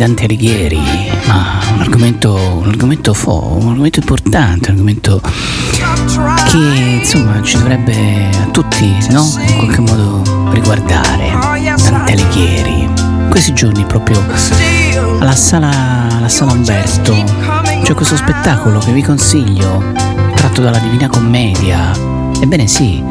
[0.00, 0.80] Dante Alighieri,
[1.26, 5.20] ma un argomento, un argomento, fo, un argomento importante, un argomento
[6.50, 9.30] che insomma ci dovrebbe a tutti, no?
[9.46, 10.22] In qualche modo
[10.52, 11.32] riguardare
[11.76, 12.88] Dante Alighieri.
[13.28, 14.24] Questi giorni proprio
[15.18, 15.68] alla sala,
[16.16, 17.22] alla sala Umberto
[17.82, 19.84] c'è questo spettacolo che vi consiglio,
[20.34, 21.92] tratto dalla Divina Commedia.
[22.40, 23.04] Ebbene sì,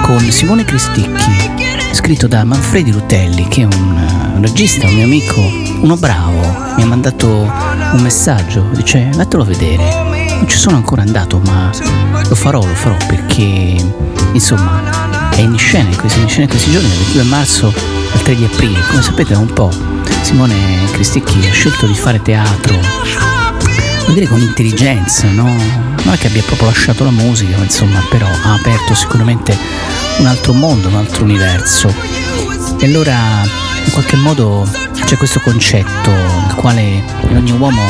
[0.00, 1.50] con Simone Cristicchi,
[1.92, 6.40] scritto da Manfredi Rutelli, che è un, un regista, un mio amico, uno bravo.
[6.76, 9.84] Mi ha mandato un messaggio, dice vattelo vedere.
[10.38, 11.70] Non ci sono ancora andato, ma
[12.26, 13.76] lo farò, lo farò perché
[14.32, 17.72] insomma è in scena, è in scena questi giorni, dal 22 marzo
[18.12, 18.80] al 3 di aprile.
[18.88, 19.70] Come sapete da un po'
[20.22, 20.56] Simone
[20.92, 22.80] Cristicchi ha scelto di fare teatro
[24.04, 25.44] vuol dire con intelligenza, no?
[25.44, 29.56] Non è che abbia proprio lasciato la musica, ma insomma, però ha aperto sicuramente
[30.18, 31.92] un altro mondo, un altro universo.
[32.78, 33.63] E allora, in
[33.94, 34.68] qualche modo,
[35.04, 37.80] c'è questo concetto nel quale in ogni uomo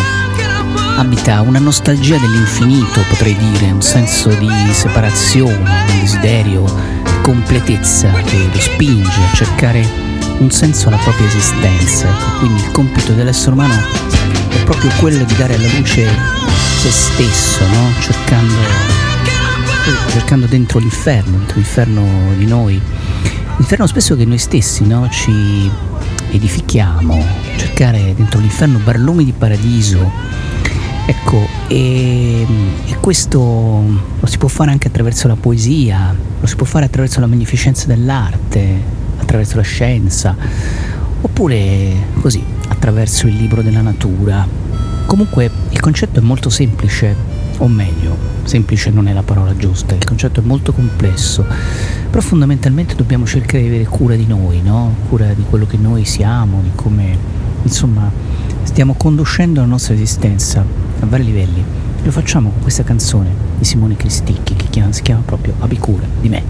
[0.96, 6.64] abita una nostalgia dell'infinito, potrei dire, un senso di separazione, un desiderio
[7.22, 9.88] completezza che lo spinge a cercare
[10.40, 12.06] un senso alla propria esistenza.
[12.38, 13.72] Quindi il compito dell'essere umano
[14.50, 16.06] è proprio quello di dare alla luce
[16.80, 17.90] se stesso, no?
[18.00, 18.54] cercando,
[20.08, 22.06] cercando dentro l'inferno, dentro l'inferno
[22.36, 22.78] di noi.
[23.56, 25.08] L'inferno spesso che noi stessi no?
[25.10, 25.70] ci
[26.36, 27.22] edifichiamo,
[27.56, 30.10] cercare dentro l'inferno barlumi di paradiso.
[31.06, 32.46] Ecco, e,
[32.86, 37.20] e, questo lo si può fare anche attraverso la poesia, lo si può fare attraverso
[37.20, 38.80] la magnificenza dell'arte,
[39.18, 40.34] attraverso la scienza,
[41.20, 44.46] oppure così, attraverso il libro della natura.
[45.06, 47.14] Comunque il concetto è molto semplice,
[47.58, 51.44] o meglio, semplice non è la parola giusta, il concetto è molto complesso,
[52.14, 54.94] però fondamentalmente dobbiamo cercare di avere cura di noi, no?
[55.08, 57.18] cura di quello che noi siamo, di come
[57.64, 58.08] insomma
[58.62, 61.64] stiamo conducendo la nostra esistenza a vari livelli.
[62.04, 66.28] Lo facciamo con questa canzone di Simone Cristicchi che si chiama proprio Abbi cura di
[66.28, 66.42] me.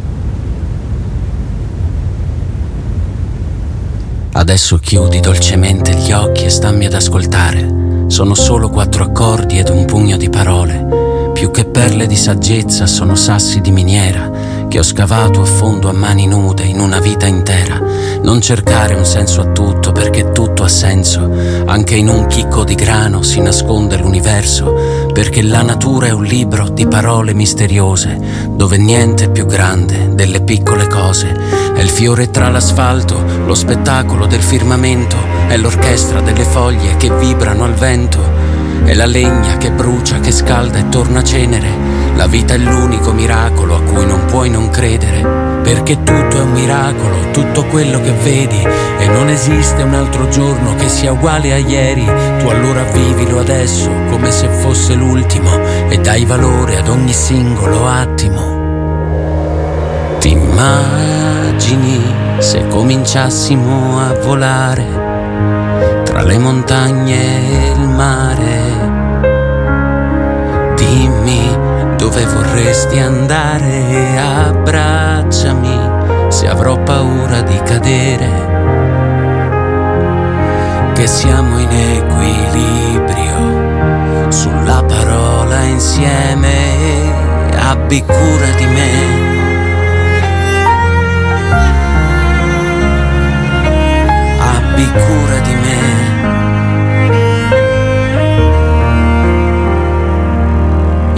[4.32, 8.04] Adesso chiudi dolcemente gli occhi e stammi ad ascoltare.
[8.08, 11.32] Sono solo quattro accordi ed un pugno di parole.
[11.32, 14.43] Più che perle di saggezza sono sassi di miniera
[14.74, 17.80] che ho scavato a fondo a mani nude in una vita intera.
[18.22, 21.30] Non cercare un senso a tutto perché tutto ha senso.
[21.64, 26.68] Anche in un chicco di grano si nasconde l'universo perché la natura è un libro
[26.70, 28.18] di parole misteriose
[28.48, 31.32] dove niente è più grande delle piccole cose.
[31.72, 37.62] È il fiore tra l'asfalto, lo spettacolo del firmamento, è l'orchestra delle foglie che vibrano
[37.62, 38.18] al vento.
[38.82, 43.76] È la legna che brucia, che scalda e torna cenere la vita è l'unico miracolo
[43.76, 48.62] a cui non puoi non credere, perché tutto è un miracolo, tutto quello che vedi,
[48.98, 52.04] e non esiste un altro giorno che sia uguale a ieri.
[52.38, 55.50] Tu allora vivilo adesso come se fosse l'ultimo
[55.88, 58.62] e dai valore ad ogni singolo attimo.
[60.18, 62.00] Ti immagini
[62.38, 64.84] se cominciassimo a volare
[66.04, 68.92] tra le montagne e il mare?
[70.76, 78.28] Dimmi dove vorresti andare, abbracciami se avrò paura di cadere,
[80.94, 83.52] che siamo in equilibrio
[84.30, 86.56] sulla parola insieme,
[87.58, 89.22] abbi cura di me.
[94.38, 95.93] Abbi cura di me.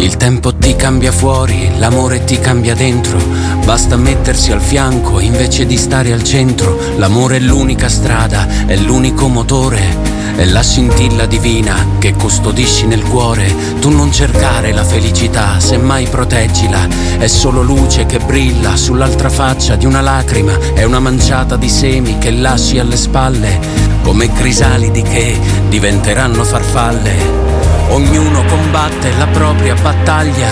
[0.07, 3.19] Il tempo ti cambia fuori, l'amore ti cambia dentro.
[3.65, 6.79] Basta mettersi al fianco invece di stare al centro.
[6.97, 9.83] L'amore è l'unica strada, è l'unico motore.
[10.37, 13.53] È la scintilla divina che custodisci nel cuore.
[13.81, 16.87] Tu non cercare la felicità, semmai proteggila.
[17.19, 20.57] È solo luce che brilla sull'altra faccia di una lacrima.
[20.73, 23.59] È una manciata di semi che lasci alle spalle,
[24.05, 25.37] come crisalidi che
[25.69, 27.46] diventeranno farfalle.
[27.89, 30.49] Ognuno combatte la propria battaglia.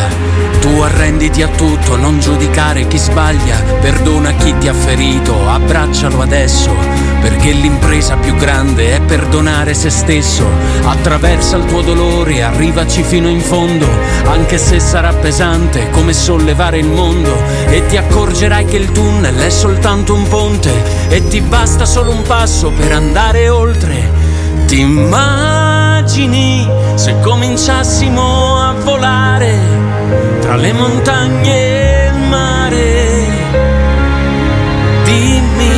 [0.61, 3.57] Tu arrenditi a tutto, non giudicare chi sbaglia.
[3.81, 6.73] Perdona chi ti ha ferito, abbraccialo adesso.
[7.21, 10.47] Perché l'impresa più grande è perdonare se stesso.
[10.85, 13.89] Attraversa il tuo dolore, arrivaci fino in fondo.
[14.27, 17.37] Anche se sarà pesante come sollevare il mondo.
[17.67, 20.73] E ti accorgerai che il tunnel è soltanto un ponte.
[21.09, 24.11] E ti basta solo un passo per andare oltre.
[24.67, 24.85] Ti
[26.05, 29.59] immagini se cominciassimo a volare
[30.41, 33.27] tra le montagne e il mare.
[35.05, 35.73] Dimmi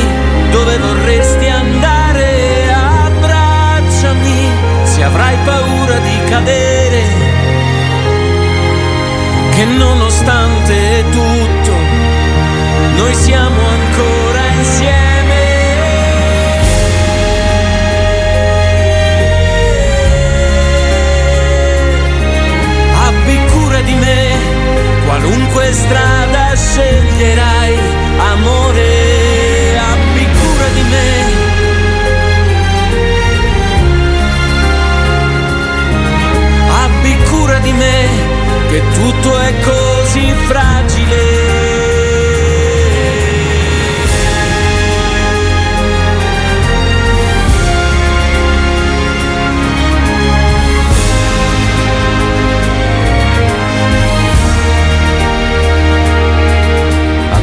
[0.51, 4.49] dove vorresti andare, abbracciami
[4.83, 7.03] se avrai paura di cadere.
[9.55, 11.71] Che nonostante tutto,
[12.97, 14.06] noi siamo ancora
[25.27, 27.77] qualunque strada sceglierai,
[28.17, 31.09] amore, abbi cura di me.
[36.83, 38.07] Abbi cura di me,
[38.69, 41.26] che tutto è così fragile.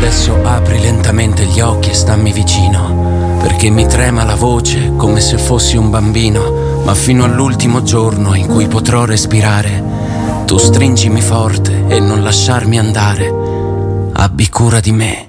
[0.04, 5.38] Adesso apri lentamente gli occhi e stammi vicino, perché mi trema la voce come se
[5.38, 9.82] fossi un bambino, ma fino all'ultimo giorno in cui potrò respirare,
[10.44, 13.32] tu stringimi forte e non lasciarmi andare.
[14.12, 15.28] Abbi cura di me.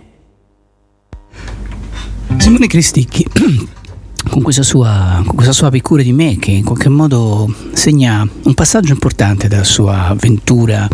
[2.35, 3.25] Simone Cristicchi,
[4.29, 8.53] con questa sua, con questa sua picura di me, che in qualche modo segna un
[8.53, 10.85] passaggio importante della sua avventura,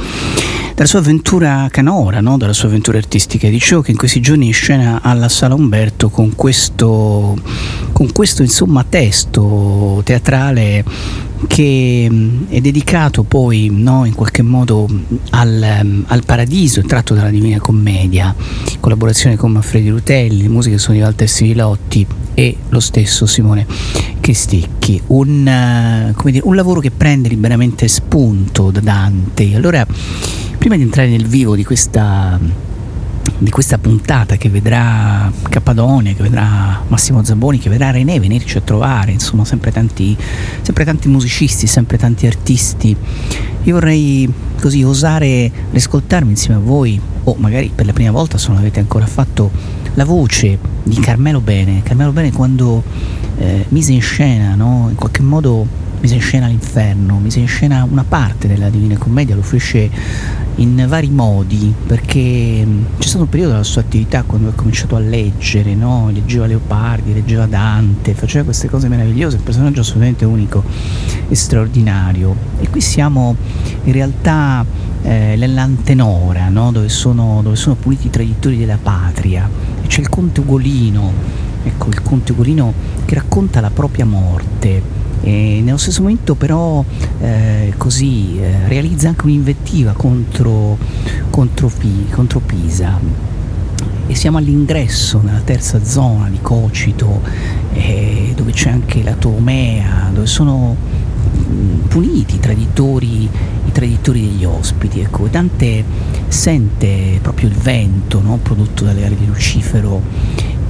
[0.82, 2.38] della sua avventura canora, no?
[2.38, 3.48] della sua avventura artistica.
[3.48, 7.40] Dicevo che in questi giorni in scena alla Sala Umberto con questo,
[7.92, 10.84] con questo insomma, testo teatrale
[11.46, 12.10] che
[12.50, 14.88] è dedicato poi no, in qualche modo
[15.32, 18.34] al, al paradiso tratto dalla Divina Commedia,
[18.72, 23.68] in collaborazione con Manfredi Rutelli, le musiche sono di Walter Sivilotti e lo stesso Simone
[24.20, 25.00] Cristicchi.
[25.08, 29.56] Un, uh, dire, un lavoro che prende liberamente spunto da Dante.
[29.56, 29.86] Allora,
[30.62, 32.40] prima di entrare nel vivo di questa
[33.40, 38.62] di questa puntata che vedrà Cappadonia, che vedrà Massimo Zabboni, che vedrà René venirci a
[38.62, 40.16] trovare, insomma sempre tanti,
[40.62, 42.96] sempre tanti musicisti, sempre tanti artisti.
[43.64, 44.32] Io vorrei
[44.62, 48.80] così osare ascoltarmi insieme a voi, o magari per la prima volta se non l'avete
[48.80, 49.50] ancora fatto,
[49.96, 51.82] la voce di Carmelo Bene.
[51.82, 52.84] Carmelo Bene quando
[53.40, 54.86] eh, mise in scena, no?
[54.92, 55.66] in qualche modo
[56.02, 59.90] mise in scena l'inferno, mise in scena una parte della Divina Commedia, lo fece
[60.56, 62.66] in vari modi perché
[62.98, 66.10] c'è stato un periodo della sua attività quando ha cominciato a leggere, no?
[66.12, 70.64] leggeva Leopardi, leggeva Dante, faceva queste cose meravigliose, un personaggio assolutamente unico
[71.30, 72.36] e straordinario.
[72.60, 73.36] E qui siamo
[73.84, 74.66] in realtà
[75.04, 76.72] eh, nell'antenora, no?
[76.72, 79.48] dove, sono, dove sono puliti i traditori della patria,
[79.84, 81.14] e c'è il conte Ugolino,
[81.64, 82.74] ecco il conte Ugolino
[83.06, 86.84] che racconta la propria morte e nello stesso momento però
[87.20, 90.78] eh, così eh, realizza anche un'invettiva contro,
[91.30, 91.72] contro,
[92.10, 93.00] contro, Pisa
[94.08, 97.22] e siamo all'ingresso nella terza zona di Cocito
[97.74, 104.44] eh, dove c'è anche la Tomea dove sono mh, puniti i traditori, i traditori degli
[104.44, 105.84] ospiti ecco Dante
[106.28, 108.40] sente proprio il vento no?
[108.42, 110.02] prodotto dalle ali di Lucifero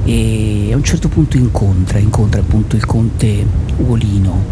[0.03, 3.45] e a un certo punto incontra, incontra appunto il conte
[3.77, 4.43] Ugolino,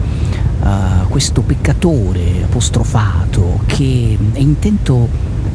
[0.61, 5.07] uh, questo peccatore apostrofato che è intento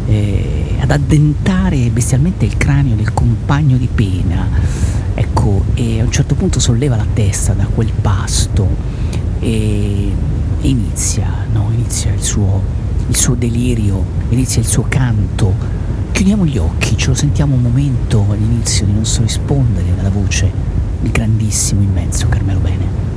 [0.07, 4.49] eh, ad addentare bestialmente il cranio del compagno di pena,
[5.15, 8.69] ecco, e a un certo punto solleva la testa da quel pasto
[9.39, 10.13] e,
[10.61, 11.71] e inizia, no?
[11.73, 12.63] inizia il suo,
[13.09, 15.83] il suo delirio, inizia il suo canto
[16.15, 20.49] Chiudiamo gli occhi, ce lo sentiamo un momento all'inizio di non so rispondere alla voce
[21.03, 23.14] il grandissimo, immenso Carmelo Bene.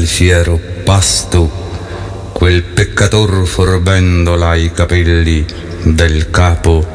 [0.00, 5.44] Dal fiero pasto quel peccator forbendola i capelli
[5.82, 6.86] del capo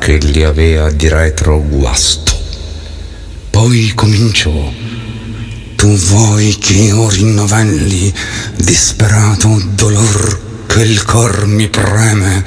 [0.00, 2.36] che gli avea di retro guasto.
[3.50, 4.72] Poi cominciò,
[5.76, 8.12] tu vuoi che io rinnovelli
[8.56, 12.44] disperato dolor che il cor mi preme,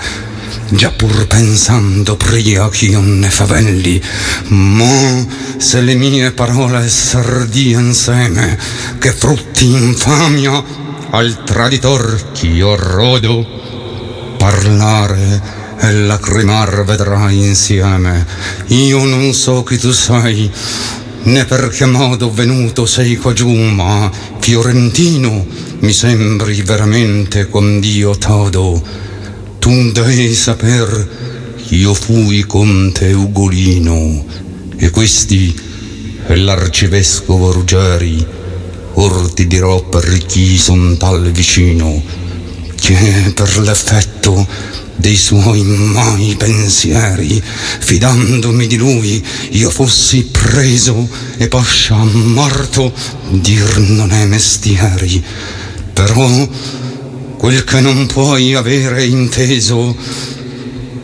[0.72, 4.02] già pur pensando pria ch'io ne favelli,
[4.48, 5.26] ma
[5.58, 8.58] se le mie parole sardì insieme,
[8.98, 10.64] che frutti infamia
[11.10, 13.46] al traditor ch'io rodo,
[14.38, 18.26] parlare e lacrimar vedrai insieme.
[18.68, 20.50] Io non so chi tu sei,
[21.24, 24.10] né per che modo venuto sei qua giù, ma
[24.40, 25.46] fiorentino
[25.80, 29.10] mi sembri veramente con Dio todo.
[29.62, 31.08] Tu devi saper
[31.70, 34.26] io fui conte Ugolino
[34.76, 35.56] e questi
[36.26, 38.26] è l'arcivescovo Ruggeri.
[38.94, 42.02] Or ti dirò per chi son tal vicino
[42.74, 44.48] che per l'effetto
[44.96, 47.40] dei suoi mai pensieri,
[47.80, 52.92] fidandomi di lui, io fossi preso e poscia morto,
[53.30, 55.24] dir non è mestieri.
[55.94, 56.50] Però
[57.42, 59.98] quel che non puoi avere inteso,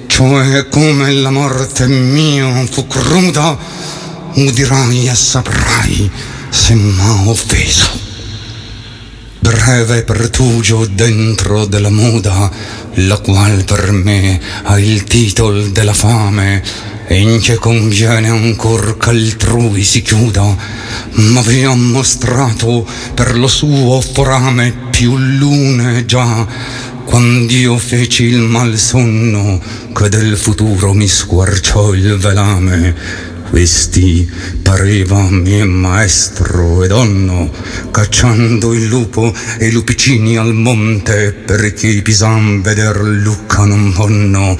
[0.06, 3.58] cioè come la morte mia fu cruda,
[4.36, 6.12] udirai e saprai
[6.48, 7.90] se m'ha offeso.
[9.40, 12.52] Breve pertugio dentro della muda,
[12.94, 16.62] la qual per me ha il titol della fame,
[17.10, 20.56] in che conviene ancor ch'altrui si chiuda,
[21.12, 26.46] ma vi ha mostrato per lo suo forame più lune già,
[27.06, 29.62] quand'io feci il mal sonno
[29.94, 34.30] che del futuro mi squarciò il velame questi
[34.62, 37.52] pareva mio maestro e donno,
[37.92, 44.58] cacciando il lupo e i lupicini al monte, perché i pisan veder Lucca non vonno,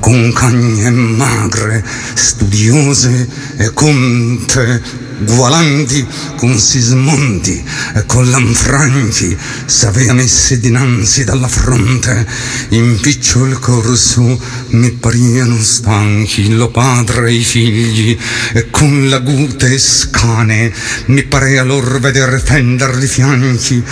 [0.00, 7.62] con cagne magre, studiose e conte, Gualandi con Sismondi
[7.94, 9.36] e con Lanfranchi
[9.66, 12.26] s'avea messi dinanzi dalla fronte
[12.70, 18.18] in picciol corso mi pariano stanchi lo padre e i figli
[18.54, 20.72] e con la gute scane
[21.06, 23.84] mi parea lor veder fender di fianchi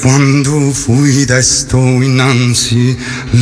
[0.00, 2.96] quando fui desto innanzi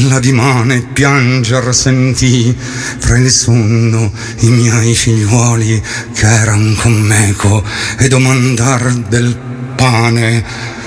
[0.09, 2.55] la dimane pianger sentì.
[2.99, 7.63] Fra il sonno i miei figliuoli che eran con meco
[7.99, 9.37] e domandar del
[9.77, 10.45] pane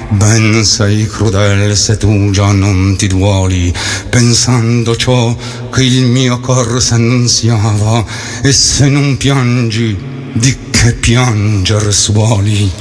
[0.10, 3.74] ben sei crudel se tu già non ti duoli
[4.10, 5.36] pensando ciò
[5.72, 8.06] che il mio cor s'annunziava
[8.44, 9.98] e se non piangi
[10.34, 12.72] di che pianger suoli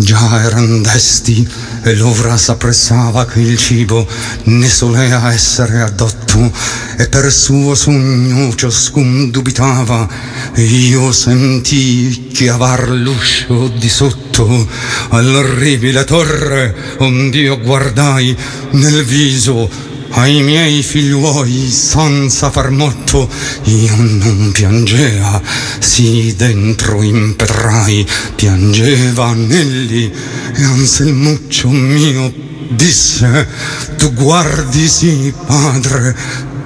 [0.00, 1.44] Già eran desti
[1.82, 4.06] e l'ora s'appressava che il cibo
[4.44, 6.52] ne solea essere addotto
[6.96, 10.08] e per suo sogno ciascun dubitava.
[10.54, 14.68] E io sentii chiavar l'uscio di sotto
[15.08, 18.36] all'orribile torre ond'io guardai
[18.70, 23.28] nel viso ai miei figliuoi senza far motto
[23.64, 25.40] io non piangea.
[25.78, 30.12] Sì dentro impetrai piangeva Nelli.
[30.56, 32.32] E Anselmuccio mio
[32.70, 33.48] disse
[33.96, 36.14] tu guardi sì padre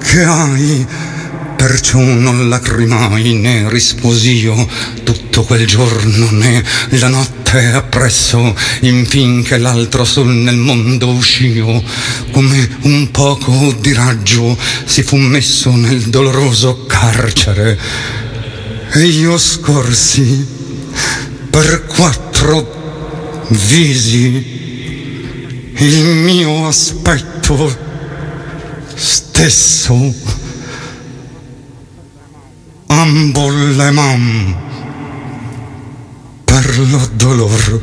[0.03, 0.87] che hai?
[1.57, 4.67] Perciò non lacrimai né risposio
[5.05, 11.85] tutto quel giorno né la notte appresso infin che l'altro sol nel mondo uscio
[12.31, 17.79] come un poco di raggio si fu messo nel doloroso carcere.
[18.95, 20.47] E io scorsi
[21.51, 24.61] per quattro visi
[25.77, 27.77] il mio aspetto
[28.95, 30.15] stesso.
[32.87, 34.71] Ambo le man
[36.53, 37.81] per lo dolor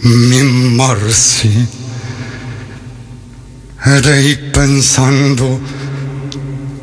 [0.00, 1.66] mi morsi.
[3.82, 5.58] Ed ei pensando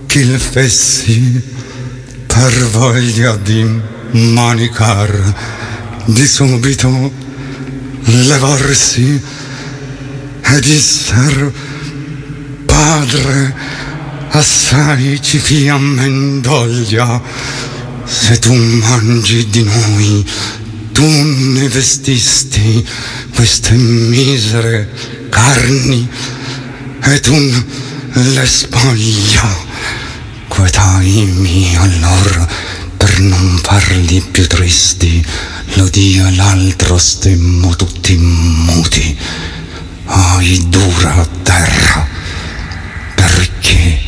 [0.08, 1.40] che il fessi
[2.26, 3.64] per voglia di
[4.14, 5.14] manicar
[6.06, 7.12] di subito
[8.06, 9.22] levarsi
[10.42, 11.54] e disser
[12.66, 13.56] padre
[14.30, 17.22] assai ci fia mendoglia
[18.06, 20.26] se tu mangi di noi
[20.92, 22.86] tu ne vestisti
[23.34, 24.90] queste misere
[25.30, 26.08] carni
[27.02, 27.36] e tu
[28.14, 29.64] le spoglia
[30.48, 32.48] quetaimi allor
[32.96, 35.24] per non farli più tristi.
[35.74, 39.18] Lo dio e l'altro stemmo tutti muti.
[40.06, 42.08] Ai dura terra
[43.16, 44.00] perché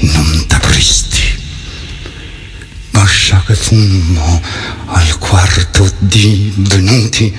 [0.00, 0.55] non t'apristi
[2.96, 4.40] bascia che fummo
[4.86, 7.30] al quarto di venuti.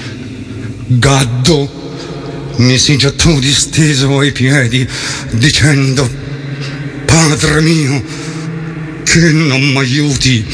[0.85, 4.87] Gaddo mi si gettò disteso ai piedi
[5.31, 6.07] dicendo
[7.05, 8.03] Padre mio
[9.03, 10.45] che non m'aiuti.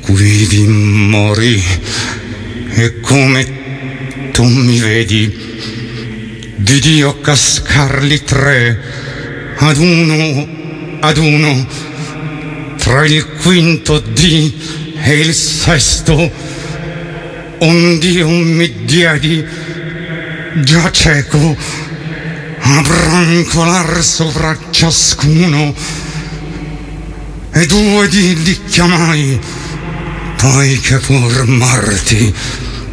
[0.00, 1.62] Quivi morì
[2.70, 5.42] e come tu mi vedi.
[6.56, 8.80] Di Dio cascarli tre
[9.58, 10.62] ad uno
[11.00, 11.66] ad uno
[12.84, 14.54] tra il quinto dì
[15.02, 16.30] e il sesto
[17.60, 19.42] un Dio mi diedi
[20.56, 21.56] già cieco
[22.60, 25.74] a brancolar sopra ciascuno
[27.52, 29.40] e due di li chiamai
[30.36, 32.34] poi che pur morti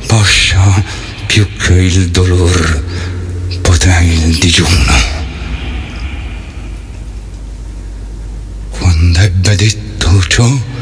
[0.07, 0.81] poscia
[1.25, 2.81] più che il dolor
[3.59, 5.19] potei il digiuno
[8.69, 9.55] quando ebbe
[10.41, 10.79] detto ciò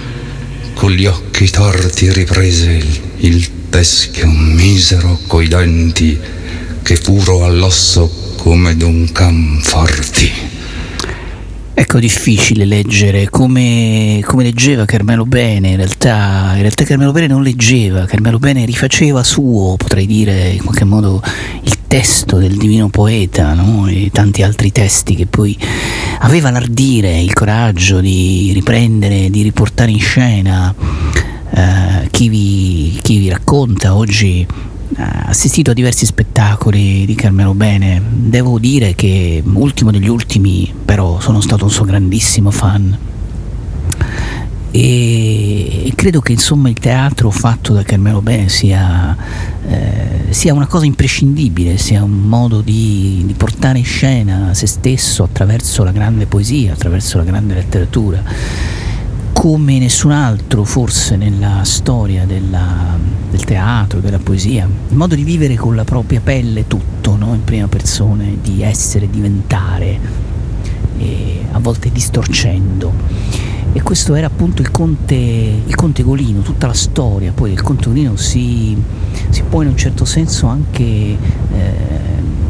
[0.73, 6.17] con gli occhi torti riprese il, il teschio misero coi denti
[6.81, 10.31] che furo all'osso come d'un can forti.
[11.73, 17.41] Ecco, difficile leggere come, come, leggeva Carmelo Bene, in realtà, in realtà Carmelo Bene non
[17.41, 21.21] leggeva, Carmelo Bene rifaceva suo, potrei dire in qualche modo,
[21.63, 23.87] il testo del divino poeta no?
[23.87, 25.57] e tanti altri testi che poi
[26.19, 30.73] aveva l'ardire, il coraggio di riprendere, di riportare in scena.
[31.51, 34.45] Uh, chi, vi, chi vi racconta oggi
[34.97, 37.99] ha assistito a diversi spettacoli di Carmelo Bene.
[38.07, 43.08] Devo dire che, ultimo degli ultimi, però sono stato un suo grandissimo fan.
[44.71, 49.15] E credo che insomma il teatro fatto da Carmelo Bene sia,
[49.67, 55.23] eh, sia una cosa imprescindibile, sia un modo di, di portare in scena se stesso
[55.23, 58.23] attraverso la grande poesia, attraverso la grande letteratura
[59.33, 62.97] come nessun altro forse nella storia della,
[63.31, 67.33] del teatro, della poesia, il modo di vivere con la propria pelle tutto, no?
[67.33, 69.97] in prima persona, di essere, diventare,
[71.51, 72.91] a volte distorcendo.
[73.71, 77.85] E questo era appunto il conte, il conte Golino, tutta la storia poi del conte
[77.85, 78.75] Golino si,
[79.29, 80.83] si può in un certo senso anche...
[80.83, 82.07] Eh,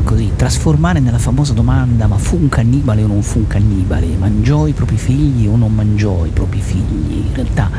[0.09, 4.65] così, trasformare nella famosa domanda ma fu un cannibale o non fu un cannibale, mangiò
[4.65, 7.25] i propri figli o non mangiò i propri figli.
[7.27, 7.69] In realtà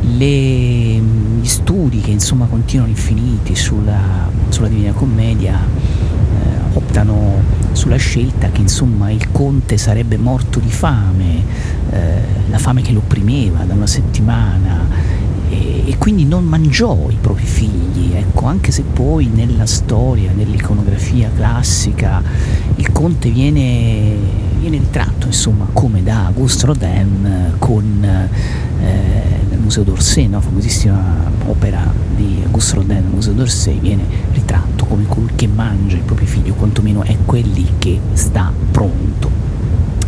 [0.00, 8.50] le, gli studi che insomma continuano infiniti sulla, sulla Divina Commedia eh, optano sulla scelta
[8.50, 11.44] che insomma il conte sarebbe morto di fame,
[11.90, 14.86] eh, la fame che lo opprimeva da una settimana
[15.48, 21.30] e, e, quindi non mangiò i propri figli, ecco, anche se poi nella storia, nell'iconografia
[21.34, 22.22] classica,
[22.76, 24.14] il conte viene,
[24.60, 30.40] viene ritratto insomma come da Auguste Rodin con eh, il Museo d'Orsay, no?
[30.40, 36.02] famosissima opera di Auguste Rodin, il Museo d'Orsay, viene ritratto come colui che mangia i
[36.04, 39.48] propri figli, o quantomeno è quelli che sta pronto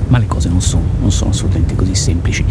[0.09, 2.45] ma le cose non sono, non sono assolutamente così semplici.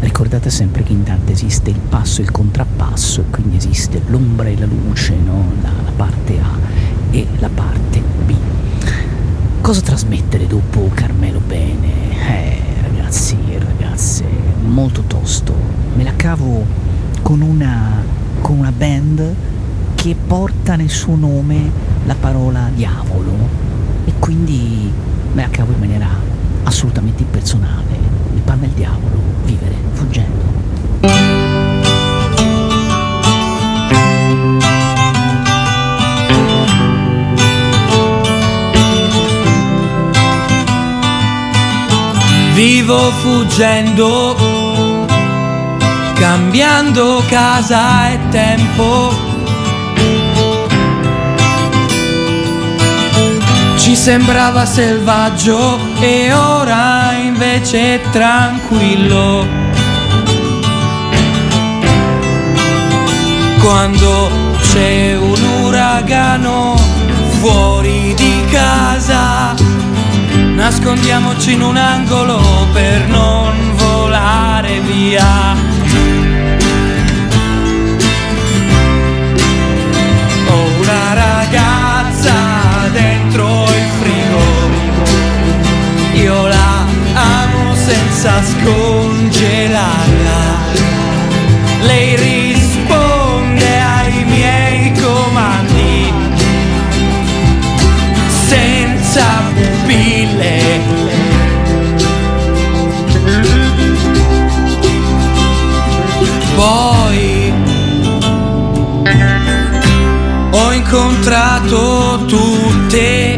[0.00, 4.48] Ricordate sempre che in Dante esiste il passo e il contrappasso, e quindi esiste l'ombra
[4.48, 5.52] e la luce, no?
[5.62, 6.58] la, la parte A
[7.10, 8.57] e la parte B.
[9.60, 12.12] Cosa trasmettere dopo Carmelo Bene?
[12.12, 14.24] Eh, ragazzi e ragazze,
[14.64, 15.54] molto tosto.
[15.94, 16.64] Me la cavo
[17.22, 18.02] con una,
[18.40, 19.34] con una band
[19.94, 21.70] che porta nel suo nome
[22.06, 23.32] la parola diavolo
[24.06, 24.90] e quindi
[25.34, 26.08] me la cavo in maniera
[26.62, 27.96] assolutamente impersonale,
[28.32, 29.77] mi parla il diavolo, vivere
[42.58, 44.34] Vivo fuggendo,
[46.14, 49.14] cambiando casa e tempo
[53.76, 59.46] Ci sembrava selvaggio e ora invece tranquillo.
[63.60, 64.30] Quando
[64.62, 66.74] c'è un uragano
[67.38, 69.54] fuori di casa,
[70.68, 72.38] nascondiamoci in un angolo
[72.74, 75.56] per non volare via.
[87.74, 89.96] senza scongelarla.
[91.80, 92.37] Lei risponde
[110.90, 113.36] incontrato tutte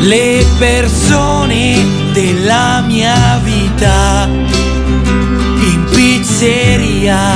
[0.00, 7.34] le persone della mia vita in pizzeria.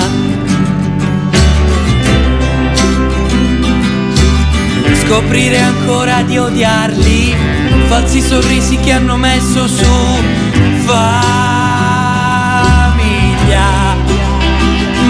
[5.05, 7.37] Scoprire ancora di odiarli,
[7.89, 9.85] falsi sorrisi che hanno messo su
[10.87, 11.54] famiglia.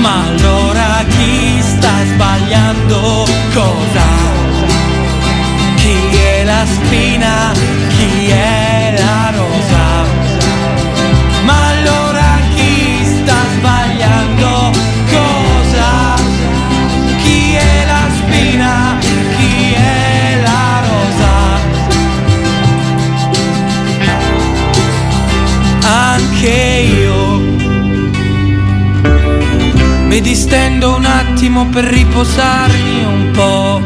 [0.05, 4.07] Ma allora chi sta sbagliando cosa?
[5.77, 7.53] Chi è la spina?
[7.89, 9.84] Chi è la rosa?
[31.55, 33.81] Attimo per riposarmi un po'.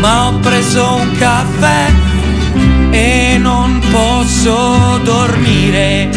[0.00, 1.90] Ma ho preso un caffè
[2.90, 6.08] e non posso dormire.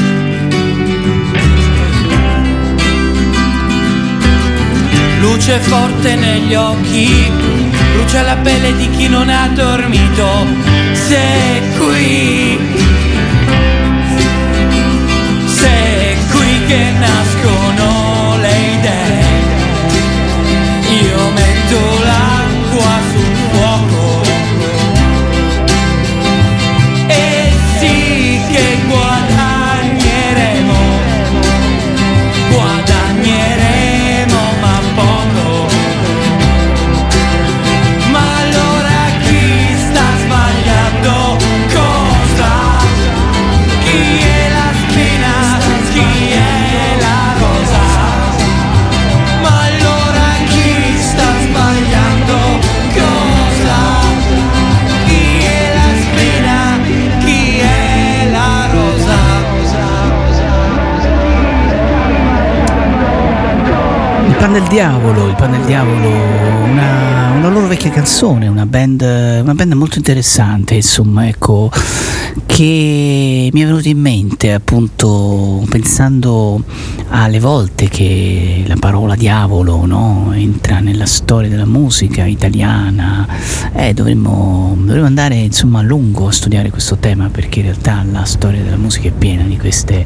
[5.19, 7.31] Luce forte negli occhi,
[7.93, 10.45] brucia la pelle di chi non ha dormito.
[10.93, 12.70] Sei qui
[16.71, 18.20] qui che nascono
[64.41, 69.53] Pan del Diavolo, il Pan del Diavolo, una, una loro vecchia canzone, una band, una
[69.53, 71.69] band molto interessante, insomma, ecco,
[72.45, 76.63] che mi è venuta in mente appunto pensando
[77.09, 83.27] alle volte che la parola diavolo no, entra nella storia della musica italiana,
[83.73, 88.23] eh, dovremmo, dovremmo andare insomma a lungo a studiare questo tema perché in realtà la
[88.23, 90.05] storia della musica è piena di queste,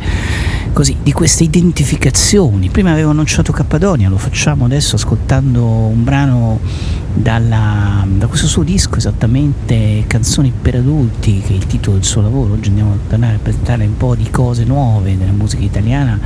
[0.74, 2.70] così, di queste identificazioni.
[2.70, 6.60] Prima avevo annunciato Cappadonia, lo facciamo adesso ascoltando un brano
[7.16, 12.22] dalla- da questo suo disco esattamente Canzoni per adulti che è il titolo del suo
[12.22, 16.20] lavoro oggi andiamo a tornare a presentare un po' di cose nuove della musica italiana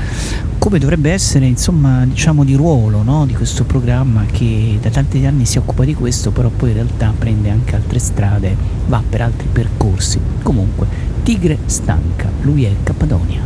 [0.57, 3.25] come dovrebbe essere insomma diciamo di ruolo no?
[3.27, 7.13] di questo programma che da tanti anni si occupa di questo però poi in realtà
[7.17, 10.87] prende anche altre strade va per altri percorsi comunque
[11.21, 13.41] Tigre stanca lui è Cappadonia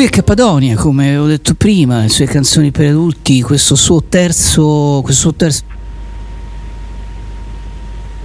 [0.00, 5.00] Lui è Cappadonia, come ho detto prima, le sue canzoni per adulti, questo suo terzo,
[5.02, 5.62] questo suo terzo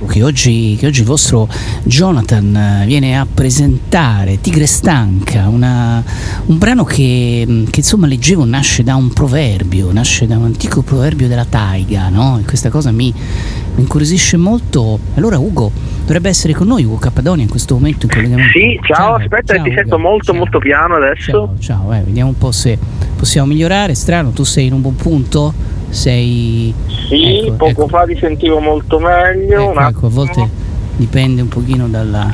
[0.07, 1.49] che oggi, che oggi, il vostro
[1.83, 6.01] Jonathan eh, viene a presentare, Tigre Stanca, una,
[6.45, 10.81] un brano che, mm, che, insomma leggevo nasce da un proverbio, nasce da un antico
[10.81, 12.39] proverbio della taiga, no?
[12.39, 13.13] E questa cosa mi,
[13.75, 14.99] mi incuriosisce molto.
[15.15, 18.51] Allora Ugo dovrebbe essere con noi, Ugo Cappadonia, in questo momento in collegamento.
[18.57, 20.35] Sì, ciao, ciao aspetta, ciao, ti sento molto ciao.
[20.35, 21.31] molto piano adesso.
[21.31, 22.77] Ciao, ciao eh, vediamo un po' se
[23.15, 23.93] possiamo migliorare.
[23.93, 25.53] Strano, tu sei in un buon punto?
[25.95, 26.73] sei...
[27.07, 27.87] Sì, ecco, poco ecco.
[27.87, 29.71] fa ti sentivo molto meglio.
[29.71, 30.49] Ecco, ecco, a volte
[30.97, 32.31] dipende un pochino dalla...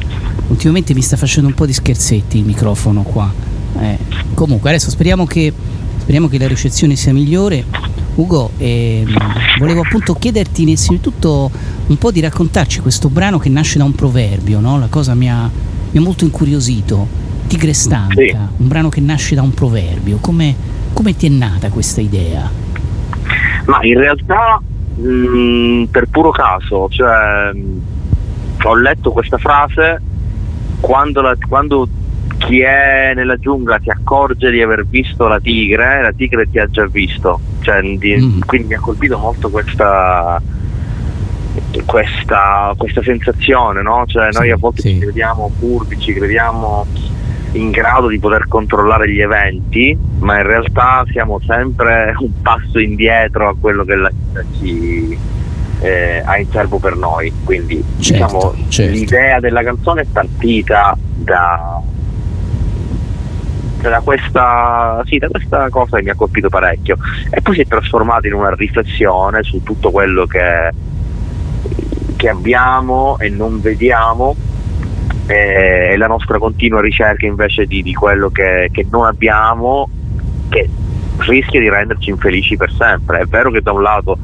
[0.47, 3.31] Ultimamente mi sta facendo un po' di scherzetti il microfono qua.
[3.79, 3.97] Eh,
[4.33, 5.53] comunque adesso speriamo che,
[5.97, 7.63] speriamo che la ricezione sia migliore.
[8.15, 9.15] Ugo, ehm,
[9.57, 11.49] volevo appunto chiederti innanzitutto
[11.87, 14.77] un po' di raccontarci questo brano che nasce da un proverbio, no?
[14.79, 15.49] La cosa mi ha,
[15.91, 17.07] mi ha molto incuriosito.
[17.47, 18.35] Tigre stanca, sì.
[18.57, 20.17] un brano che nasce da un proverbio.
[20.19, 20.55] Come,
[20.93, 22.49] come ti è nata questa idea?
[23.65, 24.61] Ma in realtà
[24.95, 27.81] mh, mm, per puro caso, cioè, mh,
[28.63, 30.01] ho letto questa frase
[30.79, 31.87] quando, la, quando
[32.37, 36.67] chi è nella giungla ti accorge di aver visto la tigre, la tigre ti ha
[36.67, 37.50] già visto.
[37.61, 38.39] Cioè, di, mm.
[38.45, 40.41] Quindi mi ha colpito molto questa,
[41.85, 44.03] questa, questa sensazione, no?
[44.07, 44.93] Cioè, noi a volte sì.
[44.93, 46.85] ci crediamo furbi, ci crediamo
[47.53, 53.49] in grado di poter controllare gli eventi, ma in realtà siamo sempre un passo indietro
[53.49, 55.17] a quello che la città ci
[55.81, 57.31] eh, ha in serbo per noi.
[57.43, 58.91] Quindi certo, diciamo, certo.
[58.93, 61.81] l'idea della canzone è partita da,
[63.89, 66.97] da, questa, sì, da questa cosa che mi ha colpito parecchio
[67.29, 70.71] e poi si è trasformata in una riflessione su tutto quello che,
[72.15, 74.35] che abbiamo e non vediamo
[75.27, 79.89] e la nostra continua ricerca invece di, di quello che, che non abbiamo
[80.49, 80.69] che
[81.19, 83.19] rischia di renderci infelici per sempre.
[83.19, 84.17] È vero che da un lato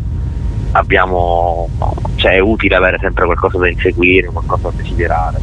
[0.72, 1.70] abbiamo,
[2.16, 5.40] cioè è utile avere sempre qualcosa da inseguire, qualcosa da desiderare,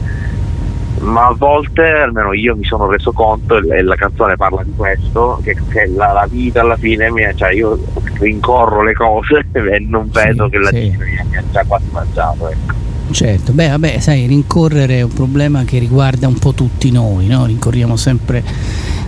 [1.00, 5.40] ma a volte, almeno io mi sono reso conto, e la canzone parla di questo,
[5.42, 7.78] che, che la, la, vita alla fine, mi, cioè io
[8.18, 10.80] rincorro le cose e non vedo sì, che la sì.
[10.80, 12.48] vita mi ha già quasi mangiato.
[12.48, 12.82] Ecco.
[13.10, 17.44] Certo, beh, vabbè, sai, rincorrere è un problema che riguarda un po' tutti noi, no?
[17.44, 18.42] Rincorriamo sempre.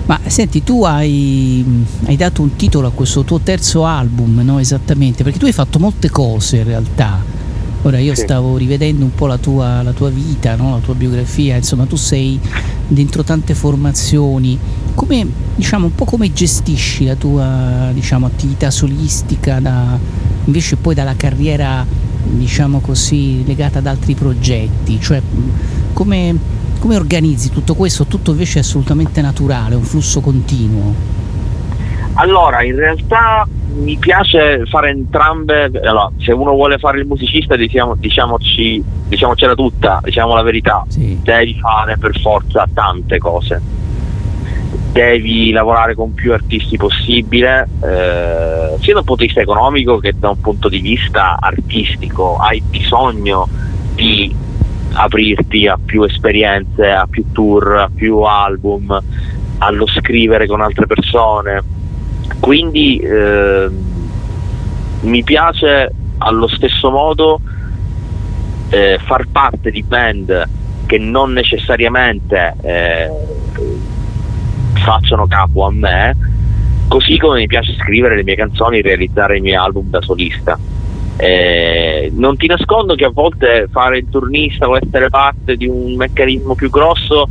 [0.05, 4.59] Ma senti, tu hai, hai dato un titolo a questo tuo terzo album, no?
[4.59, 7.36] Esattamente, perché tu hai fatto molte cose in realtà.
[7.83, 8.23] Ora io sì.
[8.23, 10.73] stavo rivedendo un po' la tua, la tua vita, no?
[10.73, 12.41] la tua biografia, insomma tu sei
[12.89, 14.59] dentro tante formazioni,
[14.95, 19.99] come, diciamo, un po' come gestisci la tua diciamo, attività solistica da,
[20.45, 21.87] invece poi dalla carriera
[22.29, 25.23] diciamo così, legata ad altri progetti, cioè
[25.93, 26.37] come,
[26.81, 28.07] come organizzi tutto questo?
[28.07, 31.16] Tutto invece è assolutamente naturale, un flusso continuo.
[32.19, 37.95] Allora, in realtà mi piace fare entrambe, allora, se uno vuole fare il musicista diciamo,
[37.97, 41.19] diciamoci, diciamocela tutta, diciamo la verità, sì.
[41.23, 43.85] devi fare per forza tante cose
[44.97, 50.15] devi lavorare con più artisti possibile, eh, sia da un punto di vista economico che
[50.19, 52.37] da un punto di vista artistico.
[52.37, 53.47] Hai bisogno
[53.95, 54.35] di
[54.95, 58.99] aprirti a più esperienze, a più tour, a più album,
[59.59, 61.63] allo scrivere con altre persone.
[62.41, 63.69] Quindi eh,
[65.01, 67.41] mi piace allo stesso modo
[68.71, 70.49] eh, far parte di band
[70.87, 73.11] che non necessariamente eh,
[74.75, 76.17] facciano capo a me,
[76.89, 80.59] così come mi piace scrivere le mie canzoni e realizzare i miei album da solista.
[81.19, 85.97] Eh, non ti nascondo che a volte fare il turnista o essere parte di un
[85.97, 87.27] meccanismo più grosso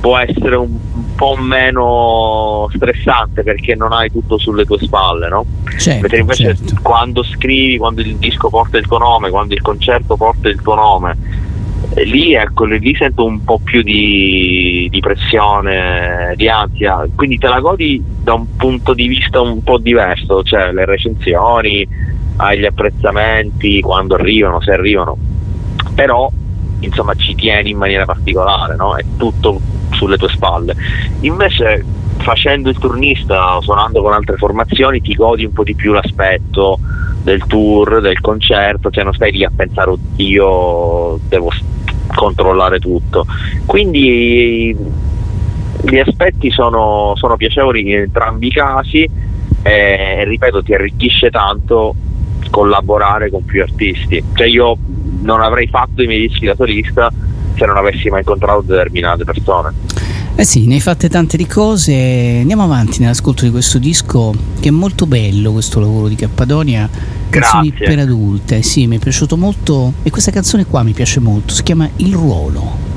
[0.00, 0.76] può essere un,
[1.24, 5.46] po' meno stressante perché non hai tutto sulle tue spalle, no?
[5.78, 6.74] Certo, Mentre invece certo.
[6.82, 10.74] quando scrivi, quando il disco porta il tuo nome, quando il concerto porta il tuo
[10.74, 11.16] nome,
[12.04, 17.60] lì, ecco, lì sento un po' più di, di, pressione, di ansia, quindi te la
[17.60, 21.88] godi da un punto di vista un po' diverso, cioè le recensioni,
[22.36, 25.16] hai gli apprezzamenti quando arrivano, se arrivano,
[25.94, 26.30] però
[26.80, 28.94] insomma ci tieni in maniera particolare, no?
[28.94, 29.58] è tutto
[29.94, 30.74] sulle tue spalle.
[31.20, 31.84] Invece
[32.18, 36.78] facendo il turnista suonando con altre formazioni ti godi un po' di più l'aspetto
[37.22, 41.50] del tour, del concerto, cioè non stai lì a pensare oddio devo
[42.14, 43.26] controllare tutto.
[43.66, 44.76] Quindi
[45.82, 49.08] gli aspetti sono, sono piacevoli in entrambi i casi
[49.62, 51.94] e ripeto ti arricchisce tanto
[52.50, 54.22] collaborare con più artisti.
[54.34, 54.76] Cioè io
[55.22, 57.10] non avrei fatto i miei dischi da solista
[57.56, 59.72] se non avessi mai incontrato determinate persone.
[60.36, 62.38] Eh sì, ne hai fatte tante di cose.
[62.40, 66.88] Andiamo avanti nell'ascolto di questo disco che è molto bello questo lavoro di Cappadonia.
[67.30, 67.86] Canzoni Grazie.
[67.86, 68.62] per adulte.
[68.62, 71.54] Sì, mi è piaciuto molto e questa canzone qua mi piace molto.
[71.54, 72.94] Si chiama Il ruolo.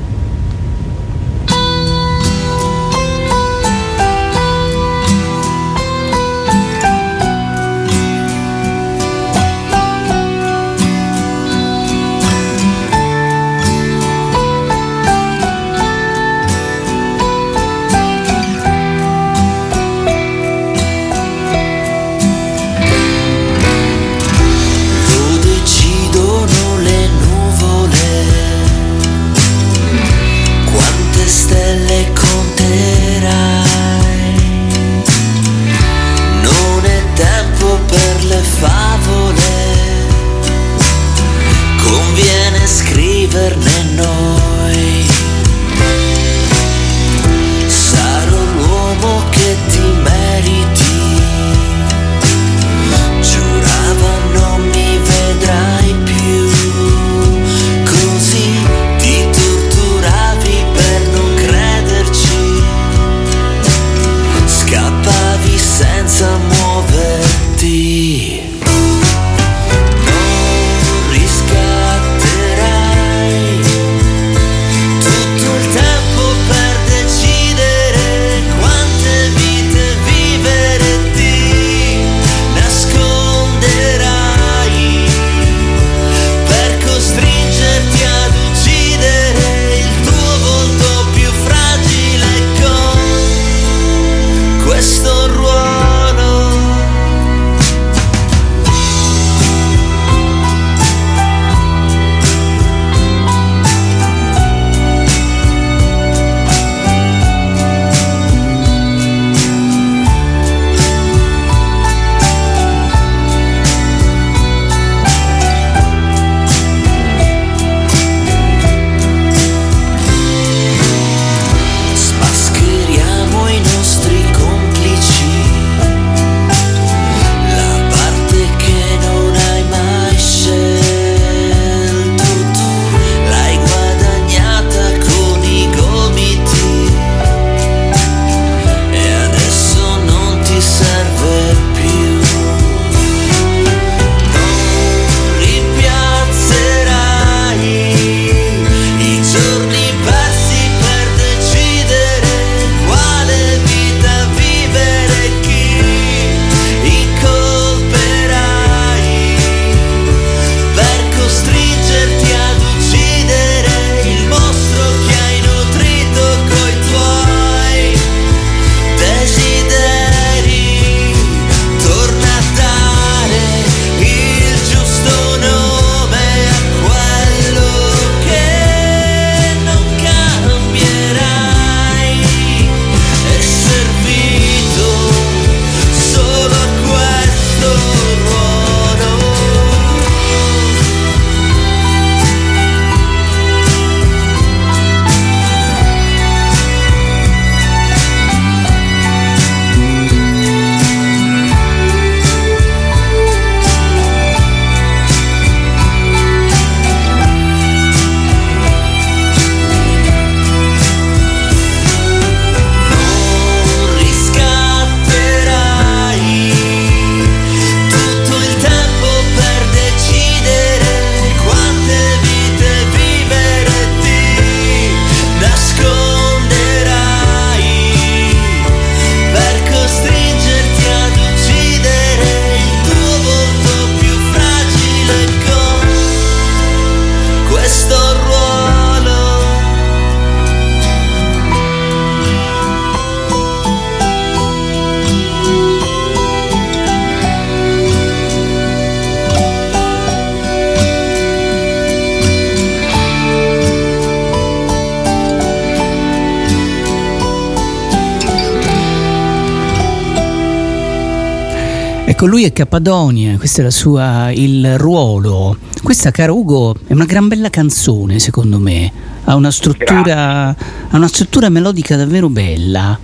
[262.18, 265.56] Ecco, lui è Cappadonia, questo è la sua, il ruolo.
[265.80, 268.90] Questa, caro Ugo, è una gran bella canzone, secondo me.
[269.22, 272.98] Ha una struttura, ha una struttura melodica davvero bella.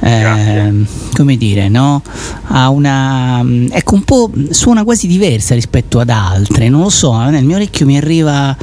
[0.00, 2.02] Eh, come dire, no?
[2.48, 3.42] Ha una.
[3.70, 4.30] Ecco, un po'.
[4.50, 8.54] suona quasi diversa rispetto ad altre, non lo so, eh, nel mio orecchio mi arriva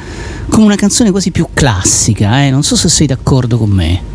[0.49, 4.14] come una canzone quasi più classica, eh, non so se sei d'accordo con me.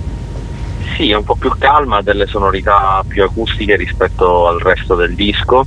[1.01, 5.15] Sì, è un po' più calma, ha delle sonorità più acustiche rispetto al resto del
[5.15, 5.65] disco.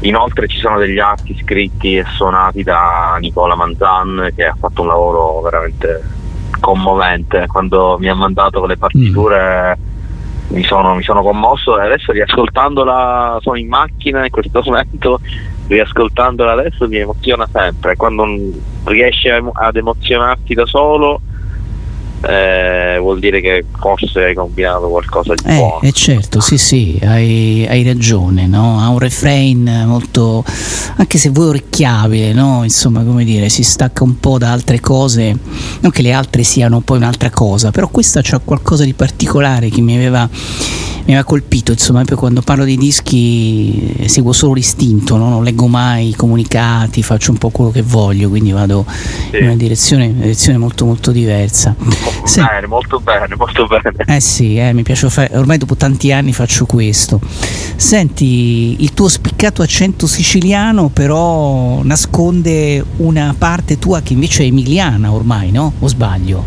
[0.00, 4.88] Inoltre ci sono degli atti scritti e suonati da Nicola Manzan che ha fatto un
[4.88, 6.02] lavoro veramente
[6.58, 7.46] commovente.
[7.48, 9.76] Quando mi ha mandato le partiture
[10.48, 15.20] mi, sono, mi sono commosso e adesso riascoltandola, sono in macchina in questo momento,
[15.66, 17.94] riascoltandola adesso mi emoziona sempre.
[17.96, 18.24] Quando
[18.84, 21.20] riesci ad emozionarti da solo
[22.22, 25.80] eh, vuol dire che forse hai combinato qualcosa di Eh, buono.
[25.82, 28.80] eh, certo, sì, sì, hai, hai ragione, no?
[28.80, 30.44] Ha un refrain molto,
[30.96, 32.60] anche se vuoi orecchiabile, no?
[32.64, 35.36] Insomma, come dire, si stacca un po' da altre cose,
[35.80, 39.80] non che le altre siano poi un'altra cosa, però questa c'ha qualcosa di particolare che
[39.80, 45.16] mi aveva, mi aveva colpito, insomma, poi quando parlo di dischi eh, seguo solo l'istinto,
[45.16, 45.28] no?
[45.28, 48.84] non leggo mai i comunicati, faccio un po' quello che voglio, quindi vado
[49.30, 49.36] Sì.
[49.38, 51.74] in una direzione, una direzione molto molto diversa.
[52.24, 52.40] Sì.
[52.40, 53.92] Bene, molto bene, molto bene.
[54.06, 57.20] Eh sì, eh, mi piace fare, ormai dopo tanti anni faccio questo.
[57.76, 65.12] Senti, il tuo spiccato accento siciliano però nasconde una parte tua che invece è emiliana
[65.12, 65.72] ormai, no?
[65.78, 66.44] O sbaglio?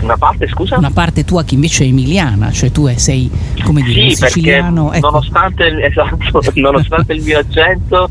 [0.00, 0.76] Una parte, scusa?
[0.76, 3.30] Una parte tua che invece è emiliana, cioè tu sei,
[3.62, 4.92] come dire, Sì, siciliano...
[4.92, 5.06] ecco.
[5.10, 8.10] nonostante, il- esatto, nonostante il mio accento,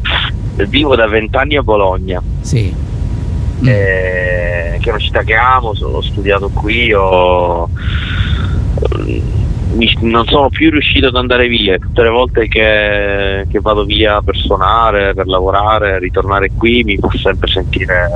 [0.70, 2.74] vivo da vent'anni a Bologna, Sì.
[3.64, 3.68] Mm.
[3.68, 7.70] eh, che è una città che amo, so- ho studiato qui, ho-
[9.76, 14.22] mi- non sono più riuscito ad andare via, tutte le volte che, che vado via
[14.22, 18.09] per suonare, per lavorare, ritornare qui mi fa sempre sentire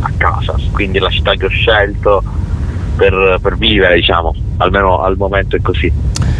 [0.00, 2.22] a casa, quindi è la città che ho scelto
[2.96, 5.92] per, per vivere, diciamo, almeno al momento è così.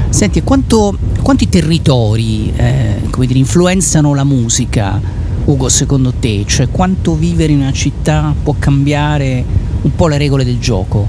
[0.08, 5.00] Senti, quanto, quanti territori eh, come dire, influenzano la musica,
[5.44, 6.44] Ugo, secondo te?
[6.46, 9.44] Cioè, quanto vivere in una città può cambiare
[9.82, 11.08] un po' le regole del gioco?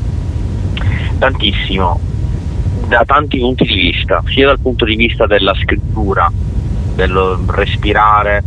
[1.20, 2.00] Tantissimo,
[2.88, 6.32] da tanti punti di vista, sia dal punto di vista della scrittura,
[6.96, 8.44] del respirare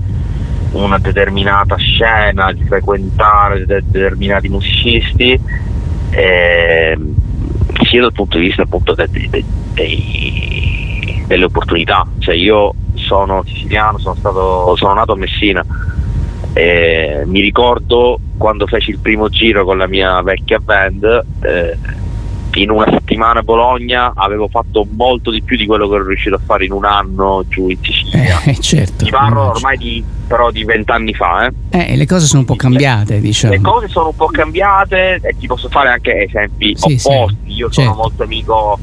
[0.73, 5.39] una determinata scena, di frequentare de- determinati musicisti,
[6.11, 7.15] ehm,
[7.89, 12.05] sia dal punto di vista appunto de- de- de- dei- delle opportunità.
[12.19, 12.75] Cioè io
[13.05, 15.65] sono siciliano, sono, stato, sono nato a Messina.
[16.53, 21.77] e mi ricordo quando feci il primo giro con la mia vecchia band, eh,
[22.57, 26.37] in una settimana a Bologna avevo fatto molto di più di quello che ero riuscito
[26.37, 28.41] a fare in un anno giù in Sicilia.
[28.45, 29.05] Eh, certo.
[29.05, 31.47] Ti parlo ormai di, però di vent'anni fa.
[31.47, 31.53] Eh.
[31.71, 33.61] Eh, le cose sono un po' cambiate, Le diciamo.
[33.61, 37.37] cose sono un po' cambiate e ti posso fare anche esempi Sì, sì, opposti.
[37.47, 38.01] Io sono certo.
[38.03, 38.79] molto amico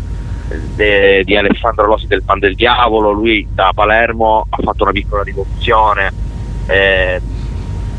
[0.76, 5.24] de- di Alessandro Losi del Pan del Diavolo, lui da Palermo ha fatto una piccola
[5.24, 6.12] rivoluzione.
[6.68, 7.22] Eh,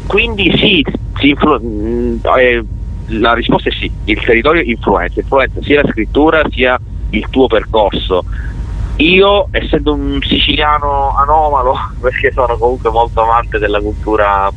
[0.07, 0.85] quindi sì,
[1.21, 2.65] influ- mh, eh,
[3.09, 6.79] la risposta è sì, il territorio influenza, influenza sia la scrittura sia
[7.11, 8.25] il tuo percorso.
[8.97, 14.51] Io, essendo un siciliano anomalo, perché sono comunque molto amante della cultura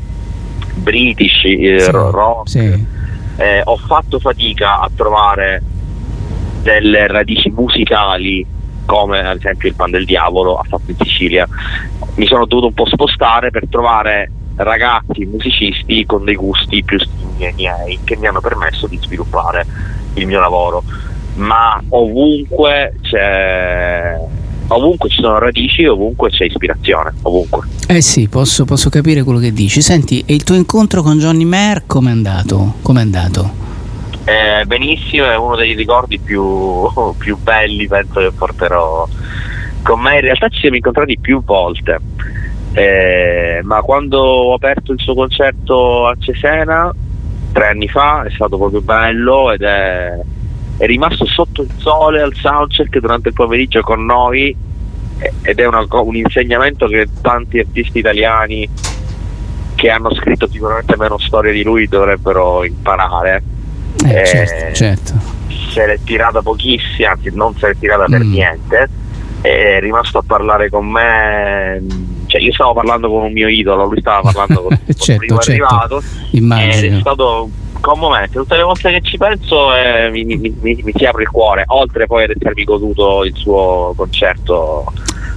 [0.76, 2.86] british, eh, Sì, rock, sì.
[3.38, 5.62] eh, ho fatto fatica a trovare
[6.66, 8.44] delle radici musicali
[8.86, 11.48] come ad esempio il Pan del Diavolo ha fatto in Sicilia.
[12.16, 17.46] Mi sono dovuto un po' spostare per trovare ragazzi musicisti con dei gusti più simili
[17.46, 19.66] ai miei che mi hanno permesso di sviluppare
[20.16, 20.84] il mio lavoro.
[21.36, 24.18] Ma ovunque c'è
[24.68, 27.68] ovunque ci sono radici, ovunque c'è ispirazione, ovunque.
[27.88, 29.82] Eh sì, posso, posso capire quello che dici.
[29.82, 32.76] Senti, e il tuo incontro con Johnny Mayer com'è andato?
[32.82, 33.65] Com'è andato?
[34.26, 39.08] Eh, benissimo, è uno dei ricordi più, più belli, penso che porterò
[39.84, 40.16] con me.
[40.16, 42.00] In realtà ci siamo incontrati più volte,
[42.74, 46.94] eh, ma quando ho aperto il suo concerto a Cesena
[47.52, 50.20] tre anni fa è stato proprio bello ed è,
[50.78, 54.54] è rimasto sotto il sole al soundcheck durante il pomeriggio con noi
[55.20, 58.68] eh, ed è una un insegnamento che tanti artisti italiani
[59.76, 63.44] che hanno scritto sicuramente meno storie di lui dovrebbero imparare
[64.06, 65.14] Eh, Eh, certo, certo.
[65.72, 68.32] se l'è tirata pochissima, anzi non se l'è tirata per Mm.
[68.32, 68.90] niente,
[69.42, 71.82] è rimasto a parlare con me,
[72.28, 75.38] cioè io stavo parlando con un mio idolo, lui stava parlando con il Certo, primo
[75.40, 75.52] certo.
[75.66, 77.00] arrivato ed è Immagino.
[77.00, 81.22] stato commovente, tutte le volte che ci penso eh, mi, mi- mi- mi si apre
[81.22, 84.92] il cuore, oltre poi ad essermi goduto il suo concerto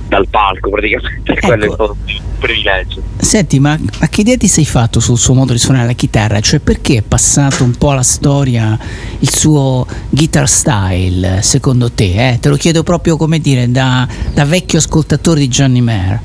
[0.09, 1.75] dal palco praticamente, quello è Ecco.
[1.75, 3.03] stato un privilegio.
[3.19, 6.41] Senti, ma, ma che idea ti sei fatto sul suo modo di suonare la chitarra?
[6.41, 8.79] Cioè, perché è passato un po' alla storia
[9.19, 12.31] il suo guitar style, secondo te?
[12.33, 12.39] eh?
[12.41, 16.21] Te lo chiedo proprio, come dire, da, da vecchio ascoltatore di Johnny Mayer.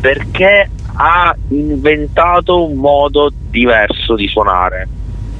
[0.00, 0.70] perché
[1.00, 4.88] ha inventato un modo diverso di suonare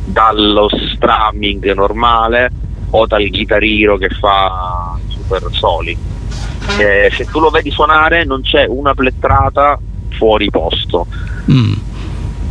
[0.04, 2.50] dallo strumming normale
[2.90, 5.96] o dal chitarriro che fa super soli.
[6.78, 9.78] Eh, se tu lo vedi suonare non c'è una plettrata
[10.10, 11.06] fuori posto,
[11.50, 11.72] Mm.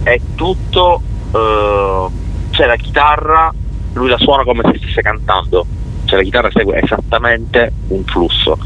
[0.04, 1.02] è tutto,
[1.34, 2.08] eh,
[2.52, 3.54] c'è la chitarra,
[3.94, 5.66] lui la suona come se stesse cantando,
[6.06, 8.58] cioè la chitarra segue esattamente un flusso.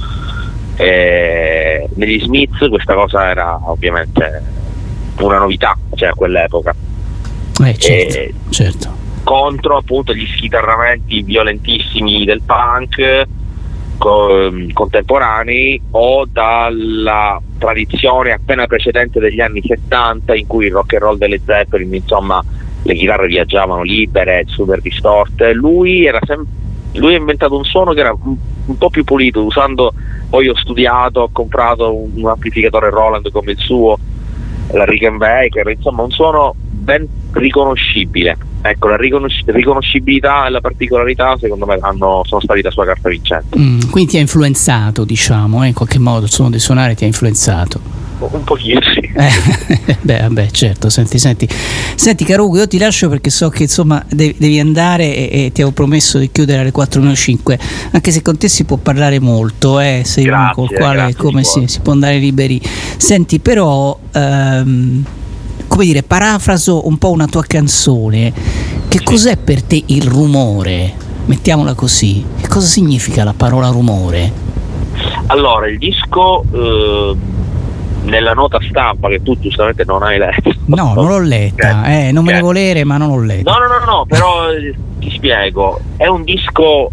[0.78, 4.42] Eh, negli Smiths questa cosa era ovviamente
[5.20, 6.74] una novità, cioè a quell'epoca
[7.64, 8.90] Eh, certo, Eh, certo.
[9.24, 13.28] contro appunto gli schitarramenti violentissimi del punk
[14.74, 21.18] contemporanei o dalla tradizione appena precedente degli anni 70 in cui il rock and roll
[21.18, 22.44] delle Zeppelin insomma
[22.84, 25.54] le chitarre viaggiavano libere, super distorte.
[25.54, 26.46] Lui sem-
[26.94, 28.36] lui ha inventato un suono che era un,
[28.66, 29.94] un po' più pulito usando
[30.30, 33.98] poi ho studiato, ho comprato un, un amplificatore Roland come il suo
[34.72, 38.38] la Rickenbacker, insomma un suono ben riconoscibile.
[38.64, 43.10] Ecco, la riconosci- riconoscibilità e la particolarità secondo me hanno- sono stati la sua carta
[43.10, 43.58] vincente.
[43.58, 47.04] Mm, quindi ti ha influenzato, diciamo, eh, in qualche modo il suono di suonare ti
[47.04, 47.80] ha influenzato.
[48.20, 49.00] Un pochino sì.
[49.00, 51.48] Eh, beh, vabbè, certo, senti, senti.
[51.96, 55.52] Senti, caro Ugo, io ti lascio perché so che insomma devi, devi andare e, e
[55.52, 57.60] ti avevo promesso di chiudere alle 4.05,
[57.94, 61.16] anche se con te si può parlare molto, eh, sei uno Grazie, col quale grazie,
[61.16, 61.68] come si si, può.
[61.68, 62.62] si può andare liberi.
[62.98, 65.04] Senti, però, ehm,
[65.72, 68.34] come dire, parafraso un po' una tua canzone,
[68.90, 70.94] che cos'è per te il rumore?
[71.28, 74.50] Mettiamola così, che cosa significa la parola rumore?
[75.28, 77.16] Allora, il disco eh,
[78.04, 80.52] nella nota stampa che tu giustamente non hai letto.
[80.66, 83.50] No, non l'ho letta, Ok, eh, non me ne volere, ma non l'ho letta.
[83.50, 85.80] No, no, no, no, però eh, ti spiego.
[85.96, 86.92] È un disco.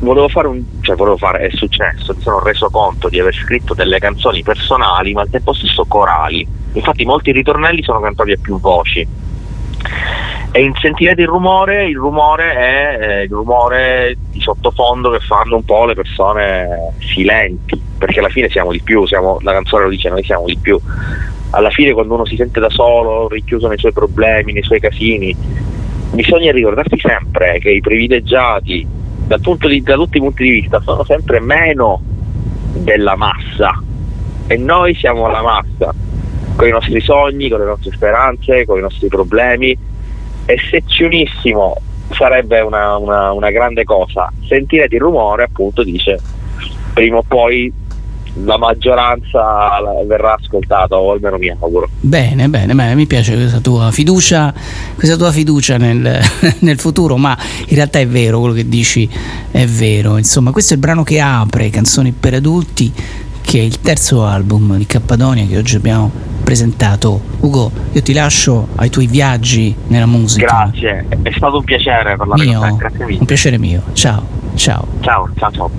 [0.00, 0.64] Volevo fare un.
[0.80, 2.12] cioè, volevo fare, è successo.
[2.16, 6.64] Mi sono reso conto di aver scritto delle canzoni personali, ma al tempo stesso corali.
[6.76, 9.06] Infatti, molti ritornelli sono cantati a più voci.
[10.52, 15.56] E in sentirete il rumore, il rumore è eh, il rumore di sottofondo che fanno
[15.56, 19.90] un po' le persone silenti, perché alla fine siamo di più, siamo, la canzone lo
[19.90, 20.78] dice, noi siamo di più.
[21.50, 25.34] Alla fine quando uno si sente da solo, richiuso nei suoi problemi, nei suoi casini,
[26.12, 28.86] bisogna ricordarsi sempre che i privilegiati
[29.26, 29.82] da tutti i
[30.20, 32.00] punti di vista sono sempre meno
[32.72, 33.82] della massa
[34.46, 35.94] e noi siamo la massa
[36.56, 39.76] con i nostri sogni, con le nostre speranze, con i nostri problemi
[40.46, 41.76] e se ci unissimo
[42.12, 44.32] sarebbe una, una- una grande cosa.
[44.46, 46.18] Sentirete il rumore, appunto, dice
[46.92, 47.70] prima o poi
[48.44, 51.88] la maggioranza verrà ascoltata, o almeno mi auguro.
[52.00, 54.52] Bene, bene, bene, mi piace questa tua fiducia,
[54.94, 56.20] questa tua fiducia nel,
[56.60, 57.36] nel futuro, ma
[57.66, 59.08] in realtà è vero quello che dici,
[59.50, 60.16] è vero.
[60.18, 62.92] Insomma, questo è il brano che apre Canzoni per adulti,
[63.46, 66.10] che è il terzo album di Cappadonia che oggi abbiamo
[66.42, 67.20] presentato.
[67.40, 70.46] Ugo, io ti lascio ai tuoi viaggi nella musica.
[70.46, 73.18] Grazie, è stato un piacere parlare Mio, con te, grazie mille.
[73.20, 73.82] un piacere mio.
[73.92, 74.26] Ciao,
[74.56, 74.86] ciao.
[75.00, 75.70] Ciao, ciao, ciao.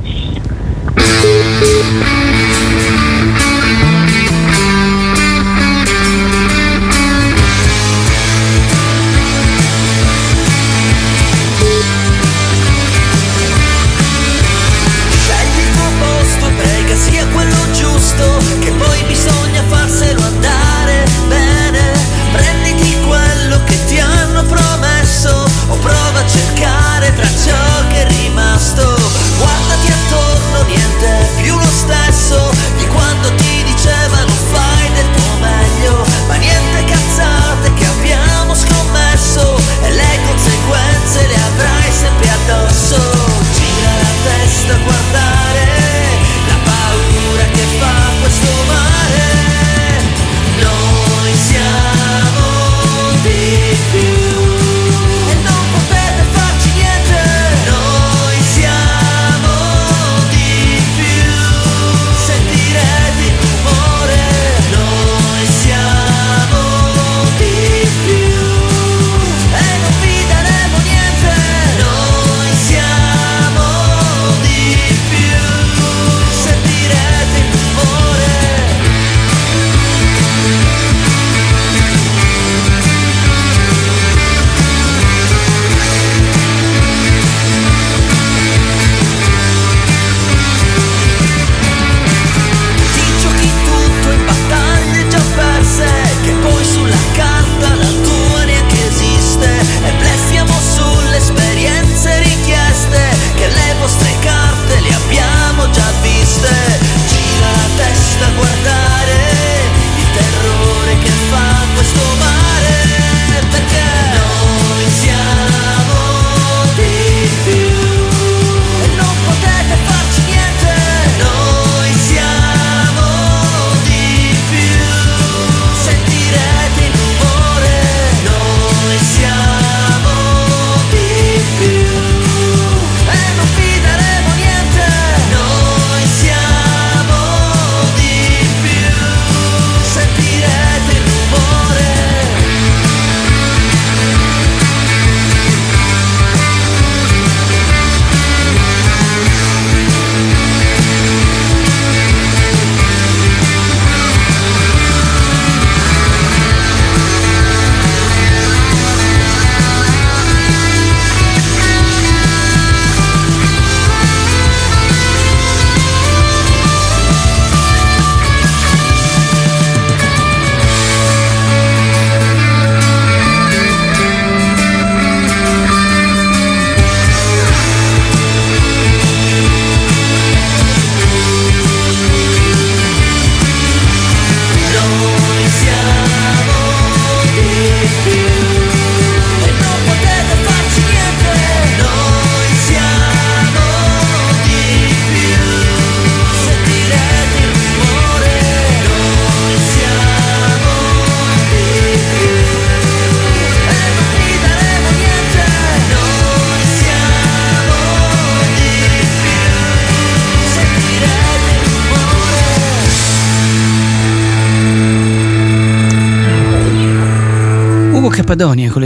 [18.18, 21.92] Giusto, che poi bisogna farselo andare bene.
[22.32, 27.28] Prenditi quello che ti hanno promesso, o prova a cercare tra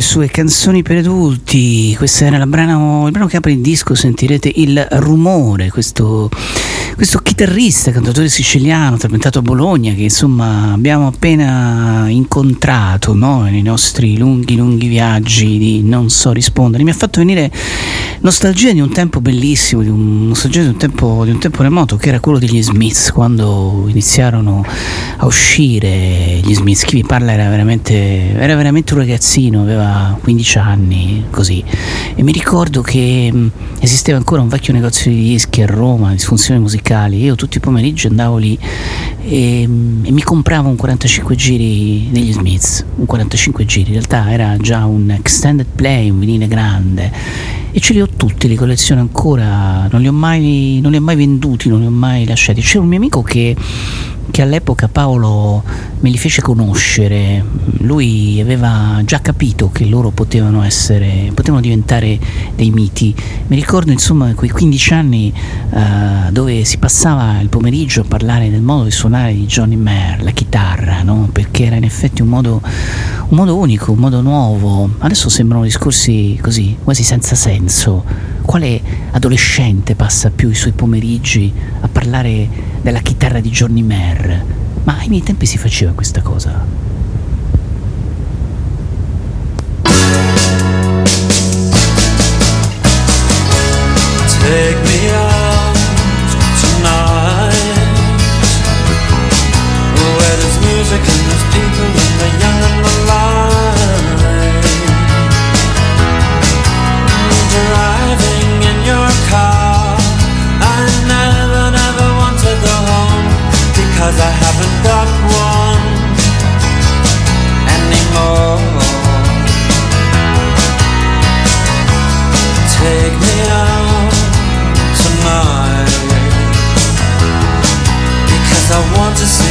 [0.02, 4.52] le sue canzoni per adulti, questo era brano, il brano che apre il disco, sentirete
[4.56, 6.28] il rumore, questo,
[7.02, 13.42] questo chitarrista, cantatore siciliano, tormentato a Bologna, che insomma abbiamo appena incontrato no?
[13.42, 17.52] nei nostri lunghi, lunghi viaggi di Non so rispondere, mi ha fatto venire
[18.20, 21.96] nostalgia di un tempo bellissimo, di un, nostalgia di un tempo, di un tempo remoto,
[21.98, 24.64] che era quello degli Smiths, quando iniziarono
[25.18, 30.58] a uscire gli Smiths, chi vi parla era veramente, era veramente un ragazzino, aveva 15
[30.60, 31.64] anni, così.
[32.14, 33.50] E mi ricordo che
[33.80, 36.60] esisteva ancora un vecchio negozio di dischi a Roma, di funzioni
[36.92, 37.24] musicali.
[37.24, 38.58] Io tutti i pomeriggi andavo lì
[39.24, 44.32] e, mh, e mi compravo un 45 giri degli Smiths, un 45 giri, in realtà
[44.32, 49.00] era già un extended play, un vinile grande e ce li ho tutti, li colleziono
[49.00, 52.62] ancora, non li ho mai, non li ho mai venduti, non li ho mai lasciati.
[52.62, 53.56] C'era un mio amico che,
[54.32, 55.64] che all'epoca Paolo
[56.00, 57.44] me li fece conoscere,
[57.80, 62.18] lui aveva già capito che loro potevano essere, potevano diventare
[62.56, 63.14] dei miti.
[63.48, 65.34] Mi ricordo insomma quei 15 anni
[65.70, 70.24] uh, dove si passava il pomeriggio a parlare del modo di suonare di Johnny Mayer,
[70.24, 71.30] la chitarra, no?
[71.32, 74.90] perché era in effetti un modo, un modo unico, un modo nuovo.
[75.00, 78.31] Adesso sembrano discorsi così, quasi senza senso.
[78.44, 78.82] Quale
[79.12, 82.48] adolescente passa più i suoi pomeriggi a parlare
[82.82, 84.46] della chitarra di Johnny Mayer?
[84.84, 86.66] Ma ai miei tempi si faceva questa cosa.
[94.42, 94.81] Take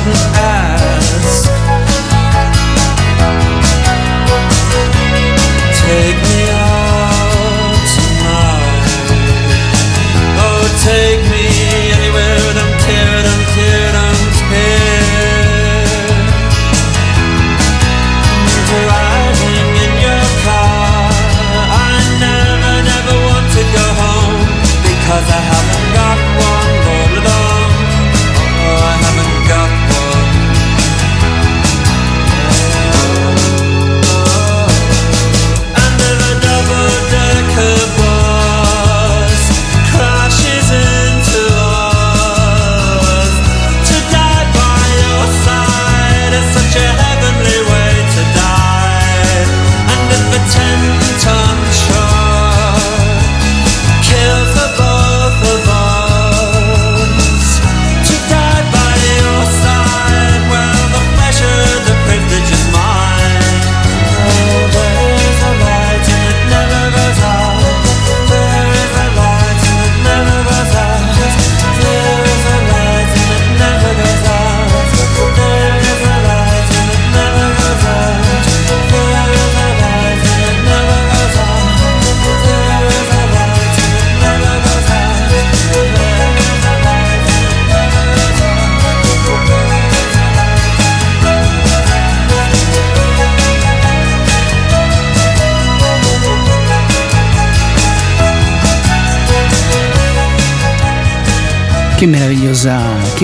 [0.00, 0.27] couldn't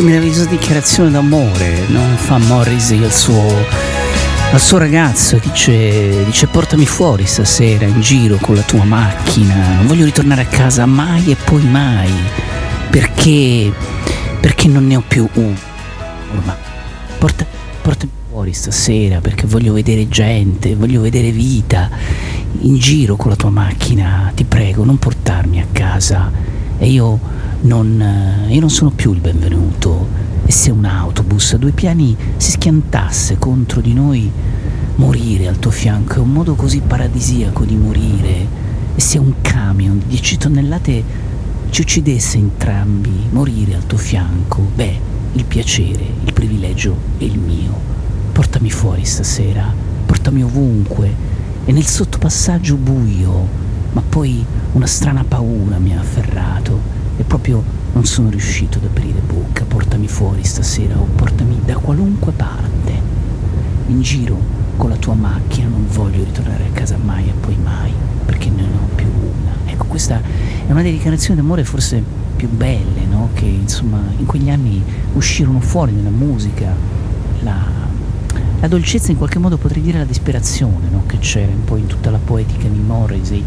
[0.05, 3.43] meravigliosa, dichiarazione d'amore, non fa Morrissey al suo,
[4.53, 9.87] al suo ragazzo dice, dice portami fuori stasera in giro con la tua macchina, non
[9.87, 12.13] voglio ritornare a casa mai e poi mai,
[12.91, 13.73] perché,
[14.41, 15.57] perché non ne ho più uno.
[16.37, 16.57] Ormai,
[17.19, 17.47] porta,
[17.81, 21.89] portami fuori stasera perché voglio vedere gente, voglio vedere vita,
[22.61, 26.31] in giro con la tua macchina, ti prego non portarmi a casa
[26.79, 27.19] e io
[27.65, 30.23] non, eh, io non sono più il benvenuto.
[30.45, 34.31] E se un autobus a due piani si schiantasse contro di noi,
[34.97, 38.63] morire al tuo fianco è un modo così paradisiaco di morire.
[38.95, 41.05] E se un camion di 10 tonnellate
[41.71, 45.01] ci uccidesse entrambi, morire al tuo fianco, beh,
[45.33, 47.93] il piacere, il privilegio è il mio.
[48.33, 49.73] Portami fuori stasera,
[50.05, 51.33] portami ovunque.
[51.65, 53.49] E nel sottopassaggio buio,
[53.93, 57.63] ma poi una strana paura mi ha afferrato e proprio
[57.93, 63.13] non sono riuscito ad aprire bocca, portami fuori stasera o portami da qualunque parte.
[63.87, 64.37] In giro
[64.77, 67.93] con la tua macchina non voglio ritornare a casa mai e poi mai,
[68.25, 69.71] perché ne ho più una.
[69.71, 72.03] Ecco, questa è una delle dichiarazioni d'amore forse
[72.35, 73.29] più belle, no?
[73.35, 74.83] Che insomma in quegli anni
[75.15, 76.75] uscirono fuori nella musica,
[77.41, 77.65] la,
[78.61, 81.05] la dolcezza in qualche modo potrei dire la disperazione, no?
[81.07, 83.45] Che c'era un po' in tutta la poetica di Morrissey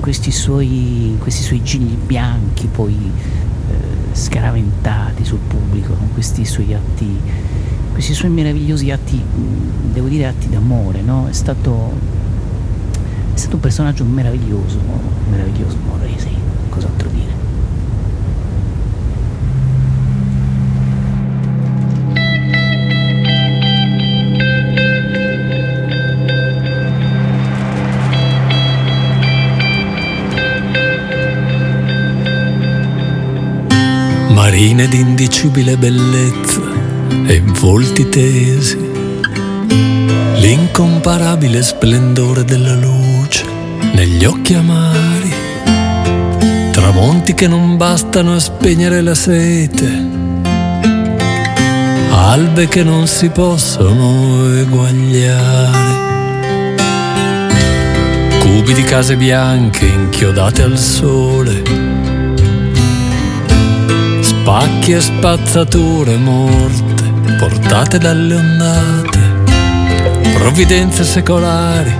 [0.00, 7.20] questi suoi, questi suoi gigli bianchi poi eh, scaraventati sul pubblico, con questi suoi atti,
[7.92, 9.22] questi suoi meravigliosi atti,
[9.92, 11.26] devo dire atti d'amore, no?
[11.28, 11.92] È stato,
[13.34, 14.78] è stato un personaggio meraviglioso,
[15.30, 16.34] meraviglioso Morrissey,
[16.68, 17.39] cos'altro dire.
[34.42, 36.62] Marine d'indicibile bellezza
[37.26, 38.78] e volti tesi,
[40.36, 43.44] l'incomparabile splendore della luce
[43.92, 45.30] negli occhi amari,
[46.70, 50.08] tramonti che non bastano a spegnere la sete,
[52.10, 55.98] albe che non si possono eguagliare.
[58.38, 61.89] Cubi di case bianche inchiodate al sole,
[64.44, 67.04] Pacchi e spazzature morte
[67.38, 69.18] portate dalle ondate,
[70.34, 71.92] provvidenze secolari,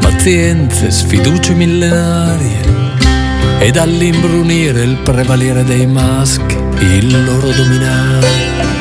[0.00, 2.60] pazienze, sfiducie millenarie
[3.58, 8.75] e dall'imbrunire il prevalere dei maschi, il loro dominare.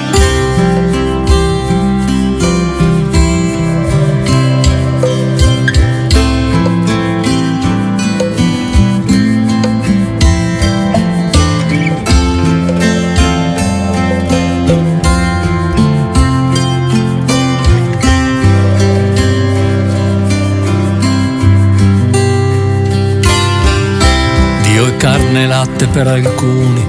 [25.57, 26.85] Latte per alcuni,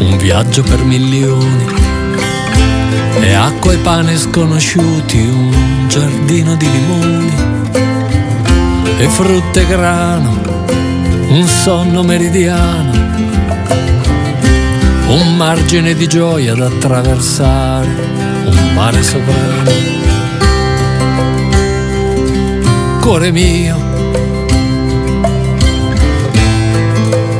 [0.00, 1.64] un viaggio per milioni.
[3.20, 7.32] E acqua e pane sconosciuti, un giardino di limoni.
[8.98, 10.40] E frutta e grano,
[11.28, 12.90] un sonno meridiano.
[15.06, 17.94] Un margine di gioia da attraversare,
[18.44, 19.70] un mare sovrano.
[23.00, 23.89] Cuore mio,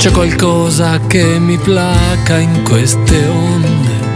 [0.00, 4.14] C'è qualcosa che mi placa in queste onde,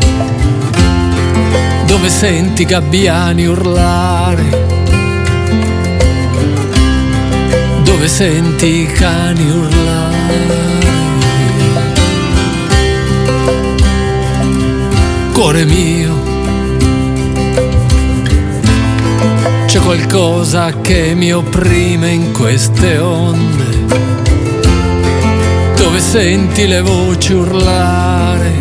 [1.84, 4.66] dove senti gabbiani urlare,
[7.82, 10.62] dove senti i cani urlare.
[15.32, 16.14] Cuore mio,
[19.66, 23.63] c'è qualcosa che mi opprime in queste onde
[25.94, 28.52] dove senti le voci urlare,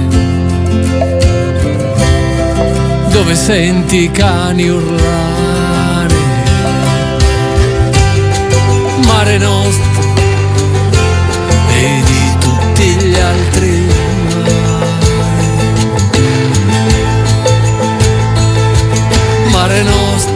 [3.10, 6.14] dove senti i cani urlare.
[9.08, 10.02] Mare nostro
[11.70, 15.44] e di tutti gli altri mari.
[19.50, 20.33] Mare nostro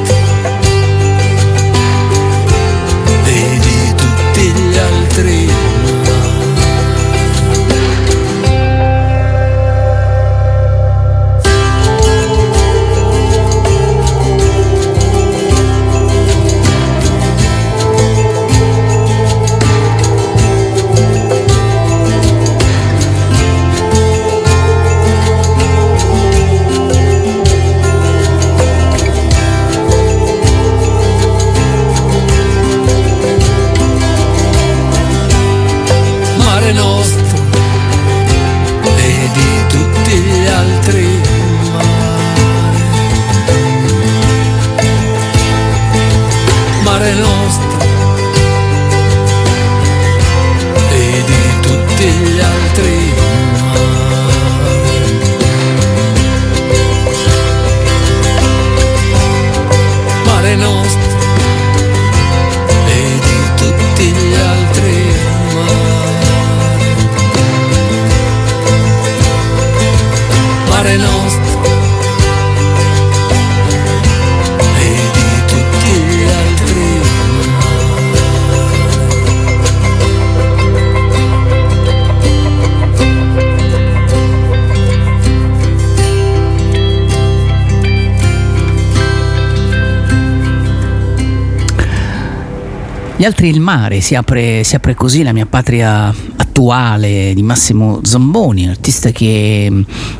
[93.27, 98.67] altri il mare, si apre, si apre così la mia patria attuale di Massimo Zamboni,
[98.67, 99.71] artista che,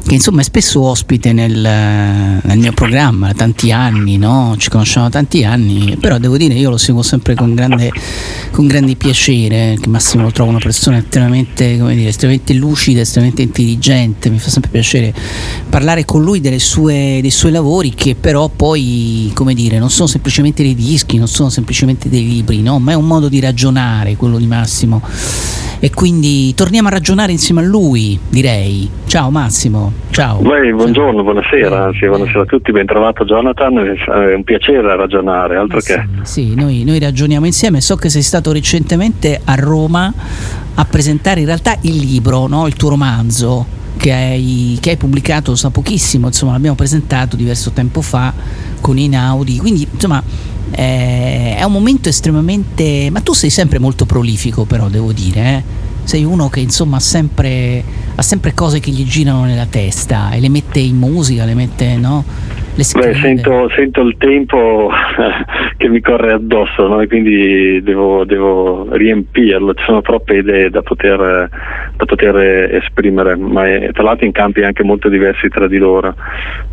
[0.06, 4.56] che insomma è spesso ospite nel, nel mio programma da tanti anni, no?
[4.58, 7.92] ci conosciamo da tanti anni, però devo dire io lo seguo sempre con grande,
[8.58, 13.44] con grande piacere, che Massimo lo trovo una persona estremamente, come dire, estremamente lucida, estremamente
[13.44, 15.14] intelligente, mi fa sempre piacere
[15.70, 20.64] parlare con lui sue, dei suoi lavori che però poi, come dire, non sono semplicemente
[20.64, 22.80] dei dischi, non sono semplicemente dei libri, no?
[22.80, 25.04] ma è un modo di ragionare quello di Massimo
[25.80, 28.90] e quindi torniamo a ragionare insieme a lui, direi.
[29.06, 30.40] Ciao Massimo, ciao.
[30.40, 35.80] Beh, buongiorno, buonasera, anzi, buonasera a tutti, ben trovato Jonathan, è un piacere ragionare, altro
[35.80, 36.06] che...
[36.24, 37.82] Sì, noi, noi ragioniamo insieme.
[37.82, 40.14] So che sei stato recentemente a Roma
[40.76, 42.68] a presentare in realtà il libro, no?
[42.68, 48.02] il tuo romanzo che hai, che hai pubblicato da pochissimo, insomma l'abbiamo presentato diverso tempo
[48.02, 48.34] fa
[48.80, 50.24] con Inaudi, quindi insomma
[50.72, 53.10] eh, è un momento estremamente...
[53.12, 55.64] ma tu sei sempre molto prolifico però devo dire, eh?
[56.08, 57.84] sei uno che insomma sempre,
[58.16, 61.98] ha sempre cose che gli girano nella testa e le mette in musica, le mette,
[61.98, 62.24] no?
[62.78, 64.92] Le Beh, sento, sento il tempo
[65.78, 67.02] che mi corre addosso, no?
[67.02, 71.50] e quindi devo, devo riempirlo, ci sono troppe idee da poter,
[71.96, 76.14] da poter esprimere, ma è, tra l'altro in campi anche molto diversi tra di loro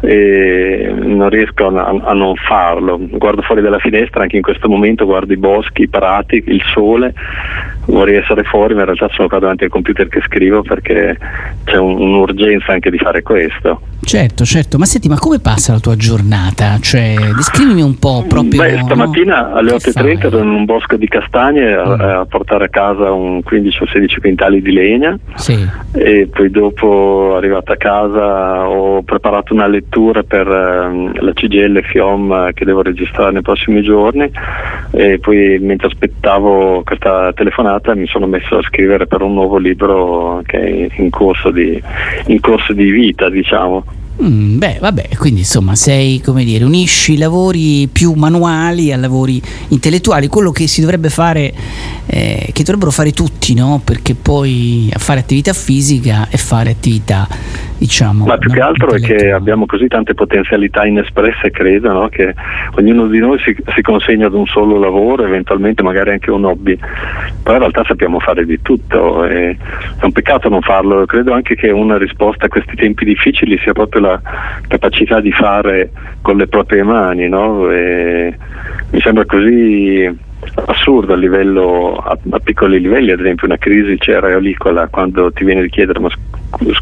[0.03, 2.99] e non riesco a, a non farlo.
[3.01, 7.15] Guardo fuori dalla finestra, anche in questo momento guardo i boschi, i prati, il sole,
[7.87, 11.17] vorrei essere fuori, ma in realtà sono qua davanti al computer che scrivo perché
[11.65, 13.81] c'è un, un'urgenza anche di fare questo.
[14.05, 16.79] Certo, certo, ma senti, ma come passa la tua giornata?
[16.79, 18.63] Cioè, descrivimi un po' proprio...
[18.63, 19.55] Beh, stamattina no?
[19.57, 20.19] alle Che 8.30 fai?
[20.21, 24.21] ero in un bosco di castagne a, a portare a casa un 15 o 16
[24.21, 30.47] quintali di legna Sì, e poi dopo arrivato a casa ho preparato una lettura per
[30.47, 34.31] ehm, la CGL FIOM eh, che devo registrare nei prossimi giorni
[34.91, 40.43] e poi mentre aspettavo questa telefonata mi sono messo a scrivere per un nuovo libro
[40.45, 41.81] che è in corso di,
[42.27, 43.94] in corso di vita diciamo.
[44.23, 49.43] Mm, beh, vabbè, quindi insomma sei, come dire, unisci i lavori più manuali a lavori
[49.69, 51.53] intellettuali, quello che si dovrebbe fare,
[52.07, 53.81] eh, che dovrebbero fare tutti, no?
[53.85, 57.27] Perché poi fare attività fisica e fare attività,
[57.77, 58.25] diciamo...
[58.25, 62.09] Ma più che altro è che abbiamo così tante potenzialità inespresse, credo, no?
[62.09, 62.35] che
[62.77, 66.79] ognuno di noi si, si consegna ad un solo lavoro, eventualmente magari anche un hobby,
[67.43, 69.57] però in realtà sappiamo fare di tutto e
[69.99, 71.05] è un peccato non farlo.
[71.05, 74.21] Credo anche che una risposta a questi tempi difficili sia proprio la
[74.67, 75.91] capacità di fare
[76.21, 77.71] con le proprie mani, no?
[77.71, 78.37] E
[78.91, 80.09] mi sembra così
[80.67, 85.63] assurdo a livello a, a piccoli livelli, ad esempio una crisi cerealicola quando ti viene
[85.63, 86.11] di chiedere ma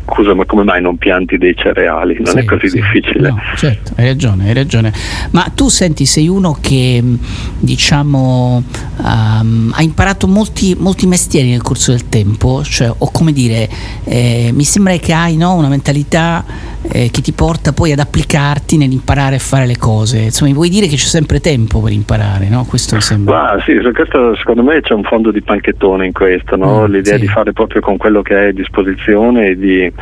[0.04, 2.16] scusa ma come mai non pianti dei cereali?
[2.16, 3.30] Non Sì, è così sì, difficile.
[3.30, 4.92] no, certo, hai ragione, hai ragione.
[5.30, 7.18] Ma tu senti, sei uno che mh,
[7.60, 8.62] diciamo
[9.04, 13.68] ehm, ha imparato molti, molti mestieri nel corso del tempo, cioè, o come dire,
[14.04, 16.44] eh, mi sembra che hai no, una mentalità
[16.82, 20.18] eh, che ti porta poi ad applicarti nell'imparare a fare le cose.
[20.18, 22.64] Insomma, mi vuoi dire che c'è sempre tempo per imparare, no?
[22.68, 23.54] Questo mi sembra.
[23.54, 26.86] Ma sì, questo, secondo me c'è un fondo di panchettone in questo, no?
[26.86, 27.20] Mm, l'idea sì.
[27.20, 29.92] di fare proprio con quello che hai a disposizione di,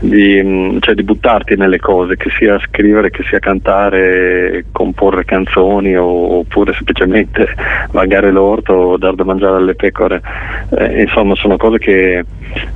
[0.00, 5.96] di, mh, cioè di buttarti nelle cose, che sia scrivere, che sia cantare, comporre canzoni
[5.96, 7.54] oppure semplicemente
[7.92, 10.20] vagare l'orto o dar da mangiare alle pecore.
[10.76, 12.24] Eh, insomma, sono cose che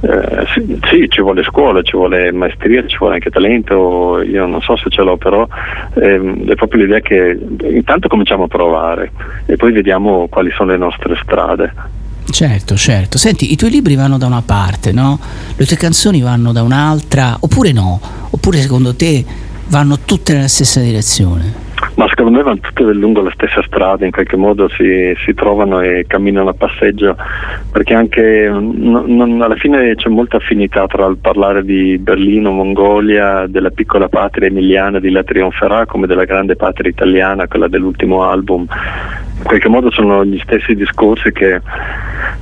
[0.01, 4.61] eh, sì, sì, ci vuole scuola, ci vuole maestria, ci vuole anche talento, io non
[4.61, 5.47] so se ce l'ho, però
[5.95, 9.11] ehm, è proprio l'idea che intanto cominciamo a provare
[9.47, 11.73] e poi vediamo quali sono le nostre strade.
[12.31, 13.19] Certo, certo.
[13.19, 15.19] Senti, i tuoi libri vanno da una parte, no?
[15.57, 18.01] Le tue canzoni vanno da un'altra, oppure no?
[18.31, 19.25] Oppure secondo te
[19.69, 21.67] vanno tutte nella stessa direzione?
[21.95, 25.81] Ma secondo me vanno tutte lungo la stessa strada, in qualche modo si, si trovano
[25.81, 27.17] e camminano a passeggio,
[27.73, 33.47] perché anche non- non- alla fine c'è molta affinità tra il parlare di Berlino, Mongolia,
[33.49, 38.67] della piccola patria emiliana di La Trionferà, come della grande patria italiana, quella dell'ultimo album.
[39.43, 41.61] Qualche modo sono gli stessi discorsi che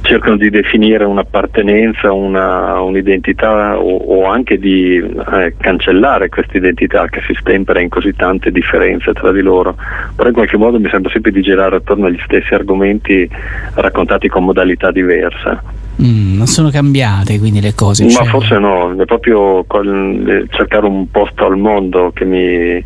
[0.02, 7.22] cercano di definire un'appartenenza, una, un'identità o, o, anche di eh, cancellare questa identità che
[7.26, 9.76] si stempera in così tante differenze tra di loro,
[10.14, 13.28] però in qualche modo mi sembra sempre di girare attorno agli stessi argomenti
[13.74, 15.84] raccontati con modalità diverse.
[16.02, 18.04] Mm, non sono cambiate quindi le cose.
[18.04, 18.26] Ma cioè...
[18.26, 22.82] forse no, è proprio col, cercare un posto al mondo mi,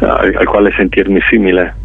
[0.00, 1.82] al quale sentirmi simile.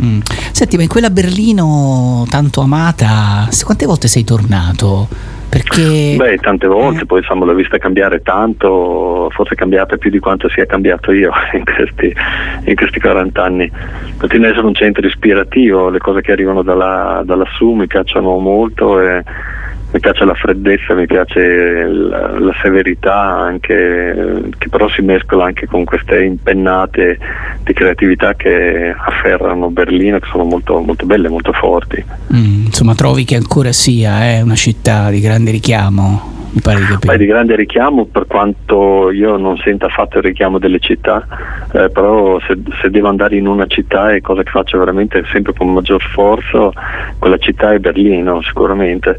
[0.00, 0.20] Mm.
[0.52, 5.08] Senti, ma in quella Berlino tanto amata, quante volte sei tornato?
[5.52, 6.14] Perché...
[6.16, 7.06] Beh, tante volte, eh.
[7.06, 11.64] poi insomma l'ho vista cambiare tanto, forse cambiata più di quanto sia cambiato io in
[11.64, 12.10] questi,
[12.64, 13.70] in questi 40 anni.
[14.16, 18.98] Continua ad essere un centro ispirativo, le cose che arrivano da, lassù mi piacciono molto
[18.98, 19.22] e
[19.92, 25.66] mi piace la freddezza, mi piace la, la, severità anche, che però si mescola anche
[25.66, 27.18] con queste impennate
[27.62, 32.02] di creatività che afferrano Berlino, che sono molto, molto belle, molto forti.
[32.34, 36.40] Mm, insomma, trovi che ancora sia eh, una città di grande richiamo?
[36.52, 37.12] Mi pare di capire.
[37.12, 41.26] Beh, di grande richiamo per quanto io non senta affatto il richiamo delle città,
[41.72, 45.52] eh, però se, se, devo andare in una città è cosa che faccio veramente sempre
[45.54, 46.72] con maggior sforzo,
[47.18, 49.16] quella città è Berlino sicuramente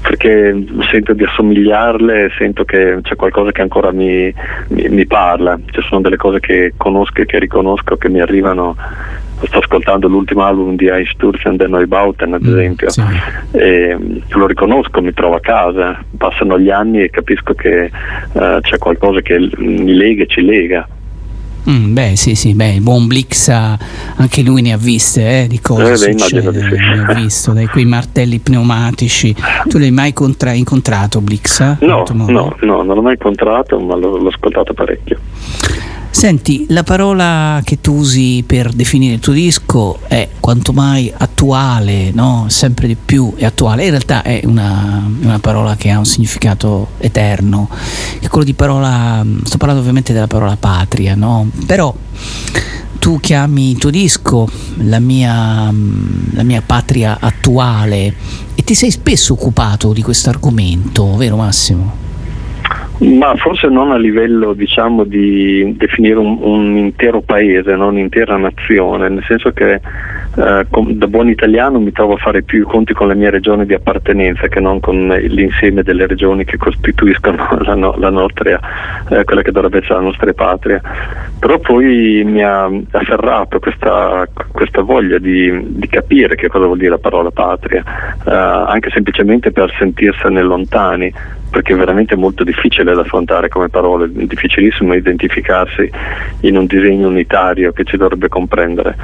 [0.00, 4.32] perché sento di assomigliarle, sento che c'è qualcosa che ancora mi,
[4.68, 8.76] mi, mi, parla, ci sono delle cose che conosco e che riconosco che mi arrivano.
[9.40, 13.02] Sto ascoltando l'ultimo album di Einsturzen der Neubauten, ad mm, esempio, sì.
[13.52, 13.96] e
[14.30, 17.88] lo riconosco, mi trovo a casa, passano gli anni e capisco che
[18.32, 20.88] uh, c'è qualcosa che mi lega e ci lega.
[21.68, 25.60] Mm, beh, sì, sì, beh, il buon Blix anche lui ne ha viste eh, di
[25.60, 26.76] cose eh, beh, succede, sì.
[26.76, 29.34] ne ha visto, dai quei martelli pneumatici.
[29.68, 31.60] Tu l'hai mai contra- incontrato Blix?
[31.80, 35.18] No, no, no, non l'ho mai incontrato, ma l'ho, l'ho ascoltato parecchio.
[36.10, 42.10] Senti, la parola che tu usi per definire il tuo disco è quanto mai attuale,
[42.12, 42.46] no?
[42.48, 43.84] sempre di più è attuale.
[43.84, 47.68] In realtà è una, una, parola che ha un significato eterno,
[48.18, 51.48] è quello di parola, sto parlando ovviamente della parola patria, no?
[51.66, 51.94] però
[52.98, 54.48] tu chiami il tuo disco
[54.78, 55.72] la mia,
[56.32, 58.14] la mia patria attuale
[58.54, 62.07] e ti sei spesso occupato di questo argomento, vero Massimo?
[62.98, 67.88] Ma forse non a livello diciamo, di definire un, un intero paese, no?
[67.88, 72.64] un'intera nazione, nel senso che eh, da buon italiano mi trovo a fare più i
[72.64, 77.48] conti con la mia regione di appartenenza che non con l'insieme delle regioni che costituiscono
[77.62, 78.58] la, no, la nostra,
[79.10, 80.80] eh, quella che dovrebbe essere la nostra patria.
[81.38, 86.90] Però poi mi ha afferrato questa, questa voglia di, di, capire che cosa vuol dire
[86.90, 87.84] la parola patria,
[88.26, 91.12] eh, anche semplicemente per sentirsene lontani
[91.50, 95.90] perché è veramente molto difficile da affrontare come parole, è difficilissimo identificarsi
[96.40, 98.96] in un disegno unitario che ci dovrebbe comprendere.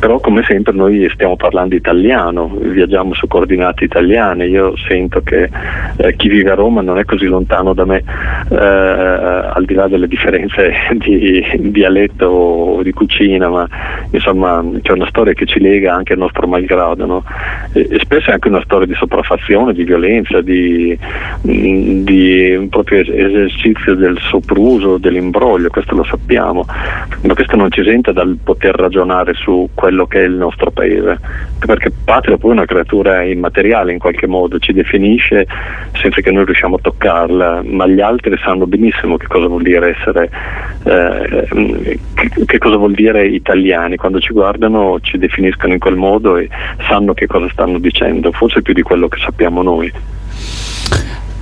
[0.00, 5.50] Però come sempre noi stiamo parlando italiano, viaggiamo su coordinate italiane, io sento che
[5.96, 8.02] eh, chi vive a Roma non è così lontano da me,
[8.48, 13.68] eh, al di là delle differenze di dialetto o di cucina, ma
[14.10, 17.24] insomma c'è una storia che ci lega anche al nostro malgrado, no?
[17.72, 20.98] e, e spesso è anche una storia di sopraffazione, di violenza, di
[21.60, 26.64] di un proprio esercizio del sopruso, dell'imbroglio, questo lo sappiamo,
[27.22, 31.18] ma questo non ci esenta dal poter ragionare su quello che è il nostro paese,
[31.58, 35.46] perché patria poi è una creatura immateriale in qualche modo, ci definisce
[35.92, 39.96] senza che noi riusciamo a toccarla, ma gli altri sanno benissimo che cosa vuol dire
[39.96, 40.30] essere,
[40.84, 41.98] eh,
[42.46, 46.48] che cosa vuol dire italiani, quando ci guardano ci definiscono in quel modo e
[46.88, 49.92] sanno che cosa stanno dicendo, forse più di quello che sappiamo noi.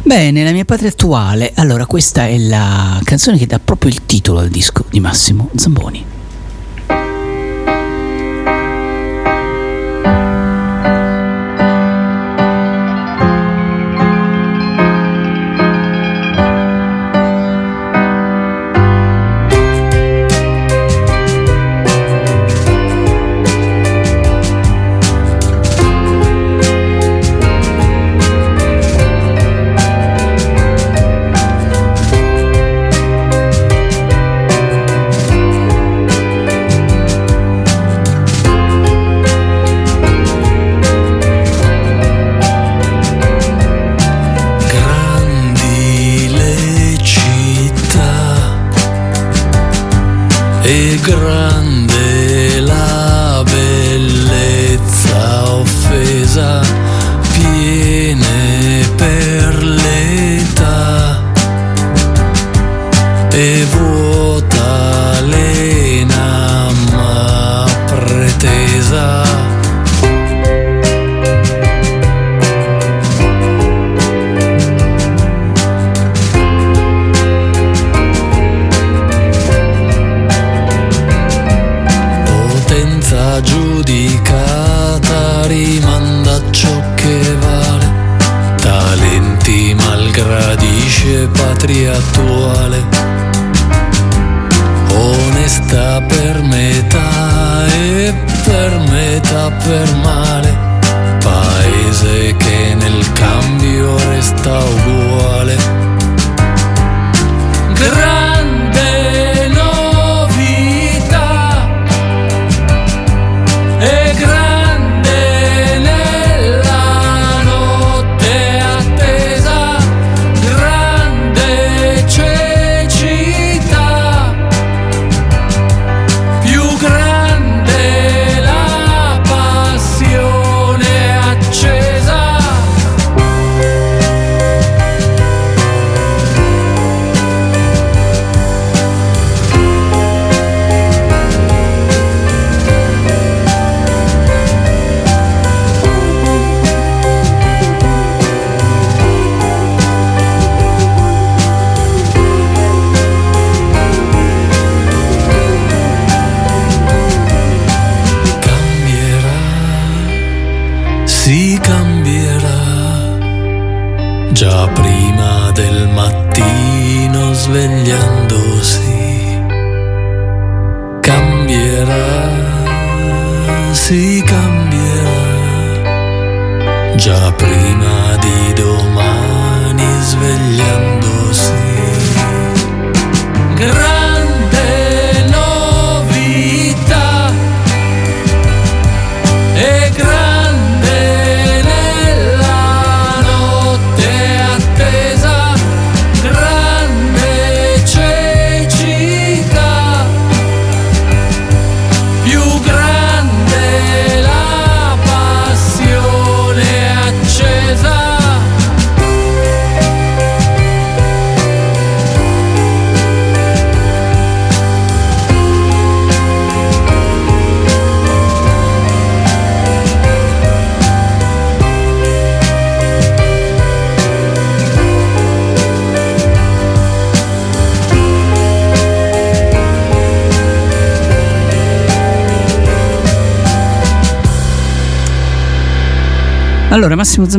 [0.03, 1.53] Bene, la mia patria attuale.
[1.57, 6.18] Allora, questa è la canzone che dà proprio il titolo al disco di Massimo Zamboni.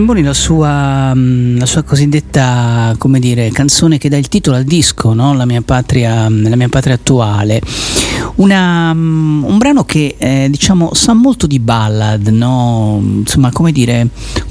[0.09, 5.13] Zamboni, la sua, mm, la sua cosiddetta, dire, canzone che dà il titolo al disco,
[5.13, 5.35] no?
[5.35, 7.61] la, mia patria, la mia patria attuale,
[8.35, 12.99] Una, mm, un brano che eh, diciamo sa molto di ballad, no?
[13.19, 14.07] insomma, come dire,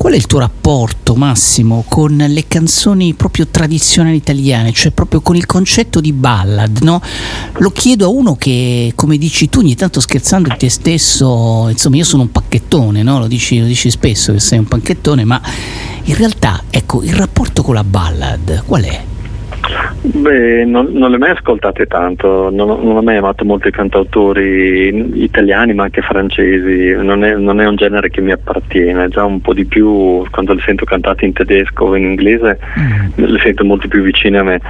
[0.09, 5.37] qual è il tuo rapporto, Massimo, con le canzoni proprio tradizionali italiane, cioè proprio con
[5.37, 6.79] il concetto di ballad?
[6.81, 7.03] No?
[7.59, 11.97] Lo chiedo a uno che, come dici tu, ogni tanto scherzando di te stesso, insomma,
[11.97, 13.19] io sono un pacchettone, no?
[13.19, 15.43] lo, dici, lo dici spesso che sei un pacchettone, ma
[16.05, 19.08] in realtà, ecco, il rapporto con la ballad qual è?
[20.01, 23.73] Beh, non, non le ho mai ascoltate tanto, non, ho- non ho mai amato molti
[23.73, 29.25] cantautori italiani ma anche francesi, non è, non è un genere che mi appartiene, già
[29.25, 32.61] un po' di più quando le sento cantate in tedesco o in inglese
[33.17, 34.61] le sento molto più vicine a me,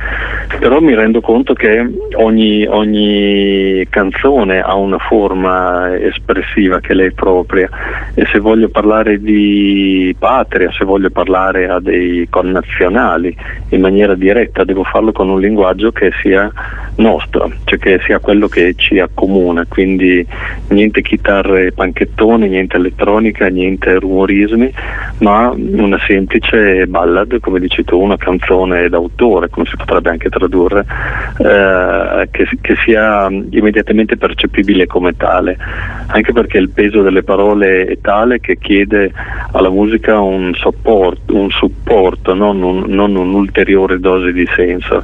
[0.58, 7.10] però mi rendo conto che ogni, ogni canzone ha una forma espressiva che le è
[7.10, 7.68] propria.
[8.14, 13.36] E se voglio parlare di patria, se voglio parlare a dei connazionali
[13.70, 16.50] in maniera diretta devo farlo con un linguaggio che sia
[16.98, 20.24] nostro, cioè che sia quello che ci accomuna, quindi
[20.68, 24.72] niente chitarre panchettoni, niente elettronica, niente rumorismi,
[25.18, 30.84] ma una semplice ballad, come dici tu, una canzone d'autore, come si potrebbe anche tradurre,
[31.38, 35.56] eh, che, che sia immediatamente percepibile come tale,
[36.06, 39.12] anche perché il peso delle parole è tale che chiede
[39.52, 45.02] alla musica un supporto, un supporto non, un- non un'ulteriore dose di senso.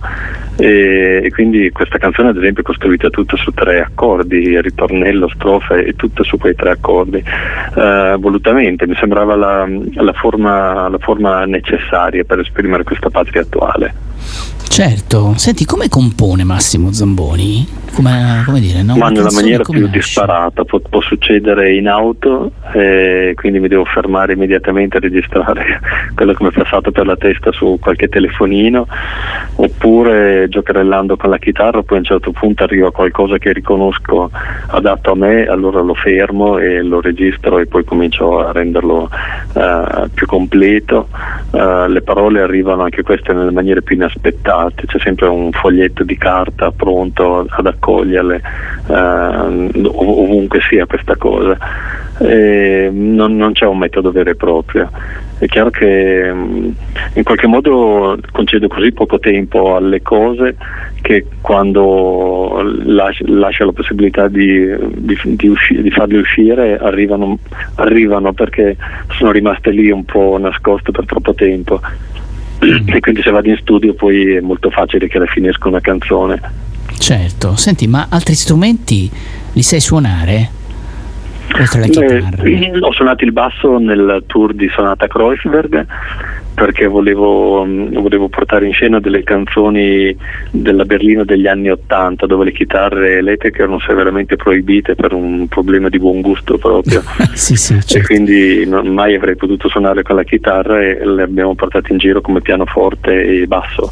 [0.56, 5.76] E, e quindi questa canzone ad esempio è costruita tutta su tre accordi, ritornello, strofa
[5.76, 7.22] e tutto su quei tre accordi,
[7.76, 14.13] Eh, volutamente mi sembrava la, la forma, la forma necessaria per esprimere questa patria attuale.
[14.74, 17.82] Certo, senti, come compone Massimo Zamboni?
[17.94, 18.96] Come, come dire, no?
[18.96, 19.98] Ma nella maniera più nasce?
[19.98, 25.78] disparata, può, può succedere in auto, eh, quindi mi devo fermare immediatamente a registrare
[26.16, 28.88] quello che mi è passato per la testa su qualche telefonino,
[29.54, 34.28] oppure giocherellando con la chitarra, poi a un certo punto arrivo a qualcosa che riconosco
[34.66, 39.08] adatto a me, allora lo fermo e lo registro e poi comincio a renderlo
[39.54, 41.06] eh, più completo.
[41.52, 46.04] Eh, le parole arrivano anche queste nelle maniere più inaspettate inaspettate, c'è sempre un foglietto
[46.04, 48.40] di carta pronto ad accoglierle
[48.86, 51.58] eh, ovunque sia questa cosa.
[52.16, 54.88] Non, non, c'è un metodo vero e proprio.
[55.36, 56.70] È chiaro che mm,
[57.14, 60.56] in qualche modo concedo così poco tempo alle cose
[61.02, 67.38] che quando lascia la possibilità di, di, di, usci, di farle uscire arrivano,
[67.74, 68.76] arrivano perché
[69.10, 71.80] sono rimaste lì un po' nascoste per troppo tempo
[72.86, 75.80] e quindi se vado in studio poi è molto facile che alla fine esca una
[75.80, 76.40] canzone.
[76.98, 79.10] Certo, senti, ma altri strumenti
[79.52, 80.62] li sai suonare?
[81.56, 85.86] Eh, ho suonato il basso nel tour di Sonata Kreuzberg
[86.54, 90.16] perché volevo, mm, volevo, portare in scena delle canzoni
[90.50, 95.88] della Berlino degli anni Ottanta dove le chitarre elettriche erano severamente proibite per un problema
[95.88, 97.02] di buon gusto proprio.
[97.34, 97.98] Sì, sì, certo.
[97.98, 101.98] e quindi non, mai avrei potuto suonare con la chitarra e le abbiamo portate in
[101.98, 103.90] giro come pianoforte e basso.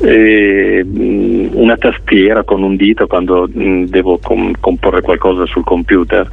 [0.00, 6.28] E, mm, una tastiera con un dito quando mm, devo com- comporre qualcosa sul computer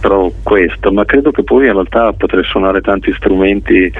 [0.00, 3.92] però questo, ma credo che poi in realtà potrei suonare tanti strumenti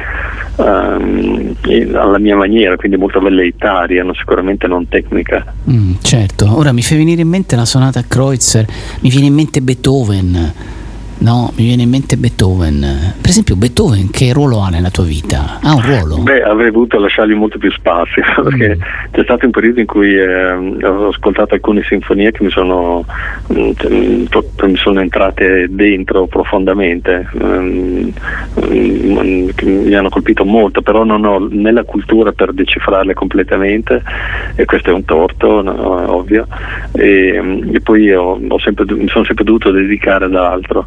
[0.57, 1.55] um,
[1.95, 4.15] alla mia maniera, quindi molto velleitaria, no?
[4.15, 5.45] sicuramente non tecnica.
[5.71, 8.67] Mm, certo, ora mi fa venire in mente la sonata Kreutzer,
[9.01, 10.53] mi viene in mente Beethoven
[11.19, 13.15] No, mi viene in mente Beethoven.
[13.21, 15.59] Per esempio, Beethoven che ruolo ha nella tua vita?
[15.63, 16.19] Ha un ruolo?
[16.19, 18.81] Beh, avrei voluto lasciargli molto più spazio, perché mm.
[19.13, 23.05] c'è stato un periodo in cui eh, ho ascoltato alcune sinfonie che mi sono,
[23.47, 24.25] mh, mm,
[24.63, 28.09] mi sono entrate dentro profondamente, mh,
[29.63, 34.03] mi hanno colpito molto, però non ho né la cultura per decifrarle completamente,
[34.55, 36.47] e questo è un torto, no, ovvio,
[36.93, 40.87] e, e poi ho, ho sempre, mi sono sempre dovuto dedicare ad altro.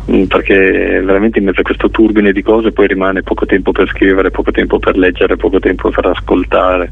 [0.05, 4.31] perché veramente in mezzo a questo turbine di cose poi rimane poco tempo per scrivere,
[4.31, 6.89] poco tempo per leggere, poco tempo per ascoltare,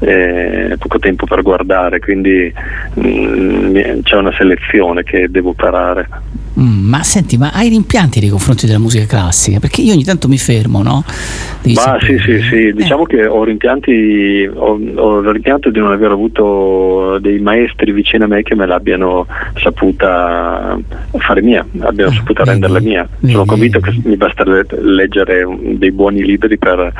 [0.00, 2.52] eh, poco tempo per guardare, quindi
[2.94, 6.08] mh, mm, c'è una selezione che devo operare.
[6.58, 9.60] Mm, ma senti, ma hai rimpianti nei confronti della musica classica?
[9.60, 11.04] Perché io ogni tanto mi fermo, no?
[11.62, 12.18] Devi ma sapere.
[12.18, 12.72] sì, sì, sì, eh.
[12.72, 18.26] diciamo che ho rimpianti, ho, ho rimpianto di non aver avuto dei maestri vicino a
[18.26, 20.76] me che me l'abbiano saputa
[21.18, 23.08] fare mia, abbiano ah, saputo renderla mia.
[23.20, 25.46] Sono convinto che mi basta leggere
[25.76, 26.92] dei buoni libri per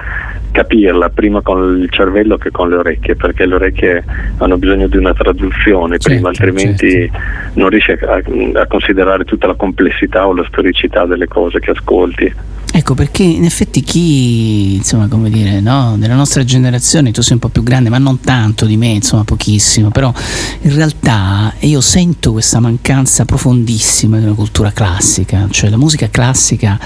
[0.50, 4.04] capirla, prima con il cervello che con le orecchie, perché le orecchie
[4.38, 7.18] hanno bisogno di una traduzione certo, prima, altrimenti certo.
[7.54, 8.22] non riesci a,
[8.60, 12.34] a considerare tutta la complessità o la storicità delle cose che ascolti.
[12.78, 17.40] Ecco perché in effetti chi, insomma, come dire, no, della nostra generazione, tu sei un
[17.40, 20.12] po' più grande, ma non tanto di me, insomma, pochissimo, però
[20.60, 26.78] in realtà io sento questa mancanza profondissima di una cultura classica, cioè la musica classica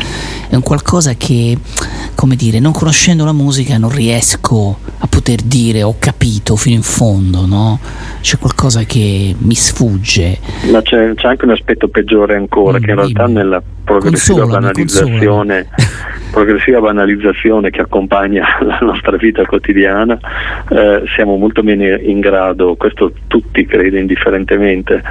[0.49, 1.59] è un qualcosa che,
[2.15, 6.83] come dire, non conoscendo la musica non riesco a poter dire ho capito fino in
[6.83, 7.79] fondo, no?
[8.23, 10.39] C'è qualcosa che mi sfugge.
[10.71, 14.73] Ma c'è, c'è anche un aspetto peggiore ancora, mm, che in realtà nella progressiva consolami,
[14.73, 15.69] banalizzazione
[16.33, 20.19] progressiva banalizzazione che accompagna la nostra vita quotidiana
[20.71, 25.03] eh, siamo molto meno in grado, questo tutti credo indifferentemente,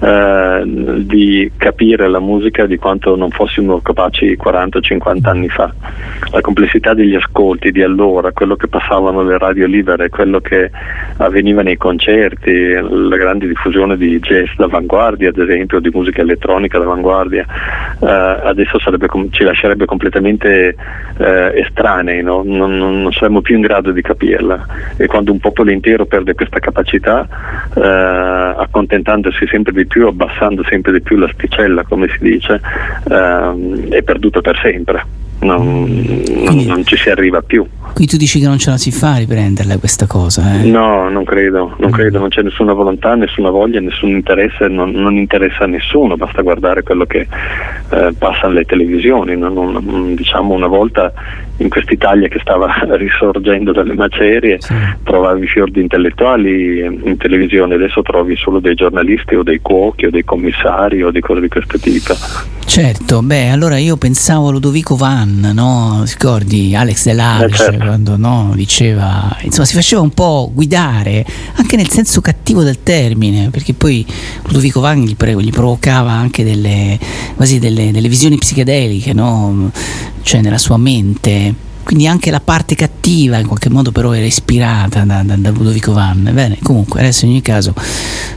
[0.00, 5.72] eh, di capire la musica di quanto non fossimo capaci 40-50 anni fa.
[6.30, 10.70] La complessità degli ascolti di allora, quello che passavano le radio libere, quello che
[11.18, 17.44] avveniva nei concerti, la grande diffusione di jazz d'avanguardia, ad esempio, di musica elettronica d'avanguardia,
[18.00, 22.42] eh, adesso sarebbe, ci lascerebbe completamente eh, estranei, no?
[22.44, 24.66] non, non, saremmo più in grado di capirla
[24.96, 27.26] e quando un popolo intero perde questa capacità,
[27.74, 32.60] eh, accontentandosi sempre di più, abbassando sempre di più l'asticella, come si dice,
[33.10, 35.28] eh, è perduto per sempre.
[35.40, 37.66] Non, non, non, ci si arriva più.
[37.94, 40.60] Quindi tu dici che non ce la si fa a riprenderla questa cosa?
[40.60, 40.64] Eh?
[40.64, 45.16] No, non credo, non credo, non c'è nessuna volontà, nessuna voglia, nessun interesse, non, non
[45.16, 47.26] interessa a nessuno, basta guardare quello che
[47.90, 49.34] eh, passa alle televisioni.
[50.14, 51.12] diciamo una volta
[51.60, 54.74] in quest'Italia che stava risorgendo dalle macerie sì.
[55.02, 60.10] trovavi fior di intellettuali in televisione, adesso trovi solo dei giornalisti o dei cuochi o
[60.10, 62.14] dei commissari o di cose di questo tipo.
[62.64, 66.04] Certo, beh, allora io pensavo a Ludovico Van, no?
[66.06, 67.84] Ricordi Alex Delage eh, certo.
[67.84, 71.24] quando no, diceva, insomma, si faceva un po' guidare
[71.56, 74.06] anche nel senso cattivo del termine, perché poi
[74.44, 76.98] Ludovico Van gli, gli provocava anche delle,
[77.34, 79.70] quasi delle, delle visioni psichedeliche, no?
[80.22, 81.49] Cioè nella sua mente
[81.82, 85.92] quindi anche la parte cattiva in qualche modo però era ispirata da, da, da Ludovico
[85.92, 86.30] Van.
[86.32, 87.74] Bene, comunque adesso in ogni caso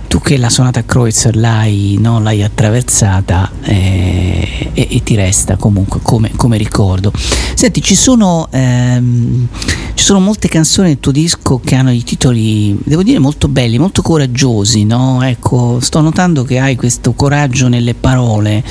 [0.07, 6.01] tu che la sonata Kreutzer l'hai, no, l'hai attraversata eh, e, e, ti resta comunque
[6.03, 7.11] come, come, ricordo.
[7.55, 9.47] Senti, ci sono, ehm,
[9.93, 13.77] ci sono molte canzoni nel tuo disco che hanno i titoli, devo dire, molto belli,
[13.77, 15.21] molto coraggiosi, no?
[15.23, 18.63] Ecco, sto notando che hai questo coraggio nelle parole,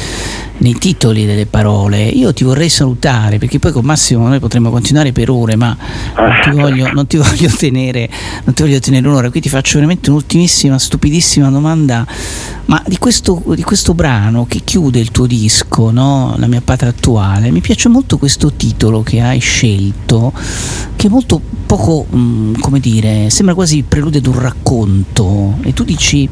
[0.58, 2.02] nei titoli delle parole.
[2.02, 5.76] Io ti vorrei salutare perché poi con Massimo noi potremmo continuare per ore, ma
[6.16, 8.10] non ti voglio, non ti voglio tenere,
[8.44, 9.30] non ti voglio tenere un'ora.
[9.30, 12.06] Qui ti faccio veramente un'ultimissima, stupidissima domanda.
[12.64, 16.34] Ma di questo, di questo brano che chiude il tuo disco, no?
[16.38, 20.32] La mia patria attuale, mi piace molto questo titolo che hai scelto,
[20.96, 25.58] che molto poco, mh, come dire, sembra quasi il preludio ad un racconto.
[25.62, 26.28] E tu dici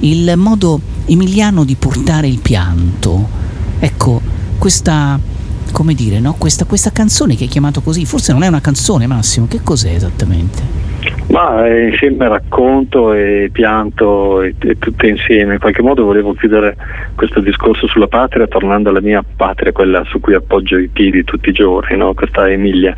[0.00, 3.26] il modo emiliano di portare il pianto.
[3.78, 4.20] Ecco,
[4.58, 5.18] questa,
[5.72, 6.34] come dire, no?
[6.34, 9.94] questa, questa canzone che hai chiamato così, forse non è una canzone Massimo, che cos'è
[9.94, 10.83] esattamente?
[11.28, 15.54] Ma è insieme racconto e pianto e, e tutte insieme.
[15.54, 16.76] In qualche modo volevo chiudere
[17.14, 21.48] questo discorso sulla patria tornando alla mia patria, quella su cui appoggio i piedi tutti
[21.48, 22.14] i giorni, no?
[22.14, 22.94] questa Emilia.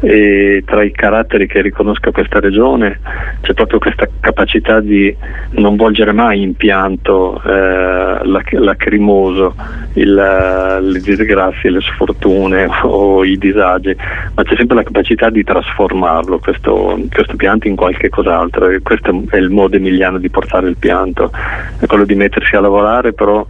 [0.00, 3.00] E tra i caratteri che riconosco questa regione
[3.40, 5.14] c'è proprio questa capacità di
[5.52, 9.54] non volgere mai in pianto eh, lac- lacrimoso
[9.94, 13.94] il, le disgrazie, le sfortune o i disagi,
[14.34, 19.22] ma c'è sempre la capacità di trasformarlo, questo, questo pianto in qualche cos'altro e questo
[19.30, 21.30] è il modo emiliano di portare il pianto,
[21.78, 23.44] è quello di mettersi a lavorare però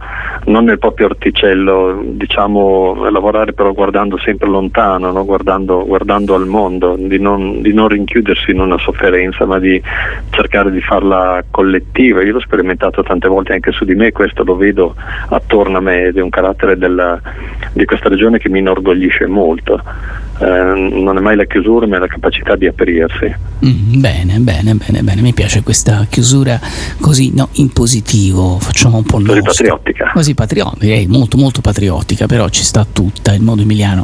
[0.45, 5.25] non nel proprio orticello, diciamo lavorare però guardando sempre lontano, no?
[5.25, 9.81] guardando, guardando, al mondo, di non, di non rinchiudersi in una sofferenza ma di
[10.29, 12.23] cercare di farla collettiva.
[12.23, 14.95] Io l'ho sperimentato tante volte anche su di me, questo lo vedo
[15.29, 17.19] attorno a me ed è un carattere della,
[17.73, 19.81] di questa regione che mi inorgoglisce molto.
[20.41, 23.31] Eh, non è mai la chiusura ma è la capacità di aprirsi.
[23.63, 26.59] Mm, bene, bene, bene, bene, mi piace questa chiusura
[26.99, 29.51] così no, in positivo, facciamo un po' Così nostro.
[29.51, 30.11] patriottica.
[30.13, 34.03] Così patriottica, eh, molto molto patriottica, però ci sta tutta il modo emiliano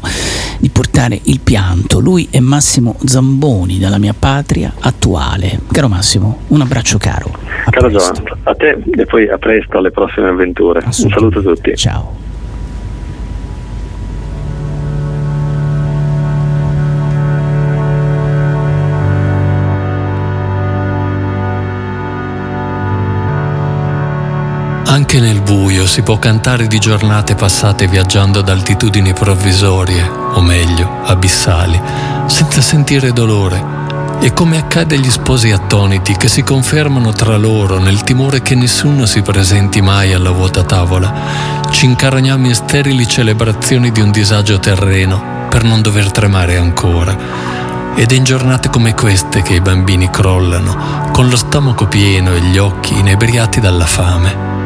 [0.60, 2.00] di portare il pianto.
[2.00, 5.62] Lui è Massimo Zamboni dalla mia patria attuale.
[5.72, 7.32] Caro Massimo, un abbraccio caro.
[7.66, 10.82] A caro Giovanni, a te e poi a presto alle prossime avventure.
[10.86, 11.76] Un saluto a tutti.
[11.76, 12.26] Ciao.
[25.10, 31.00] Anche nel buio si può cantare di giornate passate viaggiando ad altitudini provvisorie, o meglio,
[31.06, 31.82] abissali,
[32.26, 33.64] senza sentire dolore.
[34.20, 39.06] E come accade agli sposi attoniti che si confermano tra loro nel timore che nessuno
[39.06, 41.14] si presenti mai alla vuota tavola,
[41.70, 47.16] ci incarniamo in sterili celebrazioni di un disagio terreno per non dover tremare ancora.
[47.96, 52.42] Ed è in giornate come queste che i bambini crollano, con lo stomaco pieno e
[52.42, 54.57] gli occhi inebriati dalla fame.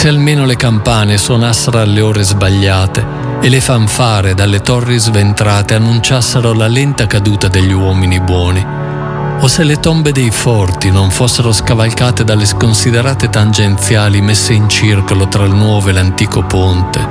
[0.00, 3.04] Se almeno le campane suonassero alle ore sbagliate
[3.42, 8.64] e le fanfare dalle torri sventrate annunciassero la lenta caduta degli uomini buoni,
[9.40, 15.28] o se le tombe dei forti non fossero scavalcate dalle sconsiderate tangenziali messe in circolo
[15.28, 17.06] tra il nuovo e l'antico ponte,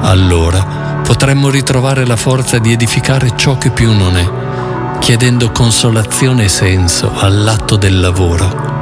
[0.00, 6.48] allora potremmo ritrovare la forza di edificare ciò che più non è, chiedendo consolazione e
[6.48, 8.81] senso all'atto del lavoro.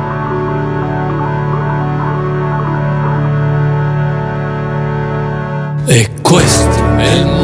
[5.87, 7.40] E questo è il modo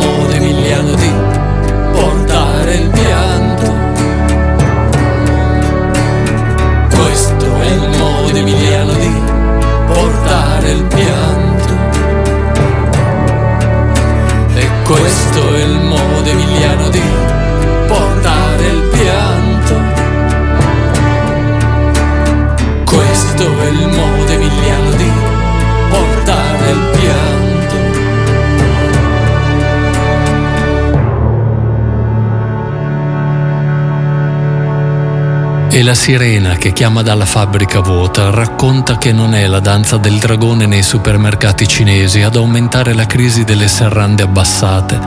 [35.76, 40.16] E la sirena che chiama dalla fabbrica vuota racconta che non è la danza del
[40.18, 44.98] dragone nei supermercati cinesi ad aumentare la crisi delle serrande abbassate,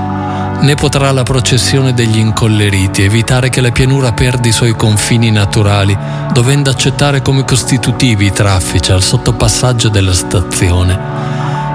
[0.61, 5.97] né potrà la processione degli incolleriti evitare che la pianura perda i suoi confini naturali,
[6.33, 10.99] dovendo accettare come costitutivi i traffici al sottopassaggio della stazione.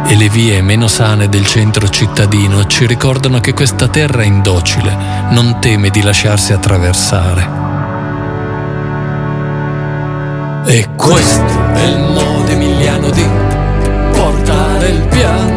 [0.07, 4.97] E le vie meno sane del centro cittadino ci ricordano che questa terra indocile
[5.31, 7.74] non teme di lasciarsi attraversare.
[10.67, 13.27] E questo è il modo emiliano di
[14.13, 15.54] portare il pianto.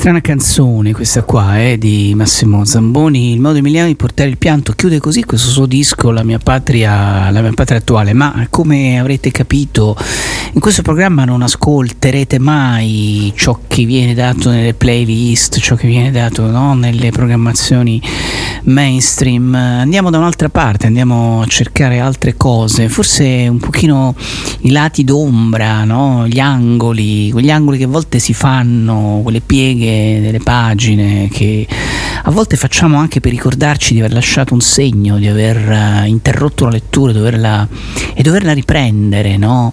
[0.00, 4.72] Strana canzone questa qua eh, di Massimo Zamboni, il modo emiliano di portare il pianto,
[4.72, 9.30] chiude così questo suo disco, la mia patria, la mia patria attuale, ma come avrete
[9.30, 9.94] capito
[10.54, 16.10] in questo programma non ascolterete mai ciò che viene dato nelle playlist, ciò che viene
[16.10, 18.00] dato no, nelle programmazioni
[18.64, 24.14] mainstream, andiamo da un'altra parte, andiamo a cercare altre cose, forse un pochino
[24.60, 26.26] i lati d'ombra, no?
[26.26, 31.66] gli angoli, quegli angoli che a volte si fanno, quelle pieghe pieghe delle pagine che
[32.22, 36.64] a volte facciamo anche per ricordarci di aver lasciato un segno, di aver uh, interrotto
[36.64, 37.66] la lettura doverla,
[38.14, 39.72] e doverla riprendere, no?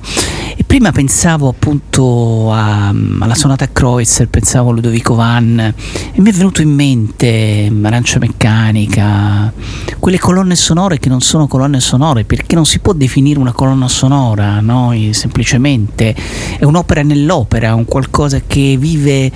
[0.60, 6.34] E prima pensavo appunto a, alla sonata Kreutzer, pensavo a Ludovico Van e mi è
[6.34, 9.54] venuto in mente Arancia Meccanica,
[10.00, 13.88] quelle colonne sonore che non sono colonne sonore, perché non si può definire una colonna
[13.88, 14.96] sonora, no?
[15.12, 16.16] semplicemente
[16.58, 19.32] è un'opera nell'opera, un qualcosa che vive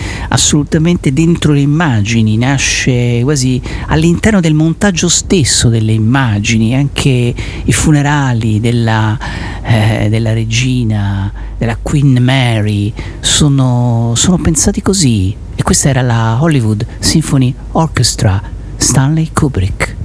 [0.71, 7.33] assolutamente dentro le immagini, nasce quasi all'interno del montaggio stesso delle immagini, anche
[7.63, 9.17] i funerali della,
[9.63, 16.85] eh, della regina della Queen Mary sono, sono pensati così e questa era la Hollywood
[16.99, 18.41] Symphony Orchestra
[18.77, 19.95] Stanley Kubrick.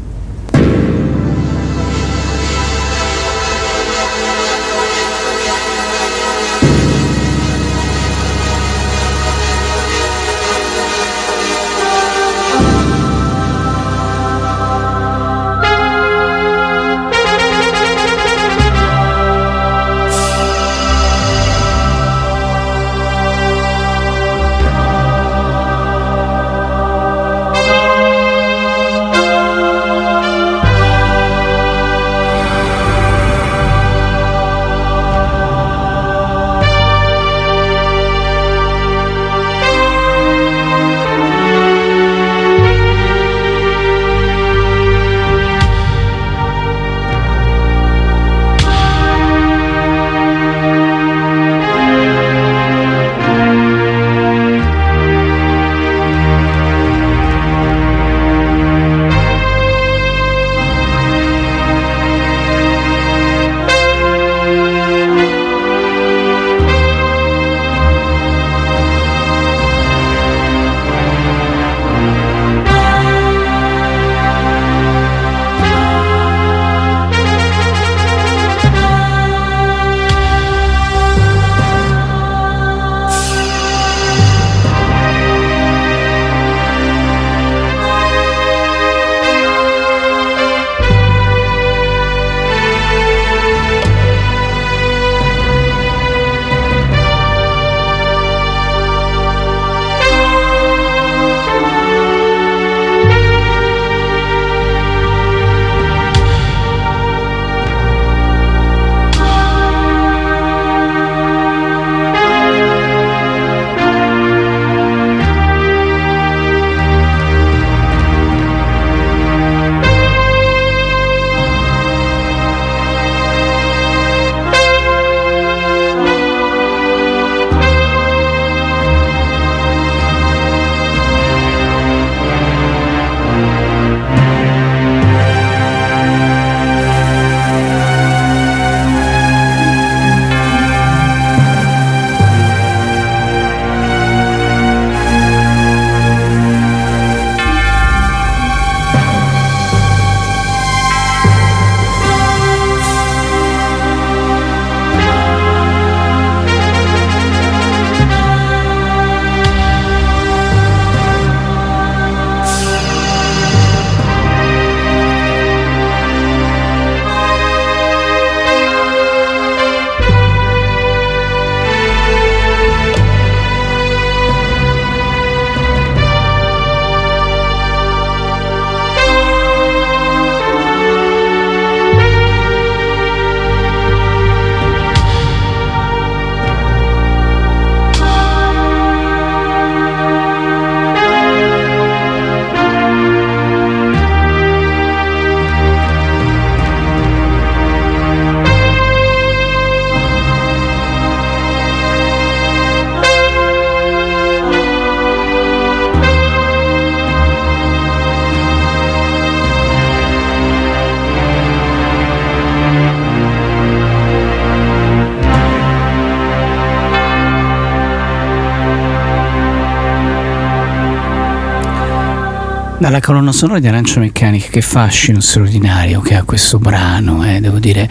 [222.86, 227.58] Dalla colonna sonora di Arancia Meccanica, che fascino straordinario che ha questo brano, eh, devo
[227.58, 227.90] dire,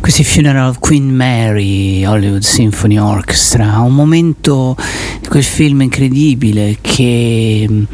[0.00, 4.76] questi Funeral of Queen Mary, Hollywood Symphony Orchestra, un momento
[5.20, 7.86] di quel film incredibile che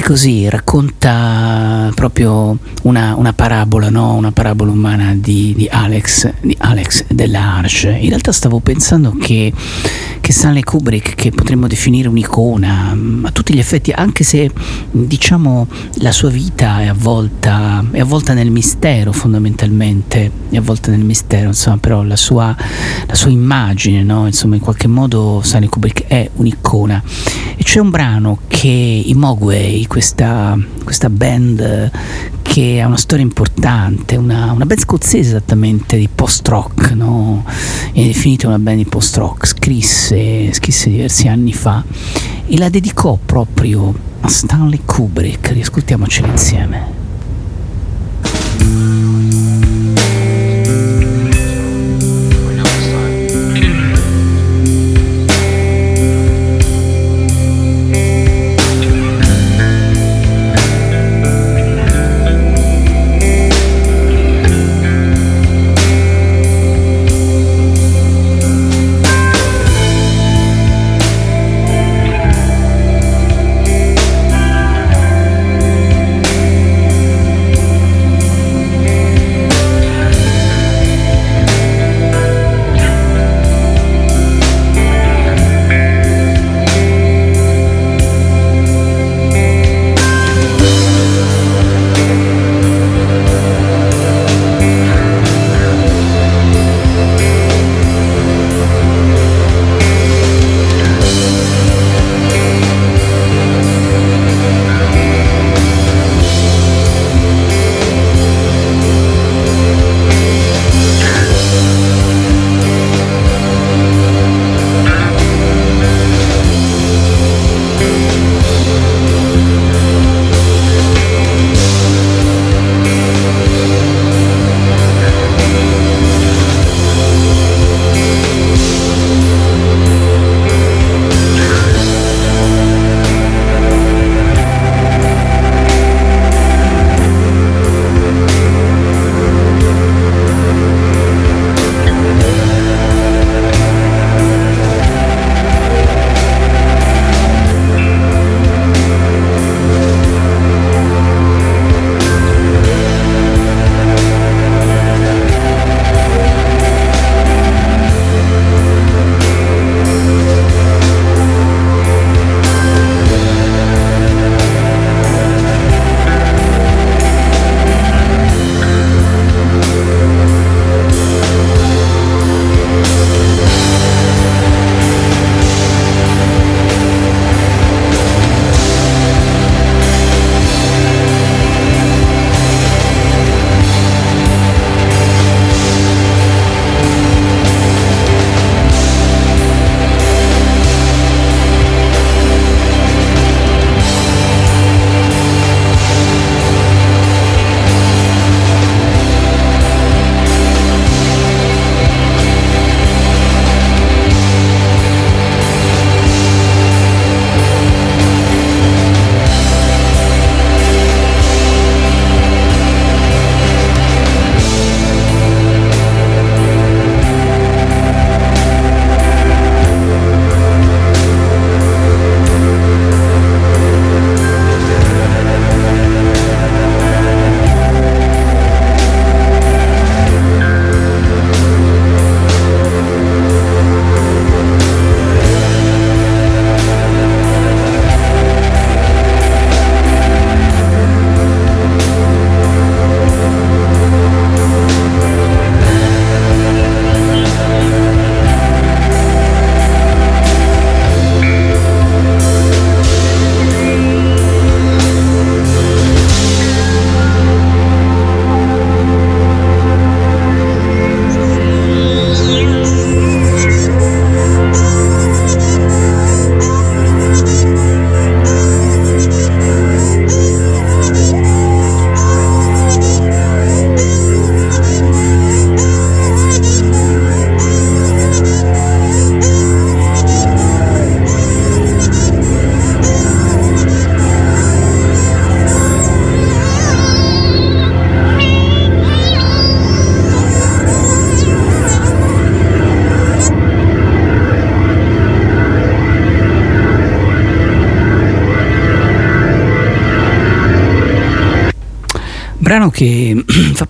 [0.00, 4.14] che così racconta proprio una, una parabola, no?
[4.14, 7.90] una parabola umana di, di Alex, di Alex Delarge.
[7.90, 9.52] In realtà stavo pensando che,
[10.30, 14.48] che Stanley Kubrick, che potremmo definire un'icona mm, a tutti gli effetti, anche se
[14.92, 21.48] diciamo la sua vita è avvolta, è avvolta nel mistero fondamentalmente, è avvolta nel mistero,
[21.48, 22.54] insomma, però la sua,
[23.06, 24.26] la sua immagine, no?
[24.26, 27.02] insomma, in qualche modo Stanley Kubrick è un'icona.
[27.56, 31.90] E c'è un brano che i Mogwai, questa, questa band
[32.50, 37.44] che ha una storia importante, una, una band scozzese esattamente di post-rock, no?
[37.92, 41.84] è definita una band di post-rock, scrisse, scrisse diversi anni fa
[42.48, 46.99] e la dedicò proprio a Stanley Kubrick, riascoltiamocela insieme.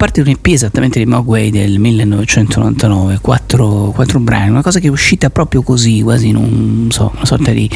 [0.00, 4.86] Parte di un EP esattamente di Mogwai del 1999, quattro, quattro brani, una cosa che
[4.86, 7.68] è uscita proprio così, quasi in un, so, una sorta di,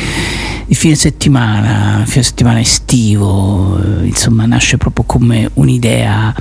[0.64, 6.34] di, fine settimana, fine settimana estivo, insomma nasce proprio come un'idea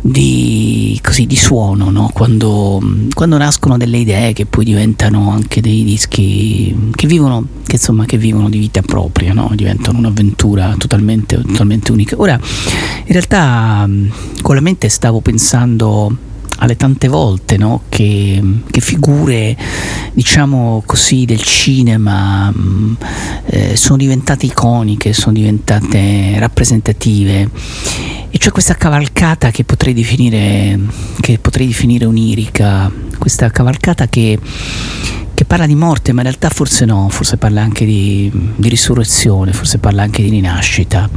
[0.00, 2.08] di, così, di suono, no?
[2.14, 2.80] quando,
[3.12, 8.18] quando, nascono delle idee che poi diventano anche dei dischi che vivono, che, insomma, che
[8.18, 9.52] vivono di vita propria, no?
[9.54, 12.16] diventano un'avventura totalmente, totalmente unica.
[12.18, 13.88] Ora, in realtà
[14.42, 16.16] con la mente stavo pensando
[16.56, 17.82] alle tante volte no?
[17.88, 19.56] che, che, figure,
[20.12, 22.96] diciamo così, del cinema mh,
[23.46, 27.50] eh, sono diventate iconiche, sono diventate rappresentative.
[28.30, 30.76] E c'è questa cavalcata che potrei definire,
[31.20, 34.38] che potrei definire onirica, questa cavalcata che,
[35.50, 39.78] parla di morte, ma in realtà forse no, forse parla anche di, di risurrezione, forse
[39.78, 41.10] parla anche di rinascita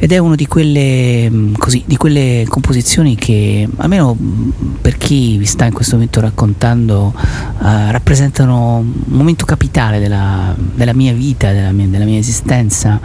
[0.00, 1.54] ed è una di mm,
[1.84, 4.50] di quelle composizioni che, almeno mm,
[4.80, 10.94] per chi vi sta in questo momento raccontando, uh, rappresentano un momento capitale della, della
[10.94, 13.00] mia vita, della mia, della mia esistenza.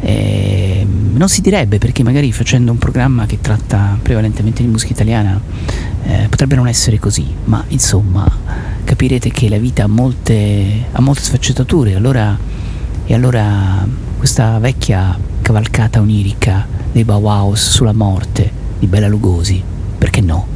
[0.00, 5.40] E non si direbbe perché magari facendo un programma che tratta prevalentemente di musica italiana
[6.04, 8.43] eh, potrebbe non essere così, ma insomma
[8.84, 12.38] capirete che la vita ha molte, ha molte sfaccettature, allora,
[13.06, 13.86] e allora
[14.16, 19.62] questa vecchia cavalcata onirica dei Bauhaus sulla morte di Bella Lugosi,
[19.98, 20.53] perché no?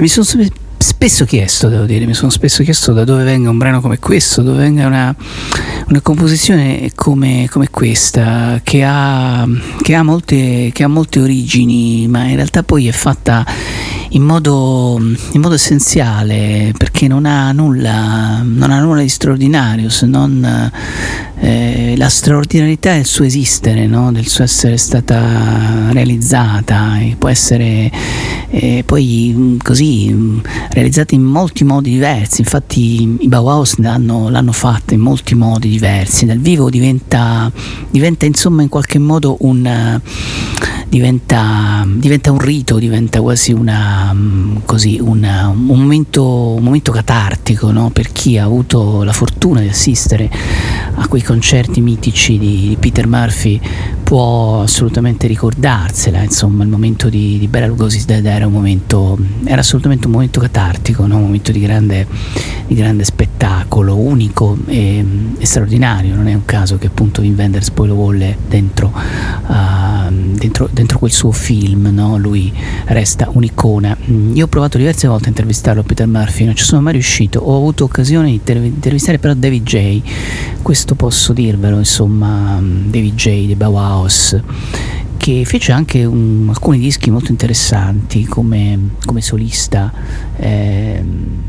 [0.00, 0.24] E mi sono
[0.78, 4.40] spesso chiesto, devo dire, mi sono spesso chiesto da dove venga un brano come questo,
[4.40, 5.14] dove venga una,
[5.88, 9.46] una composizione come, come questa, che ha,
[9.82, 13.44] che, ha molte, che ha molte origini, ma in realtà poi è fatta
[14.12, 20.06] in modo, in modo essenziale, perché non ha nulla, non ha nulla di straordinario se
[20.06, 20.72] non
[21.40, 24.12] eh, la straordinarietà del suo esistere, no?
[24.12, 27.90] del suo essere stata realizzata, e può essere
[28.50, 30.38] eh, poi mm, così mm,
[30.70, 36.26] realizzata in molti modi diversi, infatti i Bauhaus l'hanno, l'hanno fatta in molti modi diversi,
[36.26, 37.50] dal vivo diventa,
[37.90, 40.00] diventa insomma in qualche modo un,
[40.90, 47.70] diventa, diventa un rito, diventa quasi una, mm, così, una, un, momento, un, momento, catartico
[47.70, 47.90] no?
[47.90, 50.28] per chi ha avuto la fortuna di assistere
[50.96, 53.60] a quei concerti mitici di, di Peter Murphy
[54.10, 60.06] può assolutamente ricordarsela, insomma il momento di, di Bela Lugosi era, un momento, era assolutamente
[60.06, 61.14] un momento catartico, no?
[61.14, 62.08] un momento di grande,
[62.66, 65.04] di grande spettacolo, unico e,
[65.38, 70.10] e, straordinario, non è un caso che appunto Wim Wenders poi lo volle dentro, uh,
[70.10, 72.18] dentro, dentro quel suo film, no?
[72.18, 72.52] lui
[72.86, 73.96] resta un'icona.
[74.32, 77.56] Io ho provato diverse volte a intervistarlo Peter Murphy, non ci sono mai riuscito, ho
[77.56, 80.02] avuto occasione di intervistare però David J,
[80.62, 83.54] questo posso dirvelo, insomma, mm, David J di
[84.00, 84.42] Bauhaus House
[85.20, 89.92] che fece anche un, alcuni dischi molto interessanti come, come solista.
[90.36, 91.04] Eh,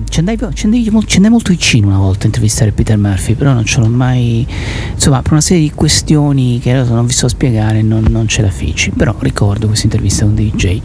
[0.09, 3.53] ci, andai, ci, andai, ci, andai, molto vicino una volta a intervistare Peter Murphy, però
[3.53, 4.45] non ce l'ho mai.
[4.91, 8.41] Insomma, per una serie di questioni che adesso non vi so spiegare, non, non ce
[8.41, 8.91] la feci.
[8.91, 10.81] Però ricordo questa intervista con DJ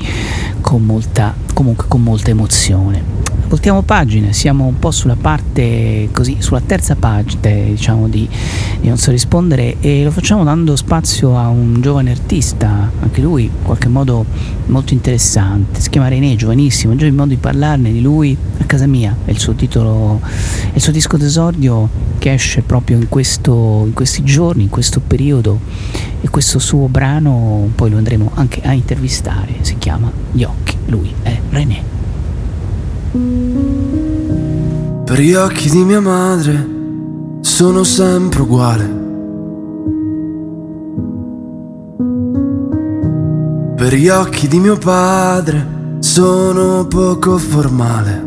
[0.61, 6.61] con molta, comunque con molta emozione voltiamo pagine, siamo un po' sulla parte così, sulla
[6.61, 8.29] terza pagina diciamo di,
[8.81, 13.45] di, Non so rispondere e lo facciamo dando spazio a un giovane artista, anche lui
[13.45, 14.25] in qualche modo
[14.67, 18.87] molto interessante, si chiama René, giovanissimo, già il modo di parlarne di lui a casa
[18.87, 21.89] mia, è il suo titolo, è il suo disco d'esordio
[22.19, 25.61] che esce proprio in, questo, in questi giorni, in questo periodo.
[26.21, 31.13] E questo suo brano poi lo andremo anche a intervistare, si chiama Gli occhi, lui
[31.23, 31.95] è René.
[35.05, 36.75] Per gli occhi di mia madre
[37.41, 39.06] sono sempre uguale.
[43.77, 48.25] Per gli occhi di mio padre sono poco formale.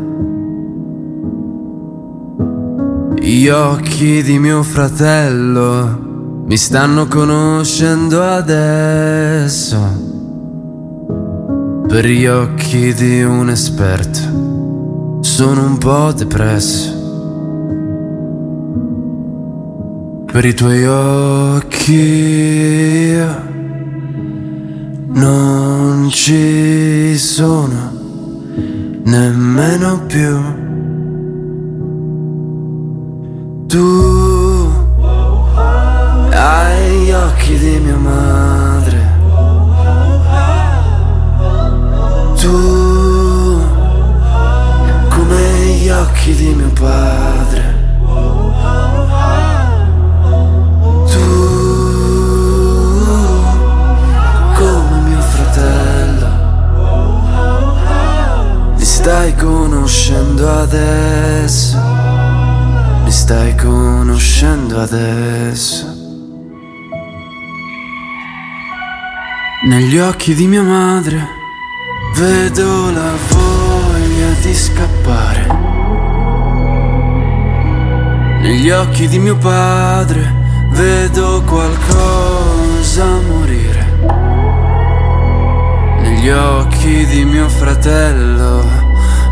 [3.18, 9.76] Gli occhi di mio fratello mi stanno conoscendo adesso.
[11.88, 16.98] Per gli occhi di un esperto sono un po' depresso.
[20.26, 22.10] Per i tuoi occhi
[25.12, 27.92] non ci sono
[29.04, 30.40] nemmeno più.
[33.66, 34.72] Tu
[36.32, 39.18] hai gli occhi di mia madre.
[42.40, 42.80] Tu
[45.90, 47.69] occhi di mio padre.
[60.10, 61.78] Conoscendo adesso.
[63.04, 65.86] Mi stai conoscendo adesso.
[69.68, 71.26] Negli occhi di mia madre
[72.16, 75.46] vedo la voglia di scappare.
[78.42, 80.34] Negli occhi di mio padre
[80.70, 83.98] vedo qualcosa morire.
[86.00, 88.79] Negli occhi di mio fratello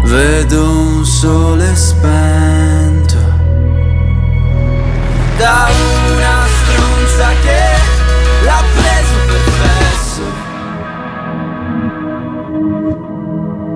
[0.05, 3.17] vedo un sole spento.
[5.37, 7.63] Da una stronza che
[8.45, 10.23] l'ha preso per fesso.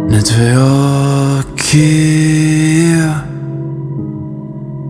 [0.09, 1.91] Nei tuoi occhi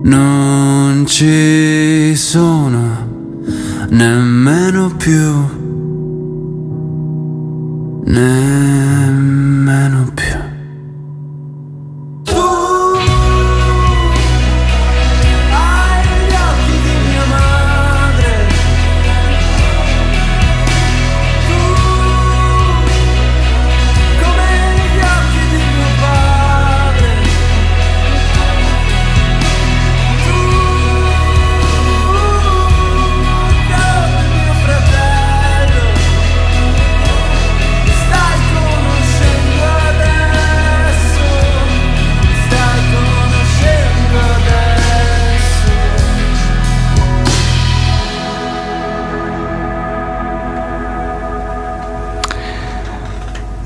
[0.04, 3.06] non ci sono
[3.90, 5.46] nemmeno più,
[8.04, 10.22] nemmeno più.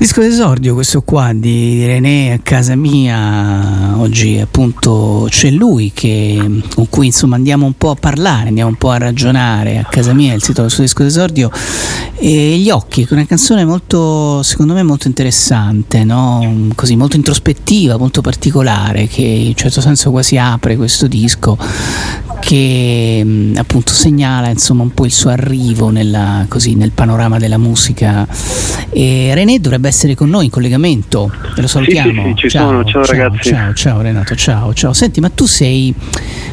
[0.07, 6.87] Disco d'esordio questo qua di René a casa mia, oggi appunto c'è lui che, con
[6.87, 10.33] cui insomma andiamo un po' a parlare, andiamo un po' a ragionare, a casa mia
[10.33, 11.51] il titolo del suo disco d'esordio.
[12.19, 16.69] E Gli occhi, che è una canzone molto, secondo me molto interessante, no?
[16.73, 21.57] Così, molto introspettiva, molto particolare, che in un certo senso quasi apre questo disco
[22.39, 28.25] che appunto segnala insomma un po' il suo arrivo nella, così, nel panorama della musica.
[28.89, 32.67] E René dovrebbe essere con noi in collegamento ve lo salutiamo sì, sì, ci ciao,
[32.67, 32.83] sono.
[32.83, 33.49] Ciao, ciao, ragazzi.
[33.49, 35.93] ciao ciao Renato ciao ciao senti ma tu sei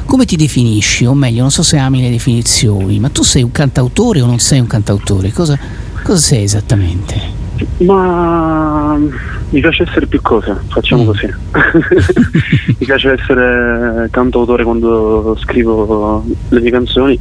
[0.07, 3.51] come ti definisci o meglio non so se ami le definizioni ma tu sei un
[3.53, 5.59] cantautore o non sei un cantautore cosa,
[6.03, 7.43] cosa sei esattamente
[7.79, 8.97] Ma
[9.51, 11.07] mi piace essere più cose, facciamo Mm.
[11.07, 11.27] così.
[12.79, 17.19] mi piace essere cantautore quando scrivo le mie canzoni,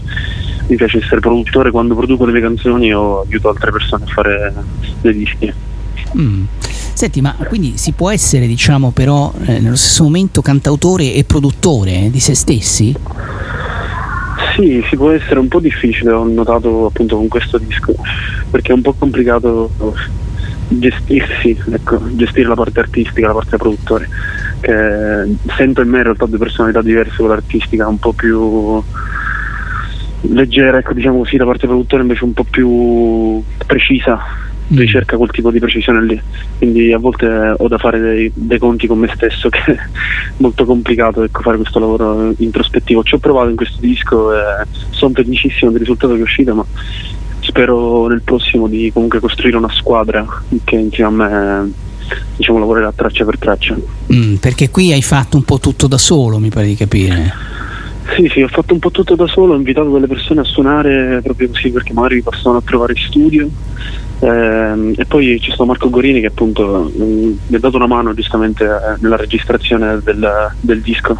[0.67, 4.53] mi piace essere produttore quando produco le mie canzoni o aiuto altre persone a fare
[5.01, 5.53] dei dischi.
[6.17, 6.43] Mm.
[6.93, 12.05] Senti, ma quindi si può essere, diciamo, però eh, nello stesso momento cantautore e produttore
[12.05, 12.95] eh, di se stessi?
[14.55, 17.95] Sì, si può essere un po' difficile, ho notato appunto con questo disco,
[18.51, 19.71] perché è un po' complicato
[20.67, 24.07] gestirsi, ecco, gestire la parte artistica, la parte produttore,
[24.59, 28.81] che sento in me in realtà due personalità diverse, quella artistica un po' più
[30.21, 34.19] leggera, ecco diciamo così, la parte produttore invece un po' più precisa,
[34.75, 36.21] ricerca quel tipo di precisione lì,
[36.57, 39.77] quindi a volte ho da fare dei, dei conti con me stesso che è
[40.37, 43.03] molto complicato ecco, fare questo lavoro introspettivo.
[43.03, 46.65] Ci ho provato in questo disco e sono felicissimo del risultato che è uscito, ma
[47.39, 50.25] spero nel prossimo di comunque costruire una squadra
[50.63, 51.71] che insieme a me
[52.35, 53.75] diciamo, lavorerà traccia per traccia.
[54.13, 57.51] Mm, perché qui hai fatto un po' tutto da solo, mi pare di capire.
[58.15, 61.21] Sì, sì, ho fatto un po' tutto da solo, ho invitato delle persone a suonare
[61.23, 63.49] proprio così perché magari passavano a trovare studio.
[64.23, 68.13] Ehm, e poi c'è stato Marco Gorini che appunto mm, mi ha dato una mano
[68.13, 71.17] giustamente eh, nella registrazione del, del disco.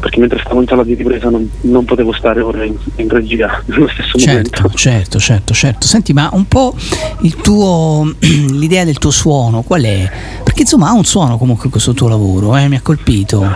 [0.00, 3.62] Perché mentre stavo in sala di ripresa non, non potevo stare ora in, in regia
[3.66, 4.78] nello stesso Certo, momento.
[4.78, 5.86] certo, certo, certo.
[5.86, 6.74] Senti, ma un po'
[7.22, 10.10] il tuo, l'idea del tuo suono, qual è?
[10.42, 13.46] Perché insomma ha un suono comunque questo tuo lavoro, eh, mi ha colpito.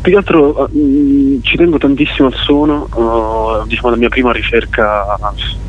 [0.00, 2.86] Più che altro eh, mh, ci tengo tantissimo al suono,
[3.62, 5.68] eh, diciamo la mia prima ricerca eh,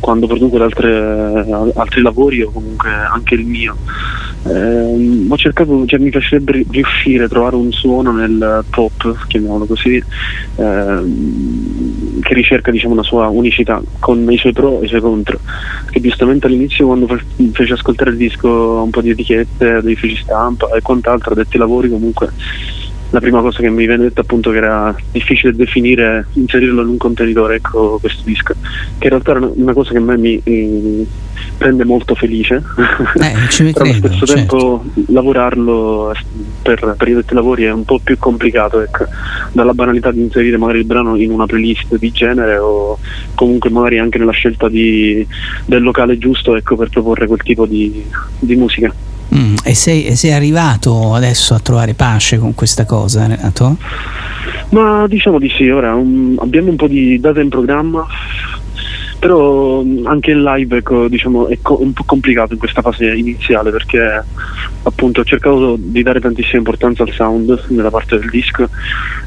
[0.00, 3.76] quando produco altre- altri lavori o comunque anche il mio.
[4.44, 9.66] Ehm, ho cercato, cioè mi piacerebbe ri- riuscire a trovare un suono nel pop, chiamiamolo
[9.66, 10.02] così,
[10.56, 15.40] ehm, che ricerca diciamo una sua unicità con i suoi pro e i suoi contro.
[15.90, 18.48] Che giustamente all'inizio quando fe- feci ascoltare il disco
[18.82, 22.32] un po' di etichette, dei uffici stampa e quant'altro, addetti lavori comunque
[23.10, 26.96] la prima cosa che mi viene detta appunto che era difficile definire, inserirlo in un
[26.98, 28.54] contenitore, ecco questo disco,
[28.98, 31.06] che in realtà è una, una cosa che a me mi eh,
[31.58, 32.62] rende molto felice,
[33.20, 34.34] Eh, però allo stesso certo.
[34.34, 36.12] tempo lavorarlo
[36.62, 39.06] per, per i detti lavori è un po' più complicato, ecco,
[39.52, 42.98] dalla banalità di inserire magari il brano in una playlist di genere o
[43.34, 45.26] comunque magari anche nella scelta di-
[45.64, 48.04] del locale giusto ecco, per proporre quel tipo di,
[48.38, 48.92] di musica.
[49.34, 53.76] Mm, e, sei, e sei arrivato adesso a trovare pace con questa cosa, Renato?
[54.70, 58.06] Ma diciamo di sì, ora um, abbiamo un po' di data in programma,
[59.18, 63.12] però um, anche il live ecco, diciamo, è co- un po' complicato in questa fase
[63.14, 64.24] iniziale perché
[64.82, 68.68] appunto ho cercato di dare tantissima importanza al sound nella parte del disco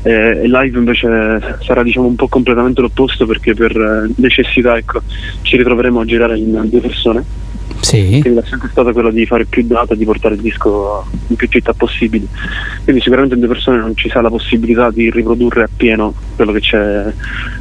[0.03, 5.01] e il live invece sarà diciamo, un po' completamente l'opposto perché per eh, necessità ecco,
[5.41, 7.23] ci ritroveremo a girare in due persone.
[7.81, 8.19] Sì.
[8.19, 12.27] È stata quella di fare più data, di portare il disco in più città possibili.
[12.83, 16.59] Quindi sicuramente in due persone non ci sarà la possibilità di riprodurre appieno quello che
[16.59, 17.11] c'è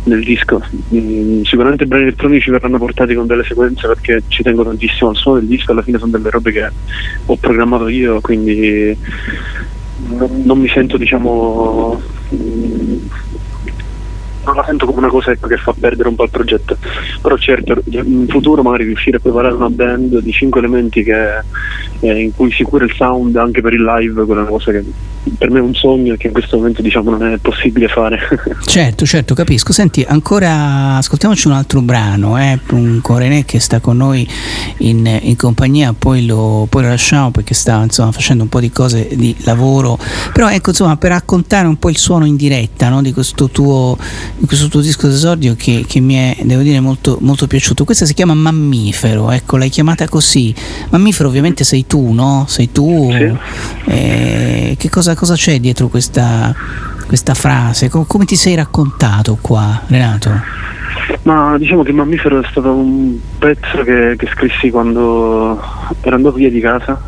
[0.05, 0.62] nel disco.
[0.94, 5.16] Mm, sicuramente i brani elettronici verranno portati con delle sequenze perché ci tengo tantissimo al
[5.16, 6.70] suono del disco, alla fine sono delle robe che
[7.26, 8.97] ho programmato io, quindi
[10.09, 12.01] non, mi sento diciamo
[14.45, 16.77] non la sento come una cosa ecco, che fa perdere un po' il progetto
[17.21, 21.39] però certo in futuro magari riuscire a preparare una band di cinque elementi che,
[22.01, 24.73] eh, in cui si cura il sound anche per il live quella è una cosa
[24.73, 24.85] che
[25.37, 28.19] per me è un sogno che in questo momento diciamo non è possibile fare
[28.71, 29.73] Certo, certo, capisco.
[29.73, 34.27] Senti, ancora ascoltiamoci un altro brano, eh, un con René che sta con noi
[34.79, 38.71] in, in compagnia, poi lo, poi lo lasciamo perché sta insomma, facendo un po' di
[38.71, 39.99] cose di lavoro.
[40.33, 43.97] Però ecco, insomma, per raccontare un po' il suono in diretta no, di questo tuo,
[44.47, 47.85] questo tuo disco d'esordio che, che mi è, devo dire, molto, molto piaciuto.
[47.85, 50.55] Questa si chiama Mammifero, ecco, l'hai chiamata così.
[50.91, 52.45] Mammifero ovviamente sei tu, no?
[52.49, 53.11] Sei tu.
[53.12, 53.33] Sì.
[53.85, 56.55] Eh, che cosa, cosa c'è dietro questa,
[57.07, 57.89] questa frase?
[57.89, 60.31] Com- come ti sei raccontato qua, Renato?
[61.23, 65.61] Ma diciamo che Mammifero è stato un pezzo che, che scrissi quando
[66.01, 67.01] ero andato via di casa.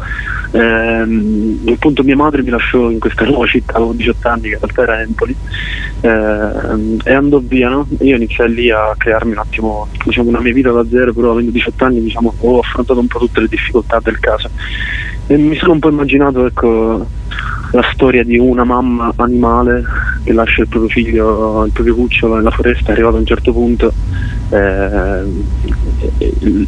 [0.54, 4.58] Ehm, appunto mia madre mi lasciò in questa nuova città, avevo 18 anni, che in
[4.60, 5.34] realtà era Empoli,
[6.00, 7.86] ehm, e andò via, no?
[8.00, 11.50] Io iniziai lì a crearmi un attimo diciamo, una mia vita da zero, però avendo
[11.50, 14.50] 18 anni diciamo, ho affrontato un po' tutte le difficoltà del caso.
[15.32, 17.06] E mi sono un po' immaginato ecco,
[17.70, 19.82] la storia di una mamma animale
[20.22, 23.90] che lascia il proprio figlio, il proprio cucciolo nella foresta, arrivato a un certo punto,
[24.50, 25.22] eh,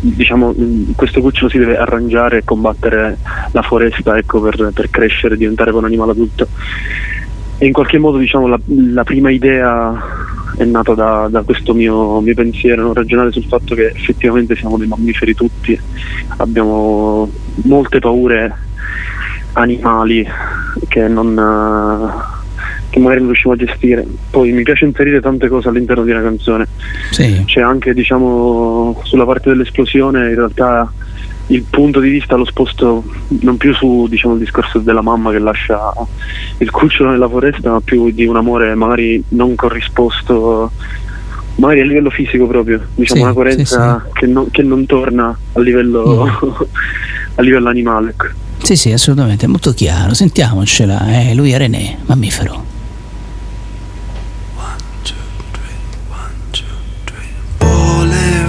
[0.01, 0.55] diciamo,
[0.97, 3.19] questo cucciolo si deve arrangiare e combattere
[3.51, 6.49] la foresta ecco, per, per crescere diventare un animale adulto.
[7.59, 9.93] E in qualche modo diciamo, la, la prima idea
[10.57, 14.87] è nata da, da questo mio, mio pensiero, ragionare sul fatto che effettivamente siamo dei
[14.87, 15.79] mammiferi tutti,
[16.37, 17.31] abbiamo
[17.65, 18.55] molte paure
[19.55, 20.27] animali
[20.89, 24.07] che non, eh, che magari non riusciamo a gestire.
[24.31, 26.67] Poi mi piace inserire tante cose all'interno di una canzone.
[27.11, 27.43] Sì.
[27.45, 30.93] C'è anche diciamo sulla parte dell'esplosione in realtà
[31.49, 33.05] il punto di vista lo sposto
[33.41, 35.93] non più su diciamo, il discorso della mamma che lascia
[36.59, 40.71] il cucciolo nella foresta, ma più di un amore magari non corrisposto,
[41.57, 45.37] magari a livello fisico proprio, diciamo Sì, una coerenza sì, Che, non, che non torna
[45.53, 46.29] a livello,
[47.37, 48.11] a livello animale.
[48.11, 48.27] ecco.
[48.63, 50.15] Sì, sì, assolutamente, è molto chiaro.
[50.15, 52.65] Sentiamocela, eh, lui è René, mammifero.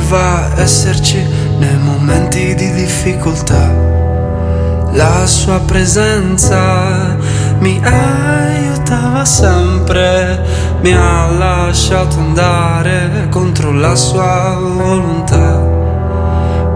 [0.07, 1.17] Voleva esserci
[1.57, 3.73] nei momenti di difficoltà.
[4.91, 7.17] La sua presenza
[7.57, 10.43] mi aiutava sempre,
[10.81, 15.59] mi ha lasciato andare contro la sua volontà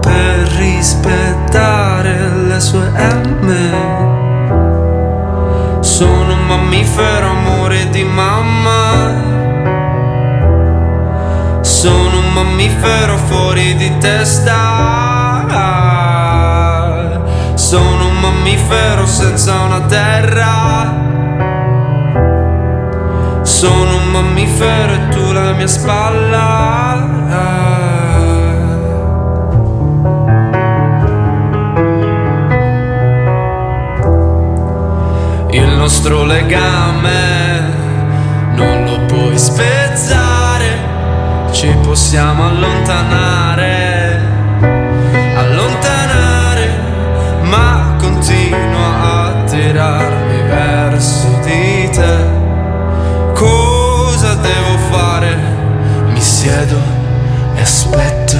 [0.00, 3.54] per rispettare le sue M.
[5.78, 9.28] Sono un mammifero amore di mamma.
[11.60, 15.46] Sono un mammifero fuori di testa.
[17.54, 20.98] Sono un mammifero senza una terra.
[23.42, 27.08] Sono un mammifero e tu la mia spalla.
[35.50, 37.78] Il nostro legame
[38.54, 40.39] non lo puoi spezzare,
[41.52, 44.20] ci possiamo allontanare,
[45.36, 46.68] allontanare,
[47.42, 52.38] ma continua a tirarmi verso di te.
[53.34, 55.36] Cosa devo fare?
[56.12, 56.78] Mi siedo
[57.56, 58.38] e aspetto.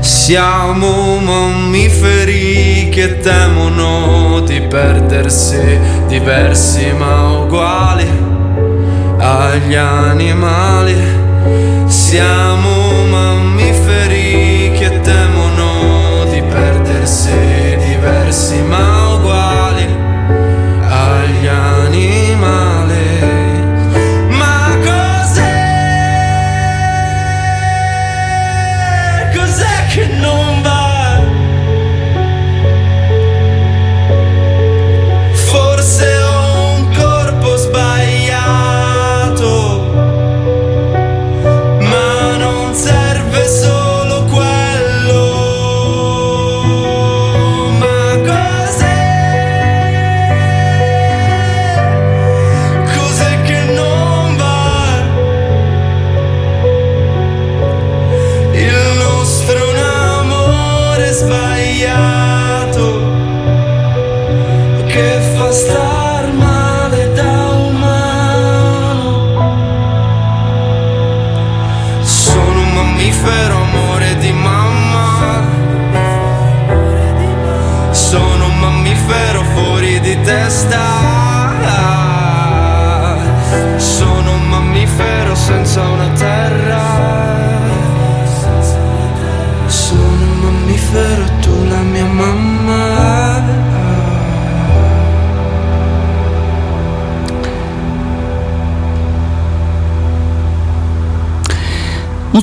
[0.00, 8.31] Siamo mammiferi che temono di perdersi, diversi ma uguali
[9.22, 10.96] agli animali.
[11.86, 13.41] Siamo mammiferi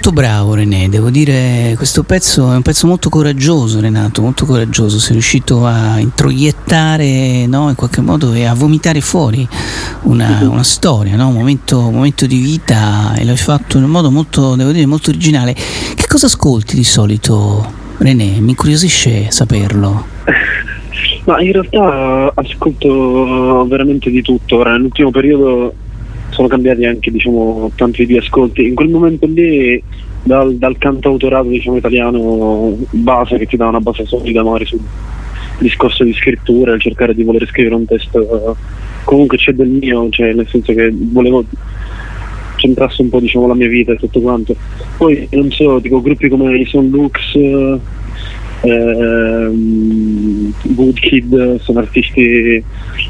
[0.09, 4.97] Molto bravo René, devo dire questo pezzo è un pezzo molto coraggioso Renato, molto coraggioso,
[4.97, 9.47] sei riuscito a introiettare no, in qualche modo e a vomitare fuori
[10.03, 11.27] una, una storia, no?
[11.27, 14.87] un, momento, un momento di vita e l'hai fatto in un modo molto, devo dire,
[14.87, 15.53] molto originale.
[15.53, 18.39] Che cosa ascolti di solito René?
[18.39, 20.05] Mi incuriosisce saperlo.
[21.25, 24.57] Ma in realtà ascolto veramente di tutto.
[24.57, 25.71] Ora, nell'ultimo periodo
[26.39, 28.65] sono cambiati anche diciamo, tanti di ascolti.
[28.65, 29.83] In quel momento lì
[30.23, 34.79] dal, dal cantautorato diciamo, italiano base che ti dà una base solida magari sul
[35.59, 38.55] discorso di scrittura, cercare di voler scrivere un testo
[39.03, 41.43] comunque c'è del mio, cioè nel senso che volevo
[42.55, 44.55] centrasse un po' diciamo la mia vita e tutto quanto.
[44.97, 47.35] Poi non so, tipo gruppi come i Son Lux,
[48.61, 52.63] ehm, Woodkid sono artisti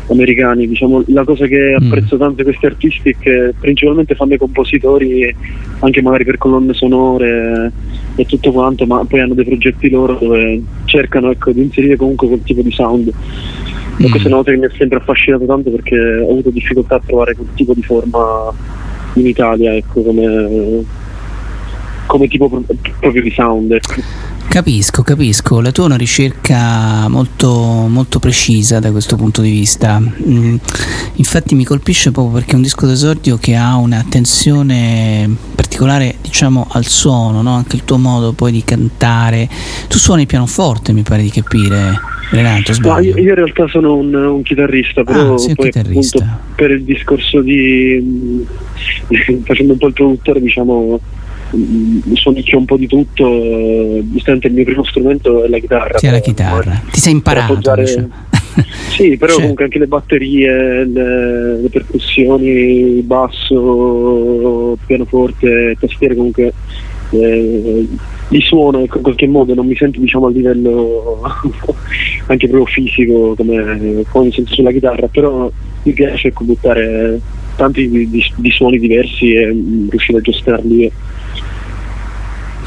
[0.08, 4.38] americani, diciamo la cosa che apprezzo tanto di questi artisti è che principalmente fanno i
[4.38, 5.36] compositori
[5.80, 7.72] anche magari per colonne sonore
[8.16, 12.28] e tutto quanto, ma poi hanno dei progetti loro dove cercano ecco, di inserire comunque
[12.28, 13.12] quel tipo di sound.
[14.02, 16.96] E questa è una cosa che mi ha sempre affascinato tanto perché ho avuto difficoltà
[16.96, 18.52] a trovare quel tipo di forma
[19.14, 20.86] in Italia, ecco, come,
[22.06, 22.64] come tipo pro-
[23.00, 23.72] proprio di sound.
[23.72, 24.38] Ecco.
[24.50, 27.52] Capisco, capisco, la tua è una ricerca molto,
[27.88, 30.00] molto precisa da questo punto di vista.
[30.00, 30.56] Mm,
[31.16, 36.86] infatti mi colpisce proprio perché è un disco d'esordio che ha un'attenzione particolare diciamo al
[36.86, 37.54] suono, no?
[37.54, 39.48] anche il tuo modo poi di cantare.
[39.88, 42.00] Tu suoni il pianoforte mi pare di capire,
[42.32, 46.40] Renato, No, io, io in realtà sono un, un chitarrista, però Ah, poi chitarrista.
[46.56, 48.46] per il discorso di
[49.46, 51.00] facendo un po' il produttore, diciamo
[52.14, 55.98] suonicchio un po' di tutto, eh, giustamente il mio primo strumento è la chitarra.
[55.98, 56.82] Sì, la chitarra.
[56.92, 58.10] Ti sei per imparato, appoggiare- diciamo.
[58.90, 66.52] Sì, però Cioè- comunque anche le batterie, le, le percussioni, basso, pianoforte, tastiere comunque
[67.12, 67.88] eh,
[68.28, 71.22] li suono ecco, in qualche modo, non mi sento diciamo a livello
[72.28, 75.50] anche proprio fisico come, come mi sento sulla chitarra, però
[75.84, 77.20] mi piace ecco, buttare
[77.56, 80.92] tanti di, di- di suoni diversi e mm, riuscire a giostrarli.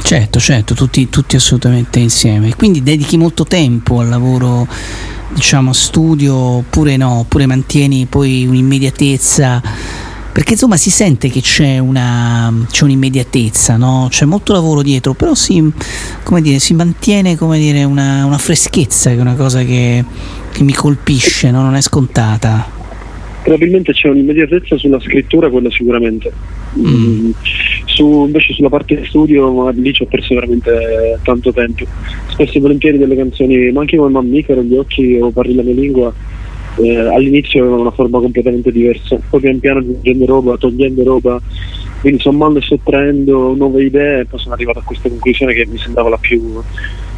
[0.03, 2.55] Certo, certo, tutti, tutti assolutamente insieme.
[2.55, 4.67] Quindi dedichi molto tempo al lavoro,
[5.33, 9.63] diciamo, studio, oppure no, oppure mantieni poi un'immediatezza.
[10.33, 14.09] Perché insomma si sente che c'è, una, c'è un'immediatezza, no?
[14.11, 15.71] c'è molto lavoro dietro, però si,
[16.23, 20.03] come dire, si mantiene come dire, una, una freschezza, che è una cosa che,
[20.51, 21.61] che mi colpisce, no?
[21.61, 22.67] non è scontata.
[23.43, 26.33] Probabilmente c'è un'immediatezza sulla scrittura, quella sicuramente.
[26.79, 27.31] Mm,
[27.85, 31.85] su- invece sulla parte di studio lì ci ho perso veramente tanto tempo.
[32.29, 35.75] Spesso e volentieri delle canzoni, ma anche come Mammifero, Gli occhi o Parli la mia
[35.75, 36.13] lingua,
[36.77, 41.41] eh, all'inizio avevano una forma completamente diversa, poi pian piano aggiungendo roba, togliendo roba,
[42.01, 46.09] quindi sommando e sottraendo nuove idee, poi sono arrivato a questa conclusione che mi sembrava
[46.09, 46.63] la più,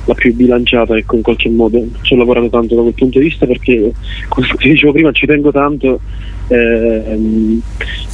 [0.05, 1.85] la più bilanciata, ecco, in qualche modo.
[2.03, 3.93] Ci ho lavorato tanto da quel punto di vista perché,
[4.29, 6.01] come ti dicevo prima, ci tengo tanto,
[6.49, 7.61] ehm,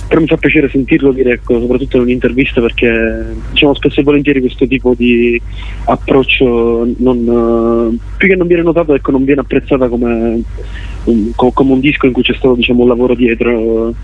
[0.08, 4.40] però mi fa piacere sentirlo dire, ecco, soprattutto in un'intervista perché diciamo spesso e volentieri
[4.40, 5.40] questo tipo di
[5.84, 10.42] approccio non, più che non viene notato, ecco, non viene apprezzata come,
[11.36, 13.94] come un disco in cui c'è stato diciamo, un lavoro dietro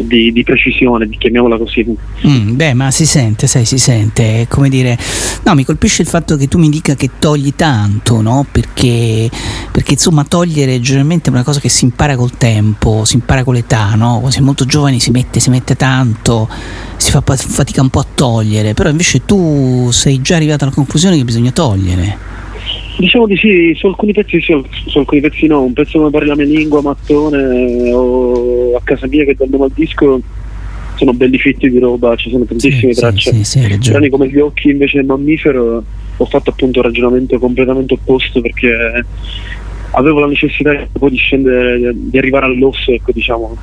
[0.00, 1.86] di, di precisione, chiamiamola così.
[2.26, 4.98] Mm, beh, ma si sente, sai, si sente, come dire,
[5.44, 8.46] no, mi colpisce il fatto che tu mi dica che togli tanto, no?
[8.50, 9.30] Perché,
[9.70, 13.54] perché insomma togliere generalmente è una cosa che si impara col tempo, si impara con
[13.54, 14.18] l'età, no?
[14.20, 16.48] Quando molto giovani si mette, si mette tanto,
[16.96, 21.16] si fa fatica un po' a togliere, però invece tu sei già arrivato alla conclusione
[21.16, 22.39] che bisogna togliere.
[22.98, 26.28] Diciamo di sì, su alcuni pezzi sì, su alcuni pezzi no, un pezzo come parli
[26.28, 30.20] la mia lingua, mattone o a casa mia che dal nome al disco
[30.96, 33.32] sono belli fitti di roba, ci sono tantissime Sì, tracce.
[33.32, 33.90] sì, sì.
[33.90, 35.82] Brani come gli occhi invece del mammifero
[36.16, 39.02] ho fatto appunto un ragionamento completamente opposto perché
[39.92, 43.56] avevo la necessità poi di scendere, di arrivare all'osso, ecco, diciamo,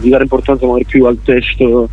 [0.00, 1.88] di dare importanza magari più al testo.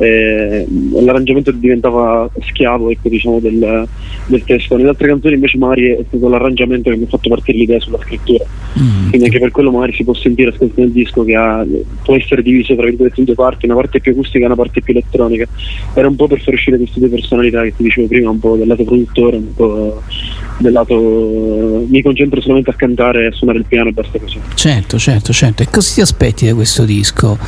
[0.00, 3.86] Eh, l'arrangiamento diventava schiavo ecco, diciamo, del,
[4.26, 4.76] del testo.
[4.76, 7.98] Nelle altre canzoni invece magari è stato l'arrangiamento che mi ha fatto partire l'idea sulla
[8.02, 8.44] scrittura.
[8.72, 11.66] Quindi anche per quello magari si può sentire ascoltando il disco che ha-
[12.02, 14.80] può essere diviso tra virgolette in due parti, una parte più acustica e una parte
[14.80, 15.46] più elettronica.
[15.94, 18.56] Era un po' per far uscire queste due personalità che ti dicevo prima, un po'
[18.56, 20.02] del lato produttore, un po'
[20.58, 24.38] del lato mi concentro solamente a cantare e a suonare il piano e basta così.
[24.54, 25.62] Certo, certo, certo.
[25.62, 27.38] E cosa ti aspetti da questo disco,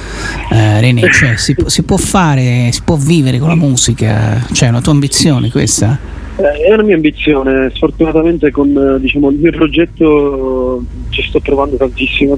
[0.51, 1.03] eh, René?
[1.13, 4.45] Cioè, si, si può fare, si può vivere con la musica?
[4.53, 5.99] Cioè, è una tua ambizione questa?
[6.37, 11.77] Eh, è una mia ambizione, sfortunatamente con eh, diciamo, il mio progetto ci sto provando
[11.77, 12.37] tantissimo,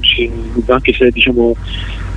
[0.67, 1.55] anche se diciamo,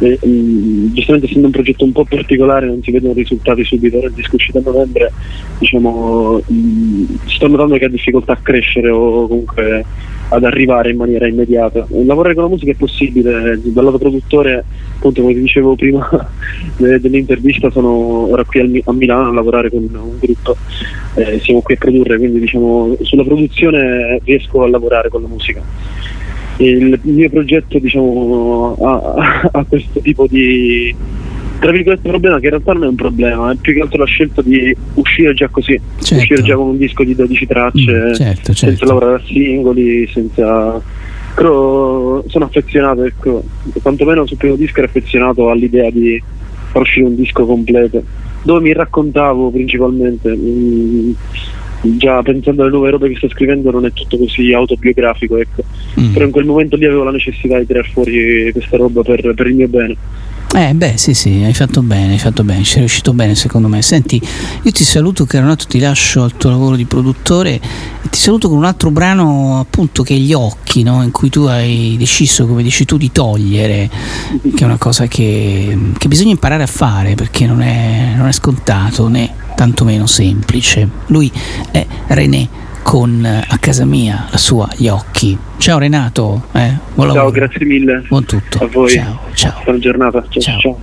[0.00, 4.08] eh, mh, giustamente essendo un progetto un po' particolare non si vedono risultati subito, ora
[4.08, 5.12] il disco a novembre,
[5.58, 9.84] diciamo, mh, sto notando che ha difficoltà a crescere o comunque
[10.28, 11.86] ad arrivare in maniera immediata.
[11.88, 14.64] Lavorare con la musica è possibile, dal lato produttore,
[14.96, 16.06] appunto come ti dicevo prima
[16.76, 20.56] de- dell'intervista, sono ora qui a Milano a lavorare con un gruppo,
[21.14, 25.62] eh, siamo qui a produrre, quindi diciamo sulla produzione riesco a lavorare con la musica.
[26.58, 30.94] Il mio progetto diciamo, ha, ha questo tipo di,
[31.58, 34.04] tra virgolette problema che in realtà non è un problema, è più che altro la
[34.06, 36.14] scelta di uscire già così, Certo.
[36.14, 38.84] uscire già con un disco di 12 tracce, Mm, certo, senza certo.
[38.86, 40.80] lavorare a singoli, senza...
[41.34, 43.44] Però sono affezionato, ecco,
[43.80, 46.20] quantomeno sul primo disco ero affezionato all'idea di
[46.72, 48.02] far uscire un disco completo,
[48.42, 51.10] dove mi raccontavo principalmente, mm,
[51.82, 55.62] già pensando alle nuove robe che sto scrivendo non è tutto così autobiografico, ecco.
[56.00, 56.12] Mm.
[56.12, 59.46] però in quel momento lì avevo la necessità di tirar fuori questa roba per, per
[59.46, 59.96] il mio bene.
[60.54, 63.68] Eh beh sì sì, hai fatto bene, hai fatto bene, ci sei riuscito bene secondo
[63.68, 63.82] me.
[63.82, 64.20] Senti,
[64.62, 68.56] io ti saluto Caronato, ti lascio al tuo lavoro di produttore e ti saluto con
[68.56, 71.02] un altro brano appunto che è Gli occhi, no?
[71.02, 73.90] in cui tu hai deciso, come dici tu, di togliere,
[74.54, 78.32] che è una cosa che, che bisogna imparare a fare perché non è, non è
[78.32, 80.88] scontato né tantomeno semplice.
[81.06, 81.32] Lui
[81.72, 82.48] è René
[82.84, 85.36] con eh, A casa mia la sua Gli occhi.
[85.56, 87.30] Ciao Renato, eh, buon Ciao, lavoro.
[87.32, 88.04] grazie mille.
[88.08, 88.62] Buon tutto.
[88.62, 88.90] A voi.
[88.90, 89.60] Ciao, ciao.
[89.64, 90.24] Buona giornata.
[90.28, 90.40] Ciao.
[90.40, 90.60] Ciao.
[90.60, 90.78] ciao.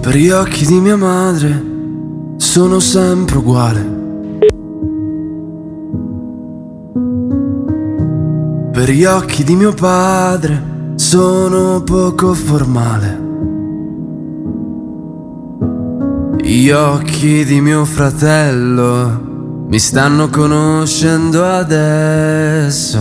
[0.00, 1.62] Per gli occhi di mia madre
[2.38, 4.02] sono sempre uguale.
[8.72, 13.33] Per gli occhi di mio padre sono poco formale.
[16.46, 23.00] Gli occhi di mio fratello mi stanno conoscendo adesso.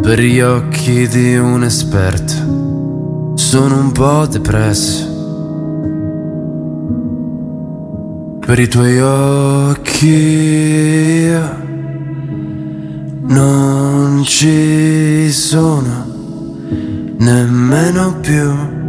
[0.00, 5.04] Per gli occhi di un esperto sono un po' depresso.
[8.40, 10.08] Per i tuoi occhi
[13.26, 16.06] non ci sono
[17.18, 18.84] nemmeno più.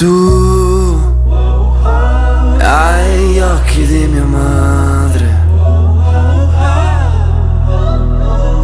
[0.00, 0.98] Tu
[2.58, 5.28] hai gli occhi di mia madre.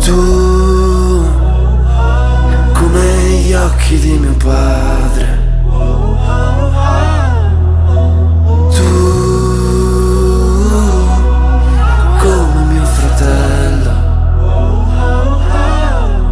[0.03, 1.27] Tu
[2.73, 5.45] come gli occhi di mio padre.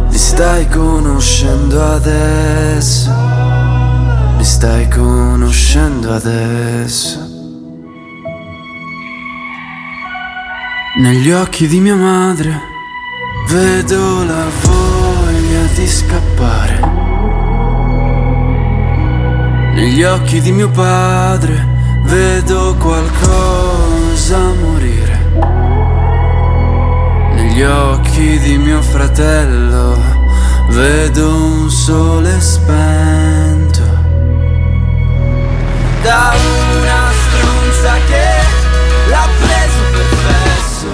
[0.09, 3.34] Stai conoscendo adesso.
[4.55, 7.19] Stai conoscendo adesso.
[11.01, 12.61] Negli occhi di mia madre
[13.49, 16.79] vedo la voglia di scappare.
[19.73, 21.67] Negli occhi di mio padre
[22.05, 25.19] vedo qualcosa morire.
[27.35, 29.97] Negli occhi di mio fratello
[30.69, 33.24] vedo un sole spento.
[36.05, 36.29] Da
[36.77, 38.27] una stronza che
[39.09, 40.89] l'ha preso per fesso.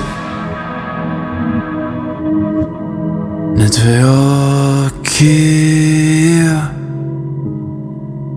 [3.56, 4.02] Nei tuoi
[4.94, 6.48] occhi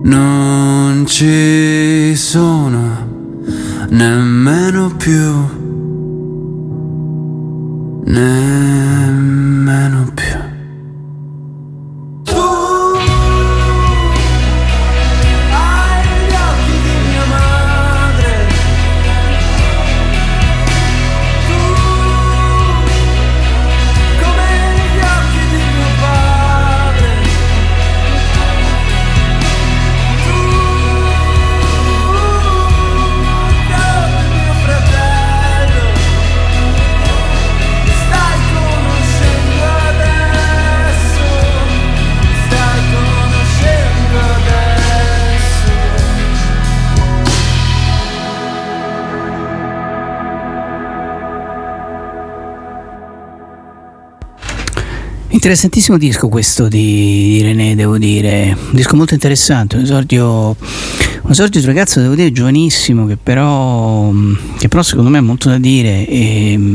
[0.02, 2.82] non ci sono
[3.90, 5.46] nemmeno più,
[8.04, 10.53] nemmeno più.
[55.44, 61.30] Interessantissimo disco questo di, di René, devo dire, un disco molto interessante, un esordio, un
[61.30, 64.10] esordio di un ragazzo, devo dire, giovanissimo, che però,
[64.56, 66.74] che però secondo me ha molto da dire e mm,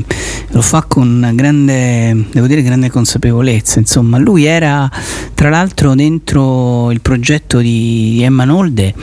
[0.51, 3.79] lo fa con grande, devo dire, grande consapevolezza.
[3.79, 4.87] Insomma, lui era
[5.33, 8.93] tra l'altro dentro il progetto di Emma Nolde,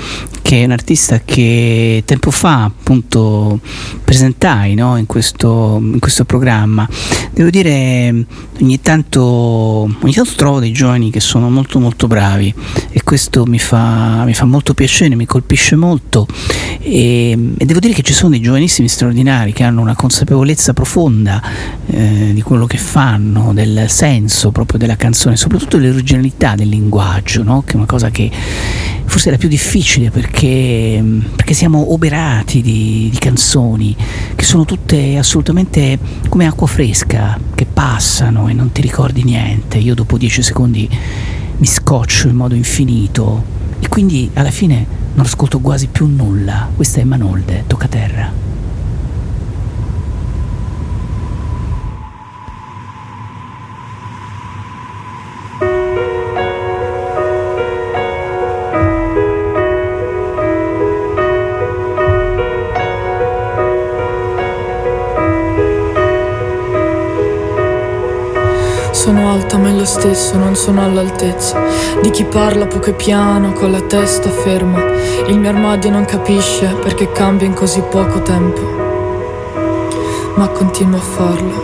[0.47, 3.59] che è un artista che tempo fa appunto
[4.05, 6.89] presentai no, in, questo, in questo programma.
[7.33, 8.15] Devo dire,
[8.61, 12.55] ogni tanto, ogni tanto trovo dei giovani che sono molto molto bravi
[12.93, 16.29] e questo mi fa, mi fa molto piacere, mi colpisce molto
[16.89, 21.43] e, e devo dire che ci sono dei giovanissimi straordinari che hanno una consapevolezza profonda
[21.89, 27.65] eh, di quello che fanno, del senso proprio della canzone, soprattutto dell'originalità del linguaggio, no?
[27.67, 28.31] che è una cosa che
[29.05, 31.03] forse è la più difficile perché,
[31.35, 33.97] perché siamo oberati di, di, canzoni
[34.37, 35.99] che sono tutte assolutamente
[36.29, 39.79] come acqua fresca, che passano e non ti ricordi niente.
[39.79, 40.89] Io dopo dieci secondi
[41.57, 43.43] mi scoccio in modo infinito
[43.81, 46.69] e quindi alla fine non ascolto quasi più nulla.
[46.77, 48.56] Questa è Manolde, tocca terra.
[69.07, 71.63] Sono alta ma è lo stesso, non sono all'altezza
[72.03, 74.83] di chi parla poco e piano, con la testa ferma.
[75.29, 78.61] Il mio armadio non capisce perché cambia in così poco tempo,
[80.35, 81.55] ma continuo a farlo.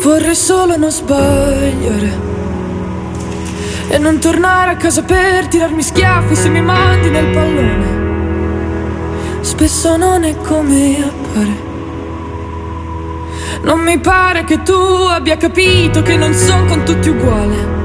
[0.00, 2.18] Vorrei solo non sbagliare
[3.88, 8.00] e non tornare a casa per tirarmi schiaffi se mi mandi nel pallone.
[9.42, 11.71] Spesso non è come appare.
[13.62, 17.80] Non mi pare che tu abbia capito che non sono con tutti uguale.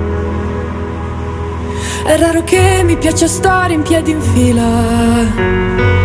[2.04, 5.97] È raro che mi piaccia stare in piedi in fila.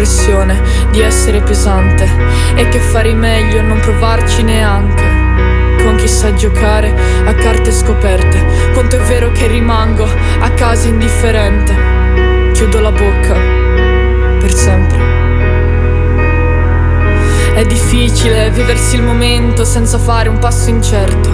[0.00, 2.08] Essere pesante
[2.54, 5.02] e che farei meglio a non provarci neanche.
[5.82, 6.94] Con chi sa giocare
[7.24, 10.06] a carte scoperte, quanto è vero che rimango
[10.40, 11.74] a casa indifferente.
[12.52, 13.34] Chiudo la bocca
[14.38, 14.98] per sempre.
[17.54, 21.28] È difficile viversi il momento senza fare un passo incerto,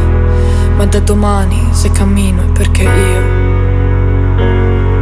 [0.76, 3.44] ma da domani se cammino è perché io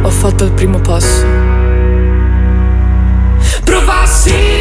[0.01, 1.44] ho fatto il primo passo.
[3.65, 4.55] Provassi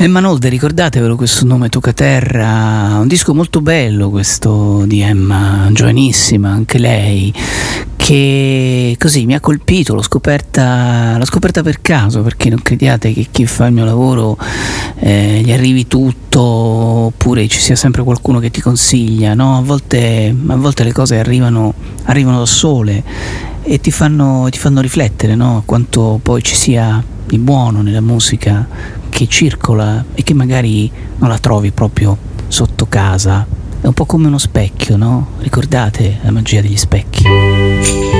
[0.00, 6.78] Emma Nolde, ricordatevelo questo nome Tocaterra, un disco molto bello questo di Emma, giovanissima anche
[6.78, 7.34] lei,
[7.96, 13.26] che così mi ha colpito, l'ho scoperta, l'ho scoperta per caso, perché non crediate che
[13.32, 14.38] chi fa il mio lavoro
[15.00, 19.56] eh, gli arrivi tutto, oppure ci sia sempre qualcuno che ti consiglia, no?
[19.56, 23.02] a, volte, a volte le cose arrivano, arrivano da sole
[23.64, 25.64] e ti fanno, ti fanno riflettere no?
[25.66, 28.66] quanto poi ci sia di buono nella musica
[29.18, 32.16] che circola e che magari non la trovi proprio
[32.46, 33.44] sotto casa.
[33.80, 35.30] È un po' come uno specchio, no?
[35.40, 38.17] Ricordate la magia degli specchi?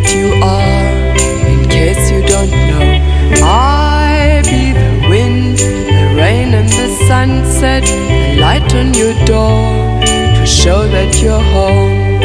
[0.00, 3.42] what you are, in case you don't know.
[3.42, 10.00] I be the wind, the rain, and the sunset, a light on your door
[10.36, 12.20] to show that you're home.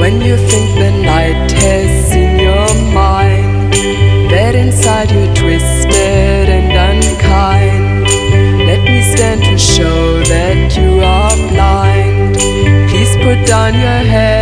[0.00, 3.72] When you think the night has in your mind,
[4.30, 8.06] that inside you're twisted and unkind.
[8.66, 12.36] Let me stand to show that you are blind.
[12.90, 14.37] Please put down your head.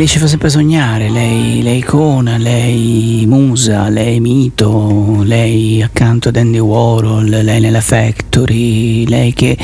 [0.00, 6.36] lei ci fa sempre sognare, lei, lei icona, lei musa, lei mito, lei accanto ad
[6.36, 9.58] Andy Warhol, lei nella Factory, lei che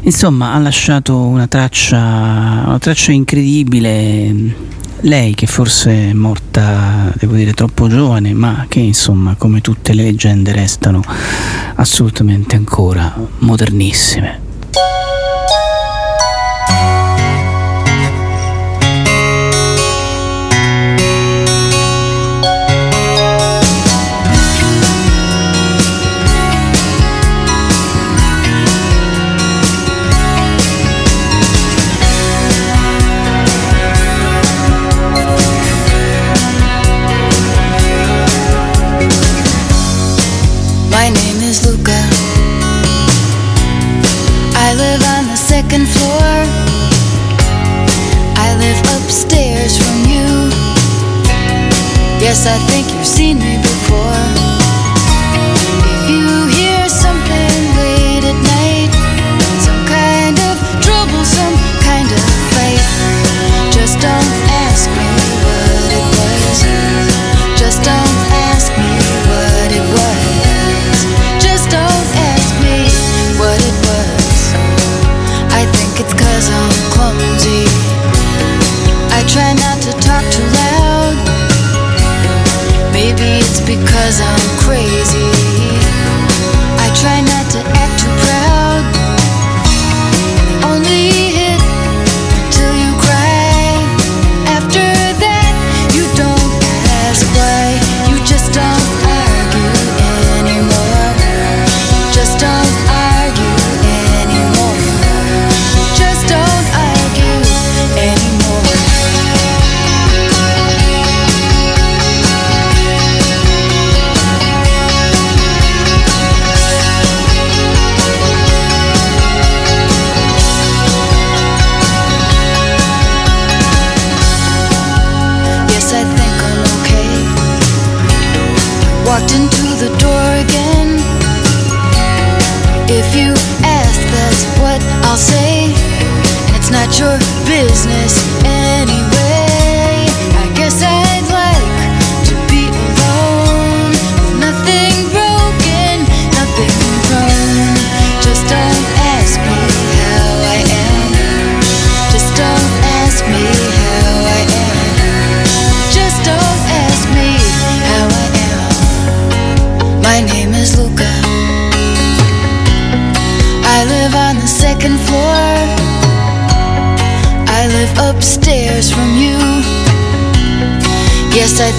[0.00, 4.34] insomma ha lasciato una traccia, una traccia incredibile
[5.00, 10.04] lei che forse è morta, devo dire, troppo giovane, ma che insomma, come tutte le
[10.04, 11.02] leggende, restano
[11.74, 14.40] assolutamente ancora modernissime.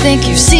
[0.08, 0.57] think you've seen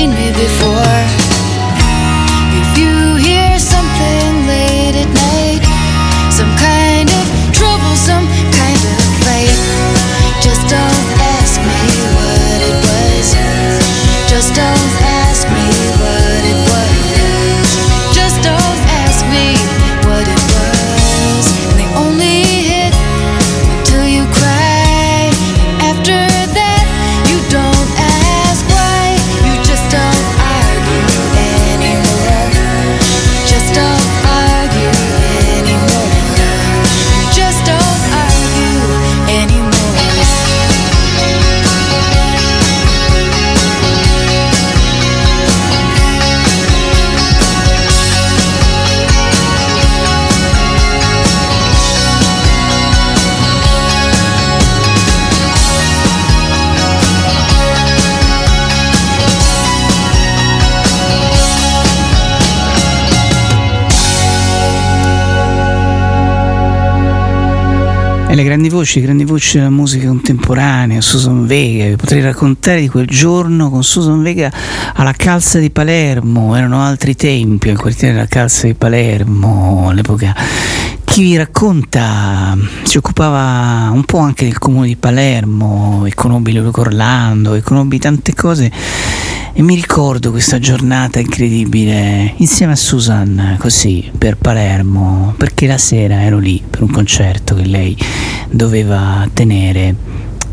[68.48, 73.70] grandi voci, grandi voci della musica contemporanea, Susan Vega, vi potrei raccontare di quel giorno
[73.70, 74.50] con Susan Vega
[74.94, 80.34] alla Calza di Palermo, erano altri tempi al quartiere della Calza di Palermo all'epoca.
[81.04, 86.54] Chi vi racconta mm, si occupava un po' anche del comune di Palermo e conobbi
[86.54, 88.72] Luca Orlando e conobbi tante cose
[89.60, 96.22] e mi ricordo questa giornata incredibile insieme a Susan, così per Palermo, perché la sera
[96.22, 97.98] ero lì per un concerto che lei
[98.52, 99.96] doveva tenere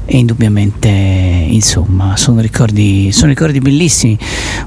[0.06, 4.18] e indubbiamente insomma sono ricordi, sono ricordi bellissimi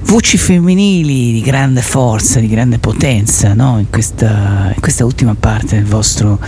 [0.03, 3.79] voci femminili di grande forza di grande potenza no?
[3.79, 6.39] in, questa, in questa ultima parte del vostro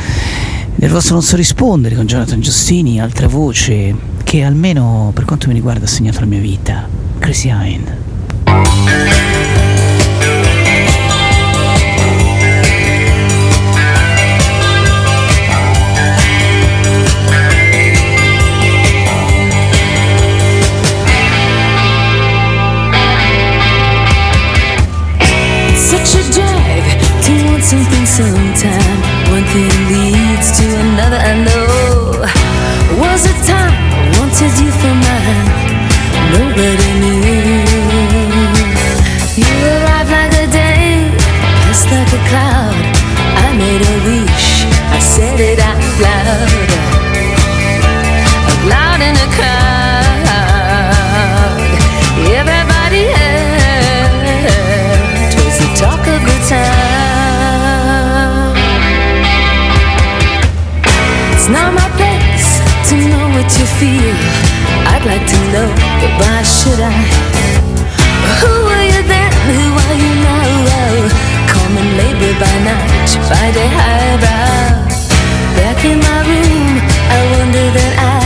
[0.75, 3.93] del vostro non so rispondere con Jonathan Giustini altra voce
[4.29, 7.97] che almeno per quanto mi riguarda ha segnato la mia vita Crazy Hine
[28.05, 28.71] something.
[29.31, 31.17] One thing leads to another.
[31.17, 31.58] I know.
[63.77, 64.15] Feel.
[64.91, 65.69] I'd like to know,
[66.01, 66.95] but why should I?
[68.41, 69.31] Who were you then?
[69.53, 70.39] Who are you now?
[71.53, 74.89] Common labor by night, Friday highbrow.
[75.59, 76.73] Back in my room,
[77.15, 78.19] I wonder that I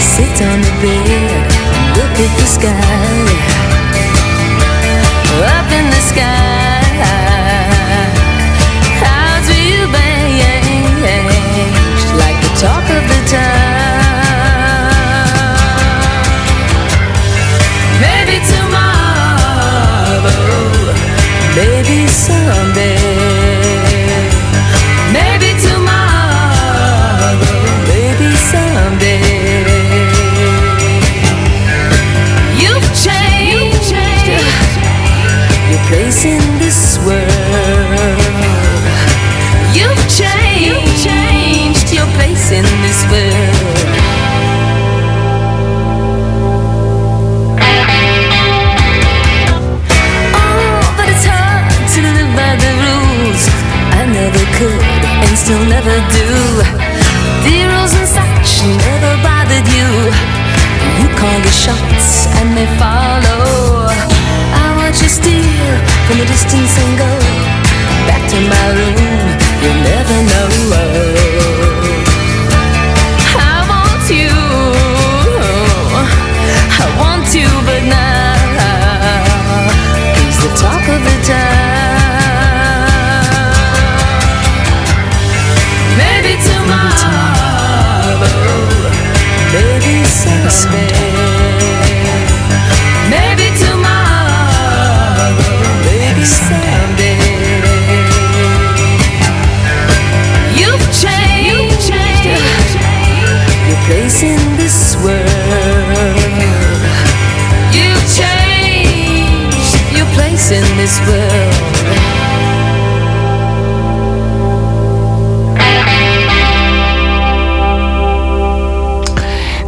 [0.00, 1.46] sit on the bed,
[1.96, 3.35] look at the sky.
[21.96, 22.25] peace.
[55.36, 56.28] And still never do.
[57.44, 59.88] The and such never bothered you.
[61.00, 63.86] You call the shots and they follow.
[64.62, 67.12] I watch you steal from a distance and go
[68.08, 69.35] back to my room.
[90.56, 91.05] spend.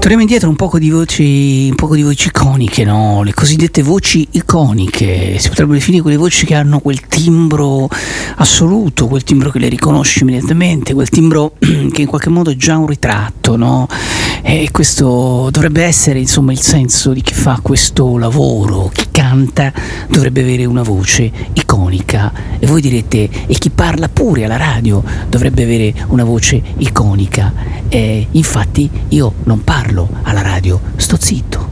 [0.08, 3.22] Torniamo indietro un poco di voci, poco di voci iconiche, no?
[3.22, 7.90] Le cosiddette voci iconiche, si potrebbero definire quelle voci che hanno quel timbro
[8.36, 12.78] assoluto, quel timbro che le riconosci immediatamente, quel timbro che in qualche modo è già
[12.78, 13.86] un ritratto, no?
[14.40, 19.72] E questo dovrebbe essere insomma il senso di chi fa questo lavoro, chi canta
[20.08, 25.64] dovrebbe avere una voce iconica e voi direte e chi parla pure alla radio dovrebbe
[25.64, 27.52] avere una voce iconica.
[27.88, 31.67] E infatti io non parlo alla radio, sto zitto.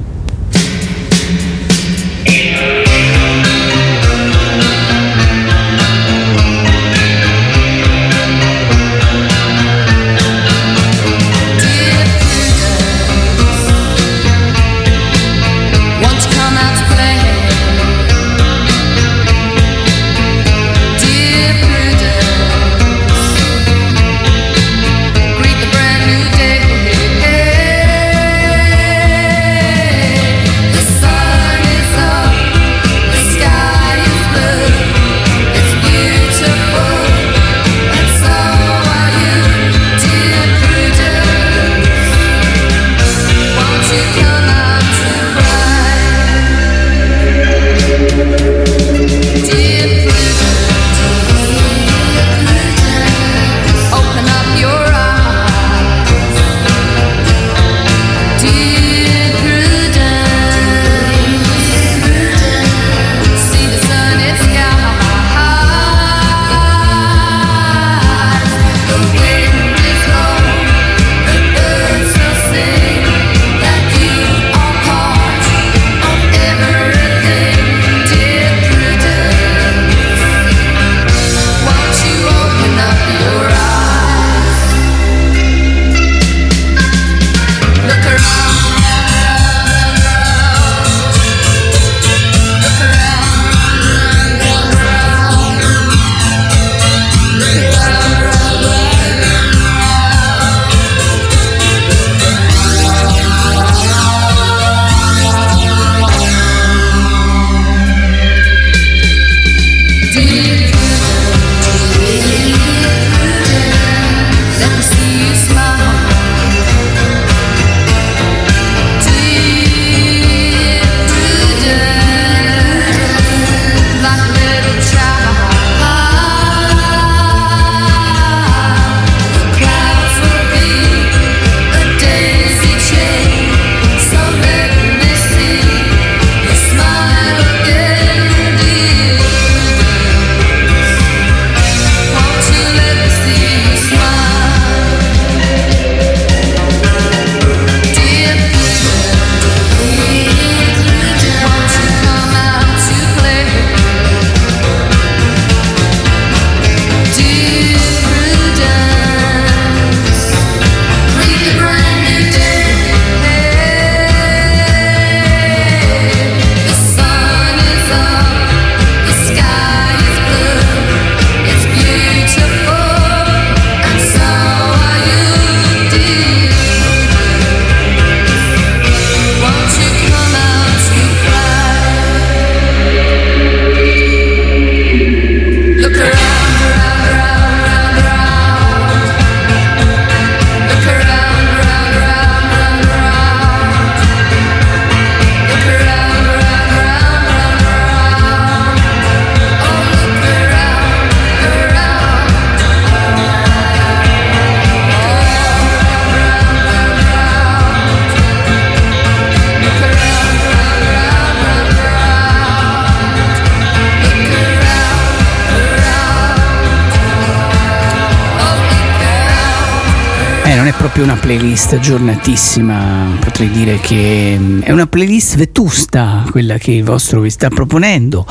[221.76, 227.48] Aggiornatissima, potrei dire che mm, è una playlist vetusta quella che il vostro vi sta
[227.48, 228.26] proponendo,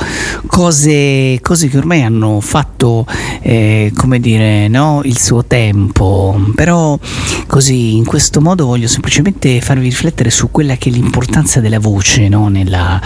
[0.46, 3.06] cose, cose che ormai hanno fatto,
[3.40, 6.98] eh, come dire, no, il suo tempo, però
[7.46, 12.28] così in questo modo voglio semplicemente farvi riflettere su quella che è l'importanza della voce
[12.28, 13.00] no, nella,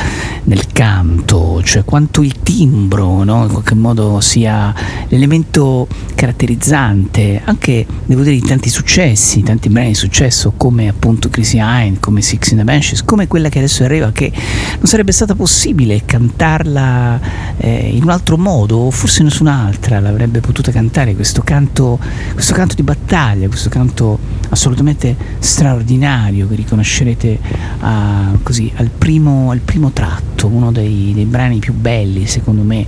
[0.50, 4.74] nel canto, cioè quanto il timbro no, in qualche modo sia
[5.06, 11.58] l'elemento caratterizzante, anche devo dire di tanti successi, tanti brani di successo come appunto Chrissy
[11.60, 15.36] Hine, come Six in the Benches, come quella che adesso arriva che non sarebbe stata
[15.36, 17.20] possibile cantarla
[17.58, 22.00] eh, in un altro modo, forse nessun'altra l'avrebbe potuta cantare questo canto,
[22.32, 24.18] questo canto di battaglia, questo canto
[24.50, 27.38] assolutamente straordinario che riconoscerete
[27.80, 32.86] a, così, al, primo, al primo tratto, uno dei, dei brani più belli secondo me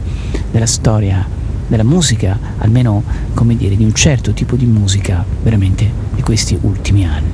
[0.51, 6.21] della storia della musica, almeno come dire, di un certo tipo di musica veramente di
[6.21, 7.32] questi ultimi anni.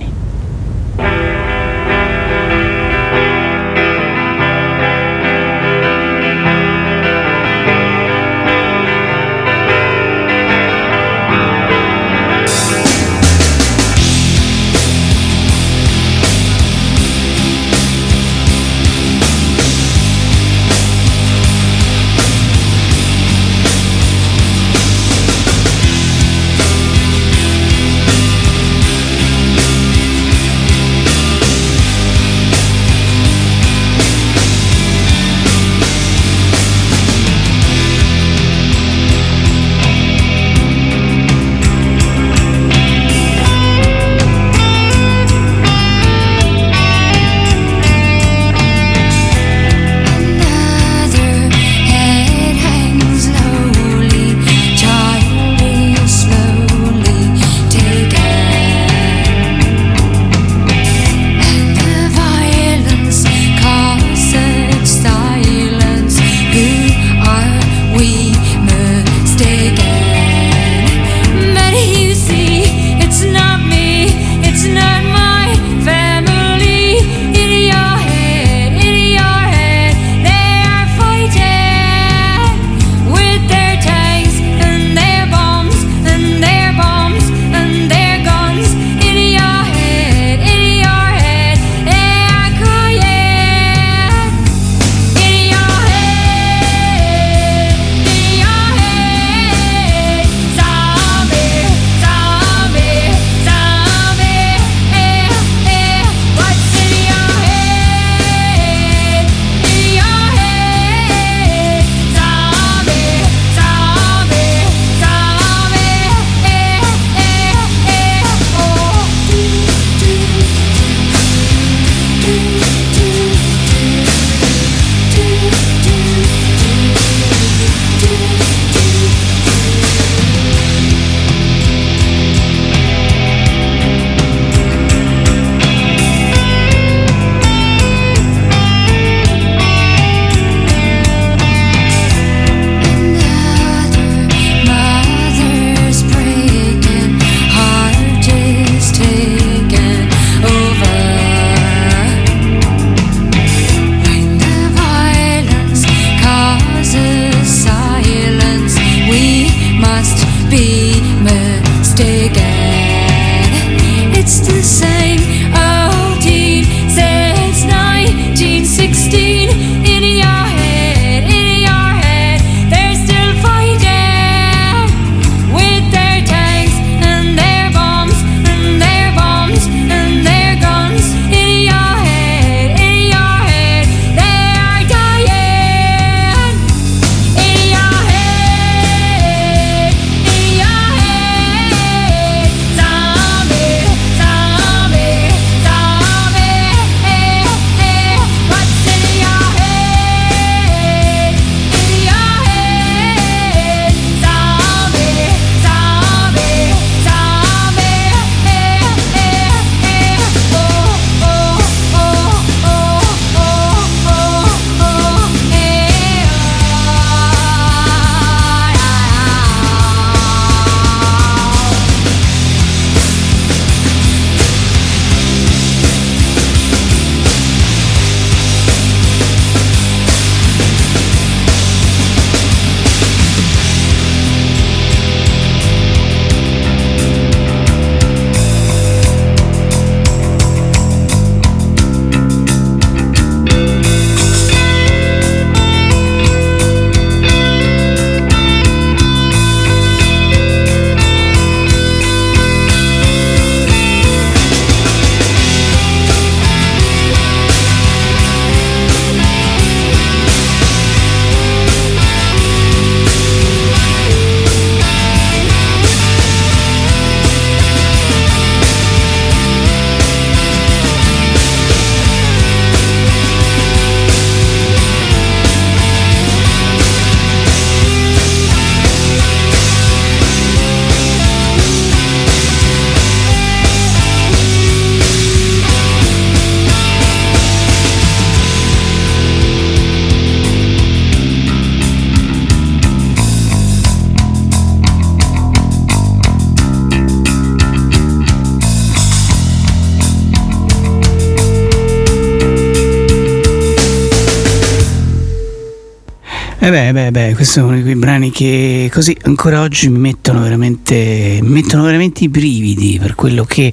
[306.92, 310.41] Beh, beh, beh, questo è uno di quei brani che così ancora oggi mi mettono
[310.41, 313.73] veramente, mettono veramente i brividi per quello che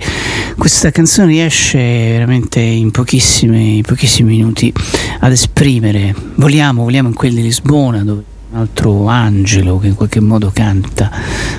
[0.58, 4.74] questa canzone riesce veramente in pochissimi, pochissimi minuti
[5.20, 6.14] ad esprimere.
[6.36, 11.10] Vogliamo, vogliamo in quel di Lisbona dove un altro angelo che in qualche modo canta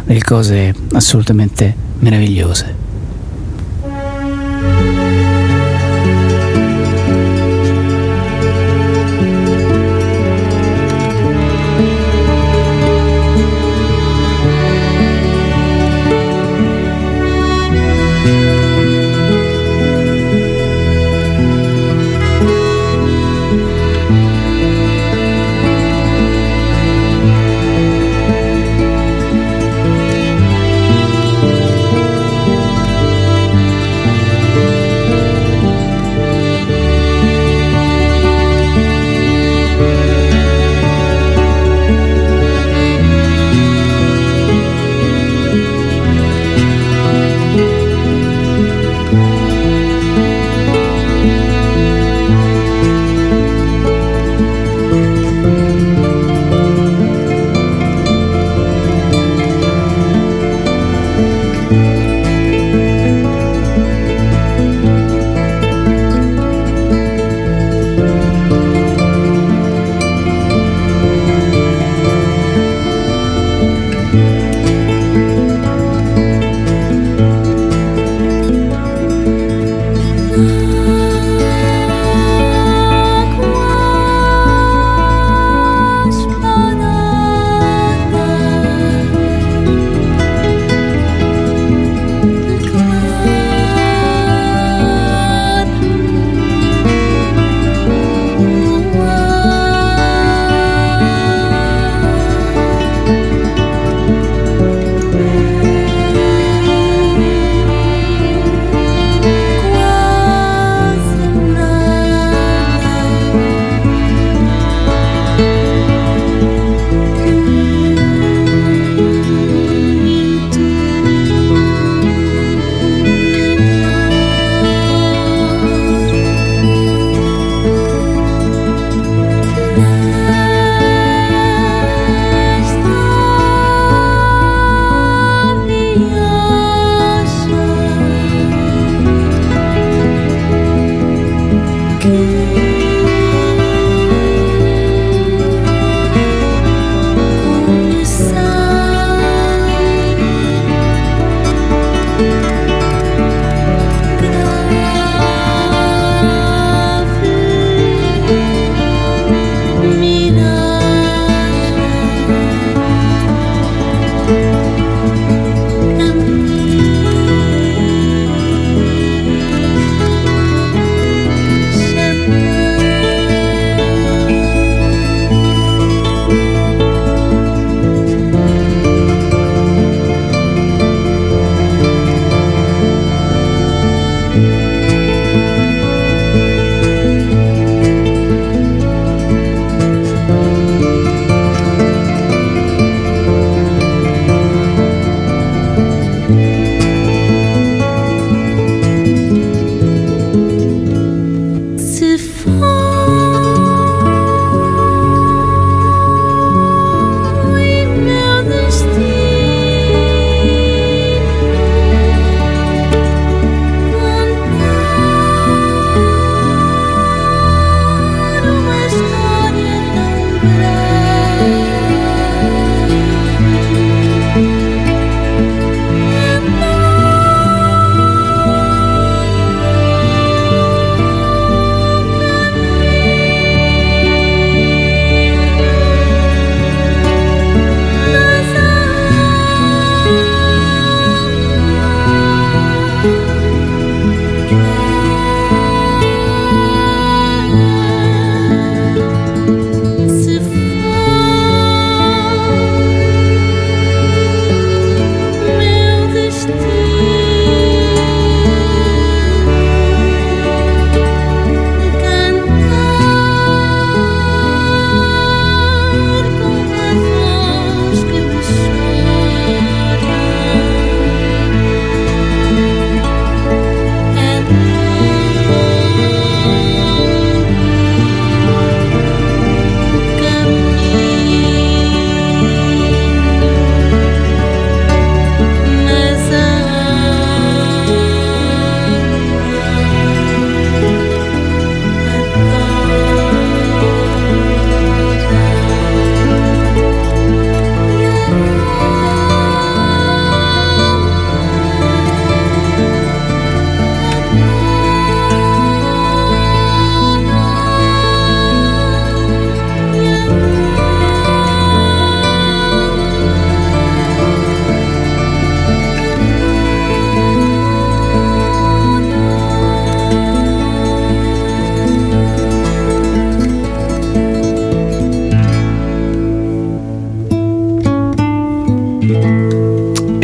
[0.04, 2.75] delle cose assolutamente meravigliose.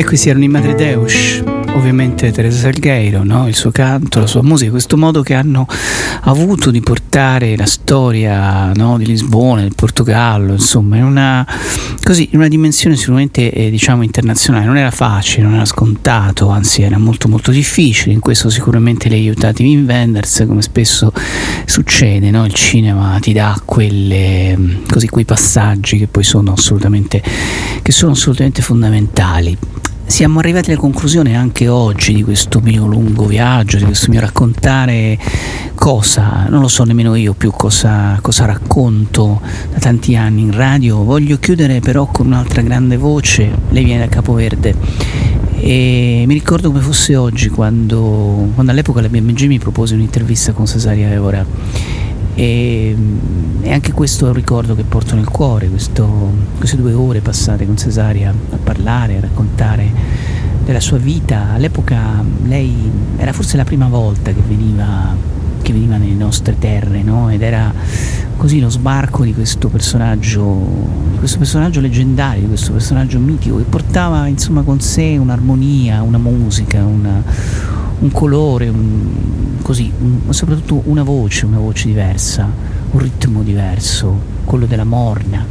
[0.03, 3.47] E questi erano i Madre Deus, ovviamente Teresa Salgueiro, no?
[3.47, 5.65] il suo canto, la sua musica, questo modo che hanno
[6.23, 8.99] avuto di portare la storia no?
[8.99, 11.47] di Lisbona, del Portogallo, insomma, in una,
[12.03, 14.67] così, in una dimensione sicuramente eh, diciamo internazionale.
[14.67, 18.13] Non era facile, non era scontato, anzi era molto molto difficile.
[18.13, 21.13] In questo sicuramente li ha aiutati Wim Wenders, come spesso
[21.65, 22.45] succede, no?
[22.45, 27.23] il cinema ti dà quelle, così, quei passaggi che poi sono assolutamente,
[27.83, 29.57] che sono assolutamente fondamentali.
[30.13, 35.19] Siamo arrivati alla conclusione anche oggi di questo mio lungo viaggio, di questo mio raccontare
[35.75, 39.41] cosa, non lo so nemmeno io più cosa, cosa racconto
[39.73, 41.03] da tanti anni in radio.
[41.03, 44.75] Voglio chiudere però con un'altra grande voce, lei viene da Capoverde
[45.57, 50.67] e mi ricordo come fosse oggi quando, quando all'epoca la BMG mi propose un'intervista con
[50.67, 51.43] Cesaria Evora
[52.35, 52.97] e,
[53.61, 57.67] e anche questo è un ricordo che porto nel cuore, questo, queste due ore passate
[57.67, 59.91] con Cesaria a parlare, a raccontare
[60.65, 61.51] della sua vita.
[61.53, 65.15] All'epoca lei era forse la prima volta che veniva,
[65.61, 67.29] che veniva nelle nostre terre, no?
[67.31, 67.73] ed era
[68.37, 70.43] così lo sbarco di questo personaggio,
[71.13, 76.19] di questo personaggio leggendario, di questo personaggio mitico che portava insomma con sé un'armonia, una
[76.19, 77.23] musica, una,
[78.03, 79.91] un colore, un, così,
[80.25, 82.51] ma soprattutto una voce, una voce diversa,
[82.91, 85.47] un ritmo diverso, quello della morna.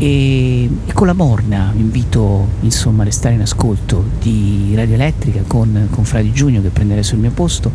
[0.00, 5.42] E, e con la morna vi invito insomma a restare in ascolto di Radio Elettrica
[5.44, 7.72] con, con Fradi Giugno che prenderà sul mio posto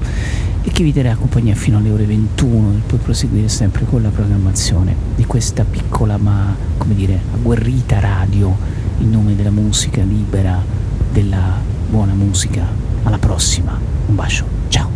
[0.62, 4.08] e che vi terrà compagnia fino alle ore 21 e poi proseguire sempre con la
[4.08, 8.56] programmazione di questa piccola ma come dire agguerrita radio
[9.00, 10.64] in nome della musica libera,
[11.12, 12.83] della buona musica.
[13.04, 14.90] Alla prossima, un bacio, ciao.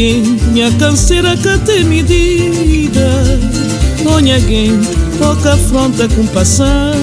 [0.00, 3.22] Onhaguinha, canseira que tem medida.
[4.06, 4.80] Onhaguinha,
[5.18, 6.94] pouca afronta com passar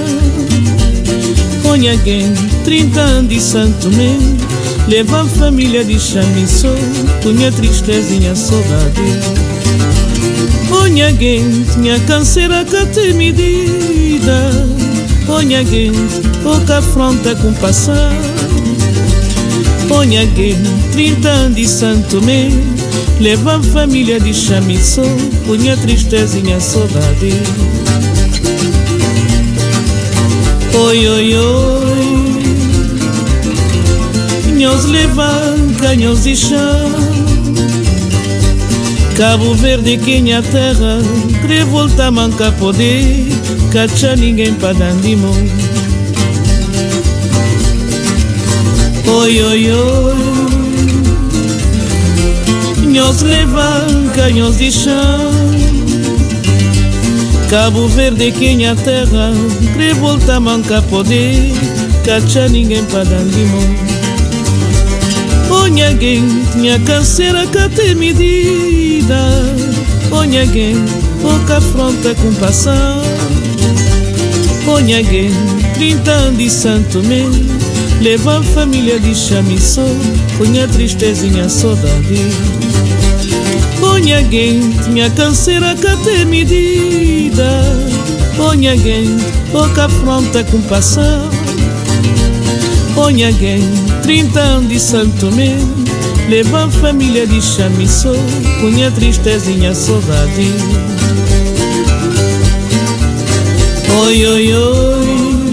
[1.64, 4.18] Onhaguinha, 30 anos de santo meu.
[4.88, 6.74] Leva a família de chamiçou
[7.22, 9.00] Punha tristeza e a saudade
[10.72, 14.50] Onhaguinha, tinha canseira que tem medida.
[15.28, 15.92] Onhaguinha,
[16.42, 18.12] pouca afronta com passar
[19.90, 20.56] alguém
[20.92, 22.77] 30 anos de santo meu.
[23.20, 25.02] Leva família de Chamiçô
[25.44, 27.32] Punha tristezinha saudade.
[30.72, 31.98] Oi, oi, oi.
[34.60, 36.92] Nós levam canhões de chão.
[39.16, 40.98] Cabo Verde, quem a terra
[41.42, 43.26] Crê voltar manca poder
[43.72, 45.34] Cacha ninguém para dar de mão.
[49.06, 50.37] Oi, oi, oi
[52.88, 55.30] Nós levam canhões de chão.
[57.48, 59.32] Cabo Verde, quem a terra
[59.72, 61.50] Crê voltar manca poder
[62.04, 63.76] Cacha ninguém para dar de mão
[65.50, 69.16] Onde alguém tinha canseira que tem medida.
[70.12, 70.76] Onde alguém
[71.22, 73.00] pouca afronta com passar
[74.66, 75.30] Onde alguém
[75.72, 77.34] 30 anos de Santo Mês
[78.02, 79.86] Leva a família de chamiçô
[80.36, 82.57] Punha tristezinha saudade
[83.98, 87.50] Põe alguém tinha canseira que tem medida.
[88.36, 89.16] Põe alguém
[89.50, 90.62] pouca afronta com
[92.94, 93.60] Põe alguém
[94.02, 95.56] 30 anos de Santo Mê
[96.28, 98.12] Leva família de chamiçô
[98.60, 100.52] Punha tristezinha saudade
[104.04, 105.48] Oi, oi, oi.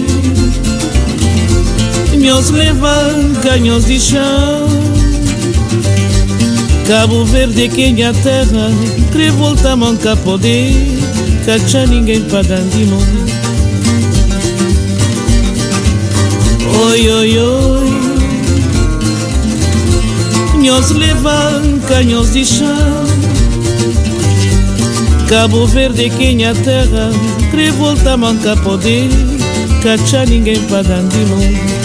[2.16, 4.75] Meus levam canhões de chão
[6.86, 8.70] Cabo Verde é que minha terra,
[9.12, 10.72] revolta manca poder,
[11.44, 13.00] cacha ninguém pagando mão.
[16.86, 17.90] Oi, oi, oi,
[20.64, 22.72] nós levanta, nós deixa.
[25.28, 27.10] Cabo Verde é que minha terra,
[27.52, 29.10] revolta manca poder,
[29.82, 31.75] cacha ninguém pagando mão.